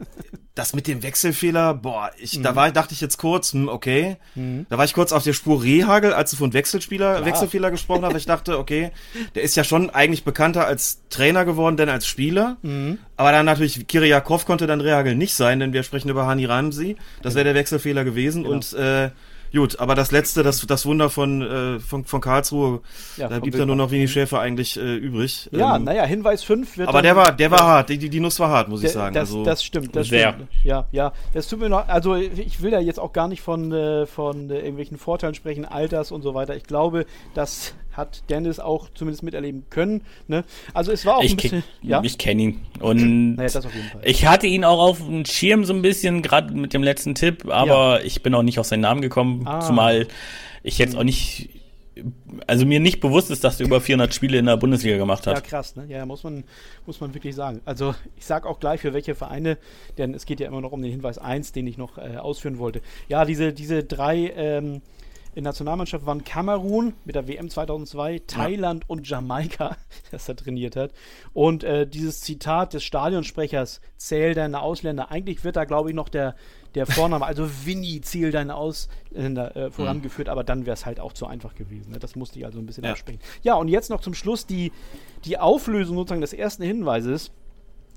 das 0.55 0.73
mit 0.73 0.87
dem 0.87 1.03
Wechselfehler, 1.03 1.73
boah, 1.73 2.11
ich, 2.17 2.37
Mhm. 2.39 2.43
da 2.43 2.55
war, 2.55 2.71
dachte 2.71 2.93
ich 2.93 3.01
jetzt 3.01 3.17
kurz, 3.17 3.51
hm, 3.51 3.67
okay. 3.67 4.15
Da 4.69 4.77
war 4.77 4.85
ich 4.85 4.93
kurz 4.93 5.11
auf 5.11 5.21
der 5.23 5.33
Spur 5.33 5.61
Rehagel, 5.61 6.13
als 6.13 6.31
du 6.31 6.37
von 6.37 6.53
Wechselspieler, 6.53 7.25
Wechselfehler 7.25 7.71
gesprochen 7.71 8.05
hast. 8.05 8.15
Ich 8.15 8.25
dachte, 8.25 8.57
okay, 8.57 8.91
der 9.35 9.43
ist 9.43 9.55
ja 9.57 9.65
schon 9.65 9.89
eigentlich 9.89 10.23
bekannter 10.23 10.65
als 10.65 11.01
Trainer 11.09 11.43
geworden, 11.43 11.75
denn 11.75 11.89
als 11.89 12.07
Spieler. 12.07 12.55
Mhm. 12.61 12.99
Aber 13.17 13.33
dann 13.33 13.45
natürlich, 13.45 13.85
Kiriakov 13.85 14.45
konnte 14.45 14.65
dann 14.65 14.79
Rehagel 14.79 15.15
nicht 15.15 15.33
sein, 15.33 15.59
denn 15.59 15.73
wir 15.73 15.83
sprechen 15.83 16.07
über 16.09 16.25
Hani 16.25 16.45
Ramsi. 16.45 16.95
Das 17.21 17.35
wäre 17.35 17.43
der 17.43 17.55
Wechselfehler 17.55 18.05
gewesen. 18.05 18.43
Genau. 18.43 18.55
Und 18.55 18.71
äh, 18.73 19.09
gut, 19.55 19.79
aber 19.79 19.95
das 19.95 20.11
letzte, 20.11 20.43
das, 20.43 20.61
das 20.67 20.85
Wunder 20.85 21.09
von, 21.09 21.41
äh, 21.41 21.79
von, 21.79 22.05
von 22.05 22.21
Karlsruhe, 22.21 22.81
Ja, 23.17 23.27
da 23.29 23.39
blieb 23.39 23.57
dann 23.57 23.67
nur 23.67 23.75
noch 23.75 23.91
Winnie 23.91 24.07
Schäfer 24.07 24.39
eigentlich 24.39 24.77
äh, 24.77 24.95
übrig. 24.95 25.49
Ja, 25.51 25.75
Ähm, 25.77 25.83
naja, 25.85 26.03
Hinweis 26.05 26.43
5 26.43 26.77
wird 26.77 26.87
aber 26.89 26.99
dann- 26.99 27.03
der 27.03 27.15
war, 27.15 27.31
der 27.31 27.51
war 27.51 27.63
hart. 27.63 27.89
Die, 27.89 27.97
die, 27.97 28.09
die 28.09 28.19
Nuss 28.19 28.39
war 28.39 28.49
hart, 28.49 28.67
muss 28.69 28.81
ich 28.81 28.91
Der- 28.91 28.93
sagen. 28.93 29.15
Das, 29.15 29.29
also, 29.29 29.43
das 29.43 29.63
stimmt, 29.63 29.95
das 29.95 30.07
Sehr. 30.07 30.33
stimmt. 30.33 30.49
Ja, 30.63 30.85
ja. 30.91 31.13
Das 31.33 31.47
tut 31.47 31.59
mir 31.59 31.69
noch. 31.69 31.87
Also 31.87 32.15
ich 32.15 32.61
will 32.61 32.71
da 32.71 32.79
jetzt 32.79 32.99
auch 32.99 33.13
gar 33.13 33.27
nicht 33.27 33.41
von, 33.41 33.71
äh, 33.71 34.05
von 34.05 34.49
äh, 34.49 34.55
irgendwelchen 34.59 34.97
Vorteilen 34.97 35.35
sprechen, 35.35 35.65
Alters 35.65 36.11
und 36.11 36.21
so 36.21 36.33
weiter. 36.33 36.55
Ich 36.55 36.63
glaube, 36.63 37.05
das 37.33 37.73
hat 37.97 38.23
Dennis 38.29 38.59
auch 38.59 38.89
zumindest 38.93 39.23
miterleben 39.23 39.65
können. 39.69 40.01
Ne? 40.27 40.43
Also 40.73 40.91
es 40.91 41.05
war 41.05 41.17
auch 41.17 41.21
ein 41.21 41.25
Ich, 41.27 41.35
bisschen. 41.37 41.61
ke- 41.61 41.87
Ja, 41.87 42.01
ich 42.03 42.17
kenne 42.17 42.41
ihn. 42.41 42.61
Und 42.79 43.35
naja, 43.35 43.49
ich 44.03 44.25
hatte 44.25 44.47
ihn 44.47 44.63
auch 44.65 44.79
auf 44.79 44.97
dem 44.99 45.25
Schirm 45.25 45.65
so 45.65 45.73
ein 45.73 45.81
bisschen, 45.81 46.21
gerade 46.21 46.53
mit 46.53 46.73
dem 46.73 46.83
letzten 46.83 47.15
Tipp, 47.15 47.45
aber 47.49 48.03
ich 48.03 48.21
bin 48.23 48.33
auch 48.35 48.43
nicht 48.43 48.59
auf 48.59 48.65
seinen 48.67 48.81
Namen 48.81 49.01
gekommen, 49.01 49.43
Ah. 49.47 49.61
zumal 49.61 50.07
ich 50.63 50.77
jetzt 50.77 50.95
auch 50.97 51.03
nicht, 51.03 51.49
also 52.47 52.65
mir 52.65 52.79
nicht 52.81 52.99
bewusst 52.99 53.31
ist, 53.31 53.43
dass 53.43 53.59
er 53.59 53.65
über 53.67 53.79
400 53.79 54.13
Spiele 54.13 54.37
in 54.37 54.47
der 54.47 54.57
Bundesliga 54.57 54.97
gemacht 54.97 55.25
Ja, 55.25 55.35
hat. 55.35 55.43
krass, 55.45 55.75
ne? 55.77 55.85
Ja, 55.87 56.05
muss 56.05 56.23
man, 56.23 56.43
muss 56.85 56.99
man 56.99 57.13
wirklich 57.13 57.35
sagen. 57.35 57.61
Also, 57.65 57.95
ich 58.17 58.25
sag 58.25 58.45
auch 58.45 58.59
gleich 58.59 58.81
für 58.81 58.93
welche 58.93 59.15
Vereine, 59.15 59.57
denn 59.97 60.13
es 60.13 60.25
geht 60.25 60.39
ja 60.41 60.47
immer 60.47 60.59
noch 60.59 60.71
um 60.73 60.81
den 60.81 60.91
Hinweis 60.91 61.17
1, 61.17 61.53
den 61.53 61.67
ich 61.67 61.77
noch 61.77 61.97
äh, 61.97 62.17
ausführen 62.17 62.57
wollte. 62.59 62.81
Ja, 63.07 63.23
diese, 63.23 63.53
diese 63.53 63.83
drei 63.83 64.33
ähm, 64.35 64.81
Nationalmannschaften 65.43 66.07
waren 66.07 66.23
Kamerun 66.23 66.93
mit 67.03 67.15
der 67.15 67.27
WM 67.27 67.49
2002, 67.49 68.21
Thailand 68.27 68.89
und 68.89 69.07
Jamaika, 69.07 69.75
das 70.11 70.29
er 70.29 70.35
trainiert 70.35 70.75
hat. 70.75 70.91
Und 71.33 71.63
äh, 71.63 71.85
dieses 71.87 72.21
Zitat 72.21 72.73
des 72.73 72.83
Stadionsprechers, 72.83 73.81
zähl 73.97 74.33
deine 74.33 74.61
Ausländer, 74.61 75.11
eigentlich 75.11 75.43
wird 75.43 75.55
da, 75.55 75.65
glaube 75.65 75.89
ich, 75.89 75.95
noch 75.95 76.09
der, 76.09 76.35
der 76.75 76.85
Vorname, 76.85 77.25
also 77.25 77.49
Winnie, 77.65 78.01
zähl 78.01 78.31
deine 78.31 78.55
Ausländer 78.55 79.55
äh, 79.55 79.71
vorangeführt, 79.71 80.29
aber 80.29 80.43
dann 80.43 80.65
wäre 80.65 80.73
es 80.75 80.85
halt 80.85 80.99
auch 80.99 81.13
zu 81.13 81.27
einfach 81.27 81.55
gewesen. 81.55 81.91
Ne? 81.91 81.99
Das 81.99 82.15
musste 82.15 82.39
ich 82.39 82.45
also 82.45 82.59
ein 82.59 82.65
bisschen 82.65 82.83
Ja. 82.83 82.91
absprechen. 82.91 83.19
Ja, 83.43 83.55
und 83.55 83.67
jetzt 83.67 83.89
noch 83.89 84.01
zum 84.01 84.13
Schluss 84.13 84.45
die, 84.45 84.71
die 85.25 85.37
Auflösung 85.37 85.95
sozusagen 85.97 86.21
des 86.21 86.33
ersten 86.33 86.63
Hinweises. 86.63 87.31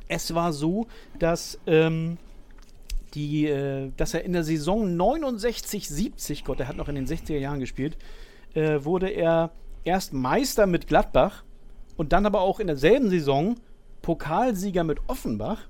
Es 0.09 0.35
war 0.35 0.53
so, 0.53 0.87
dass, 1.19 1.59
ähm, 1.67 2.17
die, 3.15 3.47
äh, 3.47 3.91
dass 3.97 4.15
er 4.15 4.25
in 4.25 4.33
der 4.33 4.45
Saison 4.45 4.97
69, 4.97 5.89
70, 5.89 6.45
Gott, 6.45 6.61
er 6.61 6.69
hat 6.69 6.77
noch 6.77 6.89
in 6.89 6.95
den 6.95 7.07
60er 7.07 7.39
Jahren 7.39 7.61
gespielt, 7.61 7.97
äh, 8.55 8.85
wurde 8.85 9.09
er 9.09 9.51
erst 9.85 10.13
Meister 10.13 10.67
mit 10.67 10.87
Gladbach 10.87 11.45
und 11.97 12.13
dann 12.13 12.27
aber 12.27 12.41
auch 12.41 12.61
in 12.61 12.67
derselben 12.67 13.11
Saison 13.11 13.57
Pokalsieger 14.03 14.85
mit 14.85 15.01
Offenbach. 15.09 15.69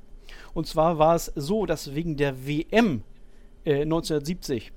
Und 0.54 0.66
zwar 0.66 0.98
war 0.98 1.14
es 1.14 1.32
so, 1.34 1.66
dass 1.66 1.94
wegen 1.94 2.16
der 2.16 2.46
WM 2.46 3.02
äh, 3.64 3.82
1970 3.82 4.72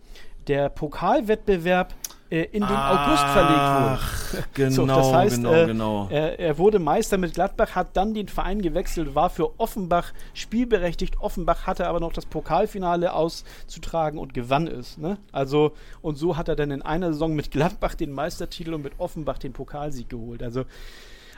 der 0.48 0.70
Pokalwettbewerb 0.70 1.94
äh, 2.32 2.44
in 2.44 2.62
den 2.62 2.78
August 2.78 3.24
verlegt 3.24 3.60
wurde. 3.60 4.46
Genau, 4.54 4.72
So, 4.82 4.86
das 4.86 5.14
heißt, 5.14 5.36
genau, 5.36 5.54
äh, 5.54 5.66
genau. 5.68 6.08
Er, 6.10 6.40
er 6.40 6.58
wurde 6.58 6.80
Meister 6.80 7.18
mit 7.18 7.34
Gladbach, 7.34 7.76
hat 7.76 7.98
dann 7.98 8.14
den 8.14 8.30
Verein 8.30 8.62
gewechselt, 8.62 9.14
war 9.16 9.30
für 9.30 9.60
Offenbach 9.60 10.14
spielberechtigt. 10.34 11.20
Offenbach 11.20 11.68
hatte 11.68 11.88
aber 11.88 12.00
noch 12.00 12.14
das 12.14 12.26
Pokalfinale 12.26 13.14
auszutragen 13.14 14.18
und 14.18 14.34
gewann 14.34 14.68
es. 14.68 14.98
Ne? 14.98 15.18
Also, 15.32 15.74
und 16.02 16.16
so 16.16 16.38
hat 16.38 16.48
er 16.48 16.56
dann 16.56 16.72
in 16.72 16.82
einer 16.82 17.12
Saison 17.12 17.36
mit 17.36 17.52
Gladbach 17.52 17.96
den 17.96 18.12
Meistertitel 18.12 18.74
und 18.74 18.84
mit 18.84 18.94
Offenbach 18.98 19.38
den 19.38 19.52
Pokalsieg 19.52 20.10
geholt. 20.10 20.42
Also, 20.42 20.64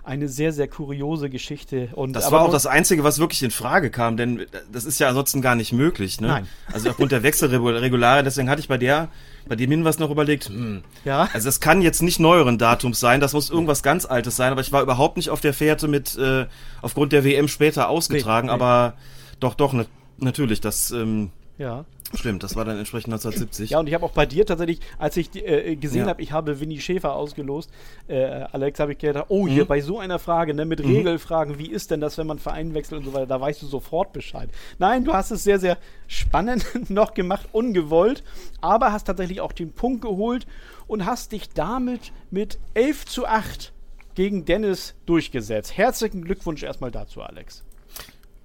eine 0.03 0.27
sehr, 0.27 0.51
sehr 0.51 0.67
kuriose 0.67 1.29
Geschichte. 1.29 1.89
Und, 1.93 2.13
das 2.13 2.31
war 2.31 2.41
auch 2.41 2.51
das 2.51 2.65
Einzige, 2.65 3.03
was 3.05 3.19
wirklich 3.19 3.41
in 3.41 3.51
Frage 3.51 3.89
kam, 3.89 4.17
denn 4.17 4.45
das 4.71 4.83
ist 4.83 4.99
ja 4.99 5.07
ansonsten 5.07 5.41
gar 5.41 5.55
nicht 5.55 5.71
möglich. 5.71 6.19
Ne? 6.19 6.27
Nein. 6.27 6.47
Also 6.73 6.89
aufgrund 6.89 7.11
der 7.13 7.23
Wechselregulare, 7.23 8.23
deswegen 8.23 8.49
hatte 8.49 8.59
ich 8.59 8.67
bei 8.67 8.77
der, 8.77 9.07
bei 9.47 9.55
dem 9.55 9.71
Hinweis 9.71 9.99
noch 9.99 10.09
überlegt, 10.11 10.49
hm, 10.49 10.83
Ja. 11.05 11.29
also 11.33 11.47
das 11.47 11.61
kann 11.61 11.81
jetzt 11.81 12.01
nicht 12.01 12.19
neueren 12.19 12.57
Datums 12.57 12.99
sein, 12.99 13.21
das 13.21 13.31
muss 13.33 13.49
irgendwas 13.49 13.81
ganz 13.81 14.05
Altes 14.05 14.35
sein, 14.35 14.51
aber 14.51 14.61
ich 14.61 14.71
war 14.73 14.81
überhaupt 14.81 15.15
nicht 15.15 15.29
auf 15.29 15.39
der 15.39 15.53
Fährte 15.53 15.87
mit, 15.87 16.17
äh, 16.17 16.47
aufgrund 16.81 17.13
der 17.13 17.23
WM 17.23 17.47
später 17.47 17.87
ausgetragen, 17.87 18.47
Nee, 18.47 18.53
nee. 18.53 18.61
aber 18.61 18.93
doch, 19.39 19.53
doch, 19.55 19.71
ne, 19.71 19.85
natürlich, 20.17 20.59
das 20.59 20.91
ähm, 20.91 21.29
Ja. 21.57 21.85
Stimmt, 22.19 22.43
das 22.43 22.55
war 22.55 22.65
dann 22.65 22.77
entsprechend 22.77 23.13
1970. 23.13 23.71
Ja, 23.71 23.79
und 23.79 23.87
ich 23.87 23.93
habe 23.93 24.05
auch 24.05 24.11
bei 24.11 24.25
dir 24.25 24.45
tatsächlich, 24.45 24.79
als 24.97 25.17
ich 25.17 25.35
äh, 25.35 25.75
gesehen 25.75 26.01
Ja. 26.03 26.07
habe, 26.07 26.21
ich 26.21 26.31
habe 26.31 26.59
Winnie 26.59 26.79
Schäfer 26.79 27.15
ausgelost, 27.15 27.69
äh, 28.07 28.23
Alex, 28.51 28.79
habe 28.79 28.93
ich 28.93 28.97
gedacht, 28.97 29.25
oh, 29.29 29.47
hier 29.47 29.63
Mhm. 29.63 29.67
bei 29.67 29.81
so 29.81 29.99
einer 29.99 30.19
Frage, 30.19 30.53
ne, 30.53 30.65
mit 30.65 30.81
Regelfragen, 30.83 31.57
wie 31.59 31.67
ist 31.69 31.91
denn 31.91 32.01
das, 32.01 32.17
wenn 32.17 32.27
man 32.27 32.39
Verein 32.39 32.73
wechselt 32.73 32.99
und 32.99 33.05
so 33.05 33.13
weiter, 33.13 33.27
da 33.27 33.39
weißt 33.41 33.61
du 33.61 33.65
sofort 33.65 34.13
Bescheid. 34.13 34.49
Nein, 34.79 35.03
du 35.05 35.13
hast 35.13 35.31
es 35.31 35.43
sehr, 35.43 35.59
sehr 35.59 35.77
spannend 36.07 36.65
noch 36.89 37.13
gemacht, 37.13 37.49
ungewollt, 37.51 38.23
aber 38.61 38.91
hast 38.91 39.05
tatsächlich 39.05 39.41
auch 39.41 39.51
den 39.51 39.71
Punkt 39.73 40.01
geholt 40.01 40.45
und 40.87 41.05
hast 41.05 41.31
dich 41.31 41.49
damit 41.49 42.11
mit 42.31 42.59
11 42.73 43.05
zu 43.05 43.25
8 43.25 43.71
gegen 44.15 44.45
Dennis 44.45 44.93
durchgesetzt. 45.05 45.75
Herzlichen 45.77 46.23
Glückwunsch 46.23 46.61
erstmal 46.63 46.91
dazu, 46.91 47.21
Alex. 47.21 47.63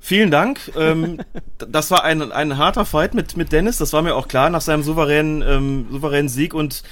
Vielen 0.01 0.31
Dank. 0.31 0.61
Ähm, 0.79 1.21
das 1.59 1.91
war 1.91 2.05
ein, 2.05 2.33
ein 2.33 2.57
harter 2.57 2.85
Fight 2.85 3.15
mit, 3.15 3.37
mit 3.37 3.53
Dennis, 3.53 3.79
das 3.79 3.93
war 3.93 4.03
mir 4.03 4.15
auch 4.15 4.29
klar 4.29 4.49
nach 4.51 4.61
seinem 4.61 4.83
souveränen, 4.83 5.43
ähm, 5.47 5.87
souveränen 5.91 6.29
Sieg 6.29 6.55
und 6.55 6.83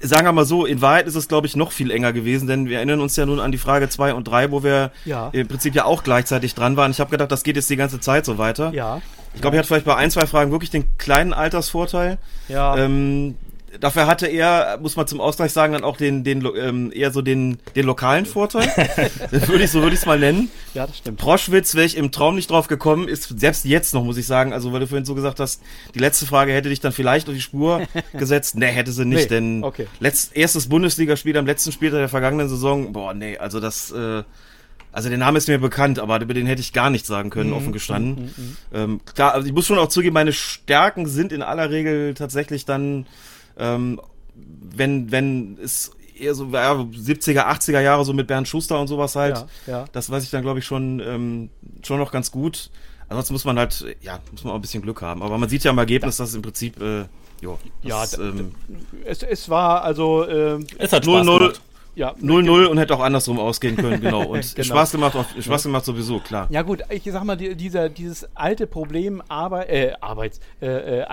äh, 0.00 0.06
sagen 0.06 0.26
wir 0.26 0.32
mal 0.32 0.44
so, 0.46 0.64
in 0.66 0.80
Wahrheit 0.80 1.06
ist 1.06 1.14
es, 1.14 1.28
glaube 1.28 1.46
ich, 1.46 1.56
noch 1.56 1.72
viel 1.72 1.90
enger 1.90 2.12
gewesen, 2.12 2.48
denn 2.48 2.66
wir 2.68 2.78
erinnern 2.78 3.00
uns 3.00 3.16
ja 3.16 3.26
nun 3.26 3.38
an 3.40 3.52
die 3.52 3.58
Frage 3.58 3.88
2 3.88 4.14
und 4.14 4.24
3, 4.24 4.50
wo 4.50 4.62
wir 4.62 4.90
Ja. 5.04 5.28
im 5.32 5.46
Prinzip 5.46 5.74
ja 5.74 5.84
auch 5.84 6.02
gleichzeitig 6.02 6.54
dran 6.54 6.76
waren. 6.76 6.90
Ich 6.90 7.00
habe 7.00 7.10
gedacht, 7.10 7.30
das 7.30 7.42
geht 7.42 7.56
jetzt 7.56 7.68
die 7.70 7.76
ganze 7.76 8.00
Zeit 8.00 8.24
so 8.24 8.38
weiter. 8.38 8.72
Ja. 8.72 9.00
Ich 9.34 9.42
glaube, 9.42 9.56
er 9.56 9.60
hat 9.60 9.66
vielleicht 9.66 9.84
bei 9.84 9.94
ein, 9.94 10.10
zwei 10.10 10.26
Fragen 10.26 10.50
wirklich 10.50 10.70
den 10.70 10.84
kleinen 10.96 11.34
Altersvorteil. 11.34 12.16
Ja. 12.48 12.76
Ähm, 12.78 13.36
dafür 13.80 14.06
hatte 14.06 14.26
er, 14.26 14.78
muss 14.80 14.96
man 14.96 15.06
zum 15.06 15.20
Ausgleich 15.20 15.52
sagen, 15.52 15.72
dann 15.72 15.84
auch 15.84 15.96
den, 15.96 16.24
den 16.24 16.44
ähm, 16.56 16.90
eher 16.94 17.10
so 17.10 17.22
den, 17.22 17.58
den 17.76 17.86
lokalen 17.86 18.26
Vorteil. 18.26 18.66
würde 19.30 19.64
ich 19.64 19.70
so 19.70 19.80
würde 19.82 19.94
ich 19.94 20.00
es 20.00 20.06
mal 20.06 20.18
nennen. 20.18 20.50
ja, 20.74 20.86
das 20.86 20.98
stimmt. 20.98 21.18
Proschwitz 21.18 21.74
wäre 21.74 21.86
ich 21.86 21.96
im 21.96 22.10
Traum 22.12 22.34
nicht 22.36 22.50
drauf 22.50 22.68
gekommen, 22.68 23.08
ist 23.08 23.38
selbst 23.38 23.64
jetzt 23.64 23.94
noch, 23.94 24.04
muss 24.04 24.16
ich 24.16 24.26
sagen, 24.26 24.52
also 24.52 24.72
weil 24.72 24.80
du 24.80 24.86
vorhin 24.86 25.04
so 25.04 25.14
gesagt 25.14 25.40
hast, 25.40 25.62
die 25.94 25.98
letzte 25.98 26.26
Frage 26.26 26.52
hätte 26.52 26.68
dich 26.68 26.80
dann 26.80 26.92
vielleicht 26.92 27.28
auf 27.28 27.34
die 27.34 27.40
Spur 27.40 27.82
gesetzt. 28.14 28.56
Nee, 28.56 28.66
hätte 28.66 28.92
sie 28.92 29.04
nicht, 29.04 29.22
Nee, 29.24 29.26
denn 29.36 29.64
okay. 29.64 29.86
letzt, 30.00 30.36
erstes 30.36 30.68
Bundesligaspiel 30.68 31.36
am 31.36 31.46
letzten 31.46 31.72
Spieltag 31.72 31.98
der 31.98 32.08
vergangenen 32.08 32.48
Saison, 32.48 32.92
boah, 32.92 33.12
nee, 33.14 33.36
also 33.38 33.60
das, 33.60 33.90
äh, 33.90 34.22
also 34.90 35.10
der 35.10 35.18
Name 35.18 35.36
ist 35.38 35.48
mir 35.48 35.58
bekannt, 35.58 35.98
aber 35.98 36.20
über 36.20 36.32
den 36.34 36.46
hätte 36.46 36.60
ich 36.62 36.72
gar 36.72 36.88
nichts 36.90 37.06
sagen 37.08 37.28
Mhm, 37.28 37.32
können, 37.32 37.52
offen 37.52 37.72
gestanden. 37.72 38.56
Ähm, 38.72 39.00
klar, 39.14 39.34
also 39.34 39.46
ich 39.46 39.52
muss 39.52 39.66
schon 39.66 39.78
auch 39.78 39.88
zugeben, 39.88 40.14
meine 40.14 40.32
Stärken 40.32 41.06
sind 41.06 41.30
in 41.32 41.42
aller 41.42 41.70
Regel 41.70 42.14
tatsächlich 42.14 42.64
dann, 42.64 43.06
ähm, 43.58 44.00
wenn, 44.74 45.10
wenn 45.10 45.58
es 45.62 45.90
eher 46.18 46.34
so 46.34 46.46
ja, 46.46 46.72
70er, 46.72 47.46
80er 47.46 47.80
Jahre 47.80 48.04
so 48.04 48.12
mit 48.12 48.26
Bernd 48.26 48.48
Schuster 48.48 48.78
und 48.80 48.88
sowas 48.88 49.14
halt, 49.16 49.36
Ja, 49.66 49.78
ja. 49.80 49.84
das 49.92 50.10
weiß 50.10 50.22
ich 50.24 50.30
dann, 50.30 50.42
glaube 50.42 50.58
ich, 50.58 50.64
schon, 50.64 51.00
ähm, 51.00 51.50
schon 51.84 51.98
noch 51.98 52.10
ganz 52.12 52.30
gut. 52.30 52.70
Ansonsten 53.08 53.32
muss 53.34 53.44
man 53.44 53.58
halt, 53.58 53.84
ja, 54.02 54.18
muss 54.32 54.44
man 54.44 54.52
auch 54.52 54.56
ein 54.56 54.60
bisschen 54.60 54.82
Glück 54.82 55.00
haben. 55.00 55.22
Aber 55.22 55.38
man 55.38 55.48
sieht 55.48 55.64
ja 55.64 55.70
im 55.70 55.78
Ergebnis, 55.78 56.16
dass 56.18 56.34
im 56.34 56.42
Prinzip, 56.42 56.80
äh, 56.82 57.04
jo, 57.40 57.58
Ja, 57.82 58.00
das, 58.02 58.10
d- 58.12 58.22
ähm, 58.22 58.52
Es, 59.04 59.22
es 59.22 59.48
war 59.48 59.82
also, 59.82 60.28
ähm, 60.28 60.66
Es 60.76 60.92
hat 60.92 61.04
Spaß 61.04 61.24
0-0 61.26 61.38
gemacht. 61.38 61.60
ja. 61.94 62.10
0-0 62.20 62.66
und 62.66 62.76
hätte 62.78 62.94
auch 62.94 63.00
andersrum 63.00 63.38
ausgehen 63.38 63.76
können, 63.76 64.00
genau. 64.02 64.22
Und 64.28 64.54
Genau. 64.54 64.66
Spaß 64.66 64.90
gemacht, 64.92 65.16
auf, 65.16 65.26
Spaß 65.40 65.62
gemacht 65.62 65.84
sowieso, 65.86 66.18
klar. 66.18 66.48
Ja 66.50 66.62
gut, 66.62 66.82
ich 66.90 67.02
sag 67.04 67.24
mal, 67.24 67.36
die, 67.36 67.54
dieser, 67.54 67.88
dieses 67.88 68.28
alte 68.36 68.66
Problem 68.66 69.22
Arbeit, 69.28 69.68
äh, 69.70 69.92
Arbeits, 70.00 70.40
äh, 70.60 70.66
äh, 70.98 71.04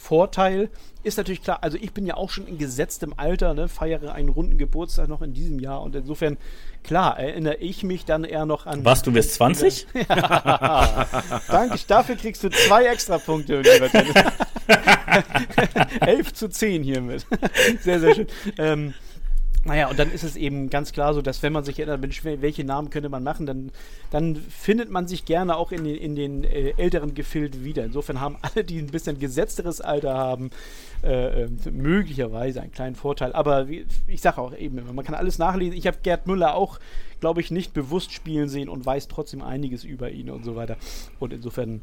Altersvorteil 0.00 0.70
ist 1.02 1.16
natürlich 1.18 1.42
klar. 1.42 1.58
Also 1.62 1.78
ich 1.80 1.92
bin 1.92 2.06
ja 2.06 2.14
auch 2.14 2.30
schon 2.30 2.46
in 2.46 2.58
gesetztem 2.58 3.14
Alter, 3.16 3.54
ne, 3.54 3.68
feiere 3.68 4.12
einen 4.14 4.28
runden 4.28 4.58
Geburtstag 4.58 5.08
noch 5.08 5.22
in 5.22 5.32
diesem 5.32 5.58
Jahr 5.58 5.82
und 5.82 5.94
insofern, 5.94 6.36
klar, 6.82 7.18
erinnere 7.18 7.56
ich 7.56 7.82
mich 7.82 8.04
dann 8.04 8.24
eher 8.24 8.44
noch 8.46 8.66
an. 8.66 8.84
Was, 8.84 9.02
du 9.02 9.14
wirst 9.14 9.34
20? 9.34 9.86
Danke, 11.48 11.78
dafür 11.86 12.16
kriegst 12.16 12.42
du 12.44 12.50
zwei 12.50 12.84
Extrapunkte. 12.86 13.60
lieber 13.60 13.88
Dennis. 13.88 14.14
11 16.00 16.34
zu 16.34 16.48
10 16.48 16.82
hiermit. 16.82 17.26
sehr, 17.82 18.00
sehr 18.00 18.14
schön. 18.14 18.26
Ähm, 18.58 18.94
naja, 19.64 19.88
und 19.88 19.98
dann 19.98 20.10
ist 20.10 20.22
es 20.22 20.36
eben 20.36 20.70
ganz 20.70 20.92
klar 20.92 21.12
so, 21.12 21.20
dass 21.20 21.42
wenn 21.42 21.52
man 21.52 21.64
sich 21.64 21.78
erinnert, 21.78 22.00
welche 22.24 22.64
Namen 22.64 22.88
könnte 22.88 23.10
man 23.10 23.22
machen, 23.22 23.44
dann, 23.44 23.70
dann 24.10 24.36
findet 24.36 24.90
man 24.90 25.06
sich 25.06 25.26
gerne 25.26 25.56
auch 25.56 25.70
in 25.70 25.84
den, 25.84 25.96
in 25.96 26.16
den 26.16 26.44
äh, 26.44 26.72
älteren 26.78 27.14
Gefilden 27.14 27.62
wieder. 27.62 27.84
Insofern 27.84 28.22
haben 28.22 28.38
alle, 28.40 28.64
die 28.64 28.78
ein 28.78 28.86
bisschen 28.86 29.18
gesetzteres 29.18 29.82
Alter 29.82 30.14
haben, 30.14 30.50
äh, 31.02 31.42
äh, 31.42 31.48
möglicherweise 31.70 32.62
einen 32.62 32.72
kleinen 32.72 32.94
Vorteil. 32.94 33.34
Aber 33.34 33.68
wie, 33.68 33.84
ich 34.06 34.22
sage 34.22 34.40
auch 34.40 34.56
eben 34.56 34.82
man 34.94 35.04
kann 35.04 35.14
alles 35.14 35.38
nachlesen. 35.38 35.76
Ich 35.76 35.86
habe 35.86 35.98
Gerd 36.02 36.26
Müller 36.26 36.54
auch, 36.54 36.78
glaube 37.20 37.42
ich, 37.42 37.50
nicht 37.50 37.74
bewusst 37.74 38.12
spielen 38.12 38.48
sehen 38.48 38.70
und 38.70 38.86
weiß 38.86 39.08
trotzdem 39.08 39.42
einiges 39.42 39.84
über 39.84 40.10
ihn 40.10 40.30
und 40.30 40.42
so 40.42 40.56
weiter. 40.56 40.78
Und 41.18 41.34
insofern 41.34 41.82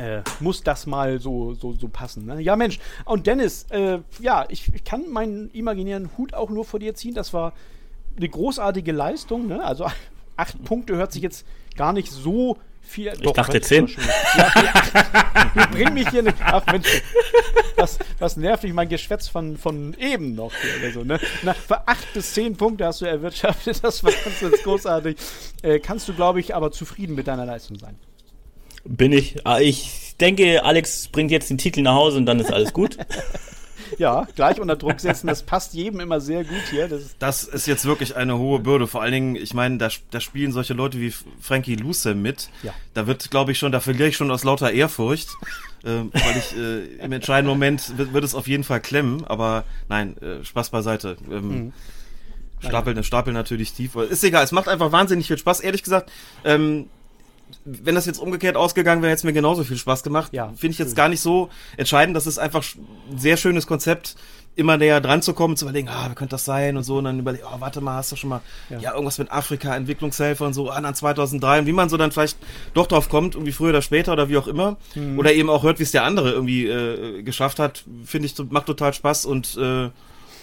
äh, 0.00 0.22
muss 0.40 0.62
das 0.62 0.86
mal 0.86 1.20
so, 1.20 1.52
so, 1.54 1.72
so 1.72 1.88
passen. 1.88 2.24
Ne? 2.24 2.40
Ja, 2.40 2.56
Mensch. 2.56 2.78
Und 3.04 3.26
Dennis, 3.26 3.66
äh, 3.70 3.98
ja, 4.20 4.46
ich, 4.48 4.72
ich 4.74 4.82
kann 4.82 5.10
meinen 5.10 5.50
imaginären 5.50 6.10
Hut 6.16 6.32
auch 6.32 6.48
nur 6.48 6.64
vor 6.64 6.80
dir 6.80 6.94
ziehen. 6.94 7.14
Das 7.14 7.34
war 7.34 7.52
eine 8.16 8.28
großartige 8.28 8.92
Leistung. 8.92 9.46
Ne? 9.46 9.62
Also 9.62 9.86
acht 10.36 10.64
Punkte 10.64 10.96
hört 10.96 11.12
sich 11.12 11.22
jetzt 11.22 11.46
gar 11.76 11.92
nicht 11.92 12.10
so 12.10 12.56
viel. 12.80 13.12
Ich 13.20 13.32
dachte 13.32 13.60
zehn. 13.60 13.88
Ja, 14.36 14.52
ja, 14.56 15.50
wir 15.54 15.66
bringen 15.66 15.92
mich 15.92 16.08
hier. 16.08 16.22
Ne, 16.22 16.32
ach 16.44 16.64
Mensch, 16.66 16.88
was, 17.76 17.98
was 18.18 18.36
nervt 18.38 18.62
mich 18.62 18.72
mein 18.72 18.88
Geschwätz 18.88 19.28
von, 19.28 19.58
von 19.58 19.94
eben 19.98 20.34
noch 20.34 20.52
hier 20.80 20.92
so. 20.92 21.04
Ne? 21.04 21.20
Na, 21.42 21.52
für 21.52 21.86
acht 21.86 22.14
bis 22.14 22.32
zehn 22.32 22.56
Punkte 22.56 22.86
hast 22.86 23.02
du 23.02 23.04
erwirtschaftet. 23.04 23.84
Das 23.84 24.02
war 24.02 24.12
ganz, 24.12 24.40
ganz 24.40 24.62
großartig. 24.62 25.16
Äh, 25.60 25.78
kannst 25.78 26.08
du, 26.08 26.14
glaube 26.14 26.40
ich, 26.40 26.54
aber 26.54 26.72
zufrieden 26.72 27.14
mit 27.14 27.28
deiner 27.28 27.44
Leistung 27.44 27.78
sein. 27.78 27.98
Bin 28.84 29.12
ich. 29.12 29.46
Ah, 29.46 29.58
Ich 29.60 30.14
denke, 30.20 30.64
Alex 30.64 31.08
bringt 31.08 31.30
jetzt 31.30 31.50
den 31.50 31.58
Titel 31.58 31.82
nach 31.82 31.94
Hause 31.94 32.18
und 32.18 32.26
dann 32.26 32.40
ist 32.40 32.52
alles 32.52 32.72
gut. 32.72 32.96
Ja, 33.98 34.26
gleich 34.36 34.60
unter 34.60 34.76
Druck 34.76 35.00
setzen, 35.00 35.26
das 35.26 35.42
passt 35.42 35.74
jedem 35.74 35.98
immer 35.98 36.20
sehr 36.20 36.44
gut 36.44 36.62
hier. 36.70 36.86
Das 36.86 37.02
ist, 37.02 37.16
Das 37.18 37.42
ist 37.42 37.66
jetzt 37.66 37.84
wirklich 37.84 38.14
eine 38.14 38.38
hohe 38.38 38.60
Bürde. 38.60 38.86
Vor 38.86 39.02
allen 39.02 39.12
Dingen, 39.12 39.36
ich 39.36 39.52
meine, 39.52 39.78
da, 39.78 39.88
da 40.12 40.20
spielen 40.20 40.52
solche 40.52 40.74
Leute 40.74 41.00
wie 41.00 41.12
Frankie 41.40 41.74
Lucem 41.74 42.22
mit. 42.22 42.50
Ja. 42.62 42.72
Da 42.94 43.08
wird, 43.08 43.32
glaube 43.32 43.50
ich, 43.50 43.58
schon, 43.58 43.72
da 43.72 43.80
verliere 43.80 44.08
ich 44.08 44.16
schon 44.16 44.30
aus 44.30 44.44
lauter 44.44 44.70
Ehrfurcht. 44.72 45.28
ähm, 45.84 46.10
weil 46.12 46.36
ich 46.36 46.56
äh, 46.56 47.04
im 47.04 47.10
entscheidenden 47.10 47.50
Moment 47.50 47.98
wird, 47.98 48.12
wird 48.12 48.22
es 48.24 48.36
auf 48.36 48.46
jeden 48.46 48.62
Fall 48.62 48.80
klemmen. 48.80 49.24
Aber 49.26 49.64
nein, 49.88 50.16
äh, 50.18 50.44
Spaß 50.44 50.70
beiseite. 50.70 51.16
Ähm, 51.28 51.72
Stapeln, 52.60 53.02
Stapeln 53.02 53.34
natürlich 53.34 53.72
tief. 53.72 53.96
Ist 53.96 54.22
egal, 54.22 54.44
es 54.44 54.52
macht 54.52 54.68
einfach 54.68 54.92
wahnsinnig 54.92 55.26
viel 55.26 55.36
Spaß. 55.38 55.60
Ehrlich 55.60 55.82
gesagt, 55.82 56.12
ähm, 56.44 56.88
wenn 57.64 57.94
das 57.94 58.06
jetzt 58.06 58.18
umgekehrt 58.18 58.56
ausgegangen 58.56 59.02
wäre, 59.02 59.10
hätte 59.10 59.20
es 59.20 59.24
mir 59.24 59.32
genauso 59.32 59.64
viel 59.64 59.76
Spaß 59.76 60.02
gemacht. 60.02 60.32
Ja, 60.32 60.52
Finde 60.56 60.72
ich 60.72 60.78
jetzt 60.78 60.96
gar 60.96 61.08
nicht 61.08 61.20
so 61.20 61.50
entscheidend. 61.76 62.16
Das 62.16 62.26
ist 62.26 62.38
einfach 62.38 62.64
ein 63.10 63.18
sehr 63.18 63.36
schönes 63.36 63.66
Konzept, 63.66 64.16
immer 64.56 64.76
näher 64.76 65.00
dran 65.00 65.22
zu 65.22 65.32
kommen, 65.32 65.56
zu 65.56 65.64
überlegen, 65.64 65.88
ah, 65.88 66.08
wie 66.10 66.14
könnte 66.14 66.32
das 66.32 66.44
sein 66.44 66.76
und 66.76 66.82
so. 66.82 66.98
Und 66.98 67.04
dann 67.04 67.18
überlegen, 67.18 67.44
oh, 67.46 67.60
warte 67.60 67.80
mal, 67.80 67.96
hast 67.96 68.12
du 68.12 68.16
schon 68.16 68.30
mal, 68.30 68.40
ja, 68.68 68.92
irgendwas 68.92 69.18
mit 69.18 69.30
Afrika, 69.30 69.74
Entwicklungshilfe 69.74 70.44
und 70.44 70.52
so, 70.52 70.70
ah, 70.70 70.80
dann 70.80 70.94
2003. 70.94 71.60
Und 71.60 71.66
wie 71.66 71.72
man 71.72 71.88
so 71.88 71.96
dann 71.96 72.12
vielleicht 72.12 72.38
doch 72.74 72.86
drauf 72.86 73.08
kommt, 73.08 73.34
irgendwie 73.34 73.52
früher 73.52 73.70
oder 73.70 73.82
später 73.82 74.12
oder 74.12 74.28
wie 74.28 74.36
auch 74.36 74.48
immer. 74.48 74.76
Mhm. 74.94 75.18
Oder 75.18 75.32
eben 75.32 75.48
auch 75.50 75.62
hört, 75.62 75.78
wie 75.78 75.84
es 75.84 75.92
der 75.92 76.04
andere 76.04 76.32
irgendwie 76.32 76.66
äh, 76.66 77.22
geschafft 77.22 77.58
hat, 77.58 77.84
finde 78.04 78.26
ich, 78.26 78.34
macht 78.50 78.66
total 78.66 78.92
Spaß 78.92 79.24
und 79.24 79.56
äh, 79.56 79.90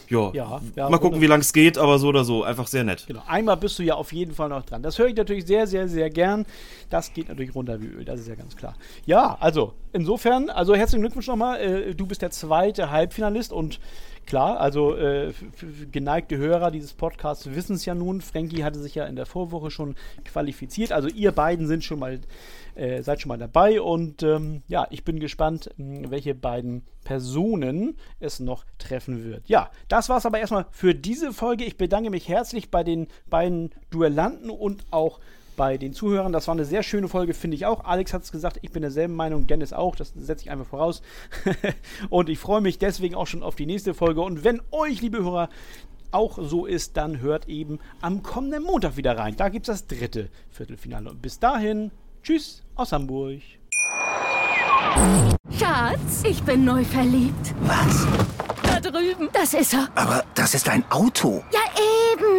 ja, 0.10 0.32
Ja, 0.34 0.62
ja, 0.76 0.90
mal 0.90 0.98
gucken, 1.00 1.22
wie 1.22 1.26
lang 1.28 1.42
es 1.42 1.54
geht, 1.54 1.78
aber 1.78 2.00
so 2.00 2.08
oder 2.08 2.24
so, 2.24 2.44
einfach 2.44 2.68
sehr 2.68 2.84
nett. 2.84 3.06
genau. 3.08 3.22
Einmal 3.28 3.58
bist 3.58 3.78
du 3.80 3.84
ja 3.84 3.96
auf 3.96 4.14
jeden 4.14 4.34
Fall 4.34 4.50
noch 4.50 4.64
dran. 4.64 4.84
Das 4.84 4.98
höre 5.00 5.08
ich 5.08 5.16
natürlich 5.16 5.46
sehr, 5.46 5.68
sehr, 5.68 5.88
sehr 5.88 6.10
gern. 6.10 6.46
Das 6.90 7.14
geht 7.14 7.30
natürlich 7.30 7.54
runter 7.56 7.82
wie 7.82 7.88
Öl, 7.88 8.06
das 8.06 8.20
ist 8.22 8.28
ja 8.28 8.36
ganz 8.36 8.56
klar. 8.56 8.76
Ja, 9.06 9.38
also 9.40 9.74
insofern, 9.94 10.50
also 10.50 10.76
herzlichen 10.76 11.02
Glückwunsch 11.02 11.28
nochmal. 11.28 11.60
Äh, 11.60 11.96
du 11.96 12.06
bist 12.08 12.22
der 12.22 12.32
zweite 12.32 12.92
Halbfinalist 12.92 13.52
und 13.52 13.80
klar, 14.28 14.60
also 14.60 14.96
äh, 14.96 15.34
geneigte 15.92 16.38
Hörer 16.38 16.70
dieses 16.70 16.94
Podcasts 16.94 17.50
wissen 17.56 17.76
es 17.76 17.86
ja 17.86 17.96
nun. 17.96 18.22
Frankie 18.22 18.64
hatte 18.64 18.80
sich 18.80 18.94
ja 18.94 19.06
in 19.06 19.16
der 19.16 19.26
Vorwoche 19.26 19.72
schon 19.72 19.96
qualifiziert. 20.26 20.92
Also 20.92 21.08
ihr 21.08 21.32
beiden 21.32 21.68
sind 21.68 21.84
schon 21.84 22.00
mal, 22.00 22.20
äh, 22.76 23.02
seid 23.02 23.22
schon 23.22 23.30
mal 23.30 23.38
dabei 23.38 23.82
und 23.82 24.22
ähm, 24.22 24.62
ja, 24.68 24.86
ich 24.92 25.04
bin 25.04 25.20
gespannt, 25.20 25.72
mh, 25.78 26.12
welche 26.12 26.36
beiden 26.36 26.84
Personen 27.04 27.98
es 28.20 28.40
noch 28.40 28.66
treffen 28.78 29.24
wird. 29.24 29.48
Ja, 29.48 29.72
das 29.88 30.10
war 30.10 30.18
es 30.18 30.26
aber 30.26 30.40
erstmal 30.40 30.68
für 30.72 30.94
diese 30.94 31.32
Folge. 31.34 31.64
Ich 31.64 31.78
bedanke 31.78 32.10
mich 32.10 32.28
herzlich 32.28 32.70
bei 32.70 32.84
den 32.84 33.08
beiden 33.30 33.72
Duellanten 33.90 34.50
und 34.50 34.86
auch 34.92 35.20
bei 35.58 35.78
den 35.78 35.92
Zuhörern. 35.92 36.32
Das 36.32 36.48
war 36.48 36.56
eine 36.56 36.64
sehr 36.64 36.84
schöne 36.84 37.10
Folge, 37.10 37.34
finde 37.34 37.56
ich 37.56 37.66
auch. 37.66 37.84
Alex 37.84 38.14
hat 38.14 38.24
es 38.24 38.32
gesagt, 38.32 38.60
ich 38.62 38.72
bin 38.72 38.82
derselben 38.82 39.16
Meinung, 39.16 39.48
Dennis 39.48 39.74
auch. 39.74 39.98
Das 39.98 40.14
setze 40.16 40.46
ich 40.46 40.52
einfach 40.52 40.68
voraus. 40.68 41.02
und 42.10 42.30
ich 42.30 42.40
freue 42.40 42.62
mich 42.62 42.80
deswegen 42.80 43.16
auch 43.16 43.28
schon 43.28 43.44
auf 43.44 43.56
die 43.56 43.66
nächste 43.66 43.94
Folge. 43.94 44.22
Und 44.22 44.46
wenn 44.46 44.62
euch, 44.72 45.02
liebe 45.02 45.18
Hörer, 45.18 45.50
auch 46.12 46.40
so 46.42 46.66
ist, 46.66 46.96
dann 46.96 47.20
hört 47.20 47.50
eben 47.50 47.80
am 48.00 48.24
kommenden 48.24 48.64
Montag 48.64 48.96
wieder 48.96 49.18
rein. 49.18 49.36
Da 49.36 49.50
gibt 49.50 49.68
es 49.68 49.82
das 49.82 49.88
dritte 49.88 50.30
Viertelfinale. 50.50 51.10
Und 51.10 51.22
bis 51.22 51.40
dahin, 51.40 51.92
tschüss 52.24 52.64
aus 52.76 52.94
Hamburg. 52.94 53.42
Schatz, 55.52 56.24
ich 56.24 56.42
bin 56.44 56.64
neu 56.64 56.84
verliebt. 56.86 57.54
Was? 57.62 58.08
Da 58.64 58.80
drüben. 58.80 59.30
Das 59.34 59.54
ist 59.54 59.74
er. 59.74 59.90
Aber 59.96 60.24
das 60.34 60.54
ist 60.54 60.70
ein 60.70 60.84
Auto. 60.90 61.44
Ja, 61.52 61.60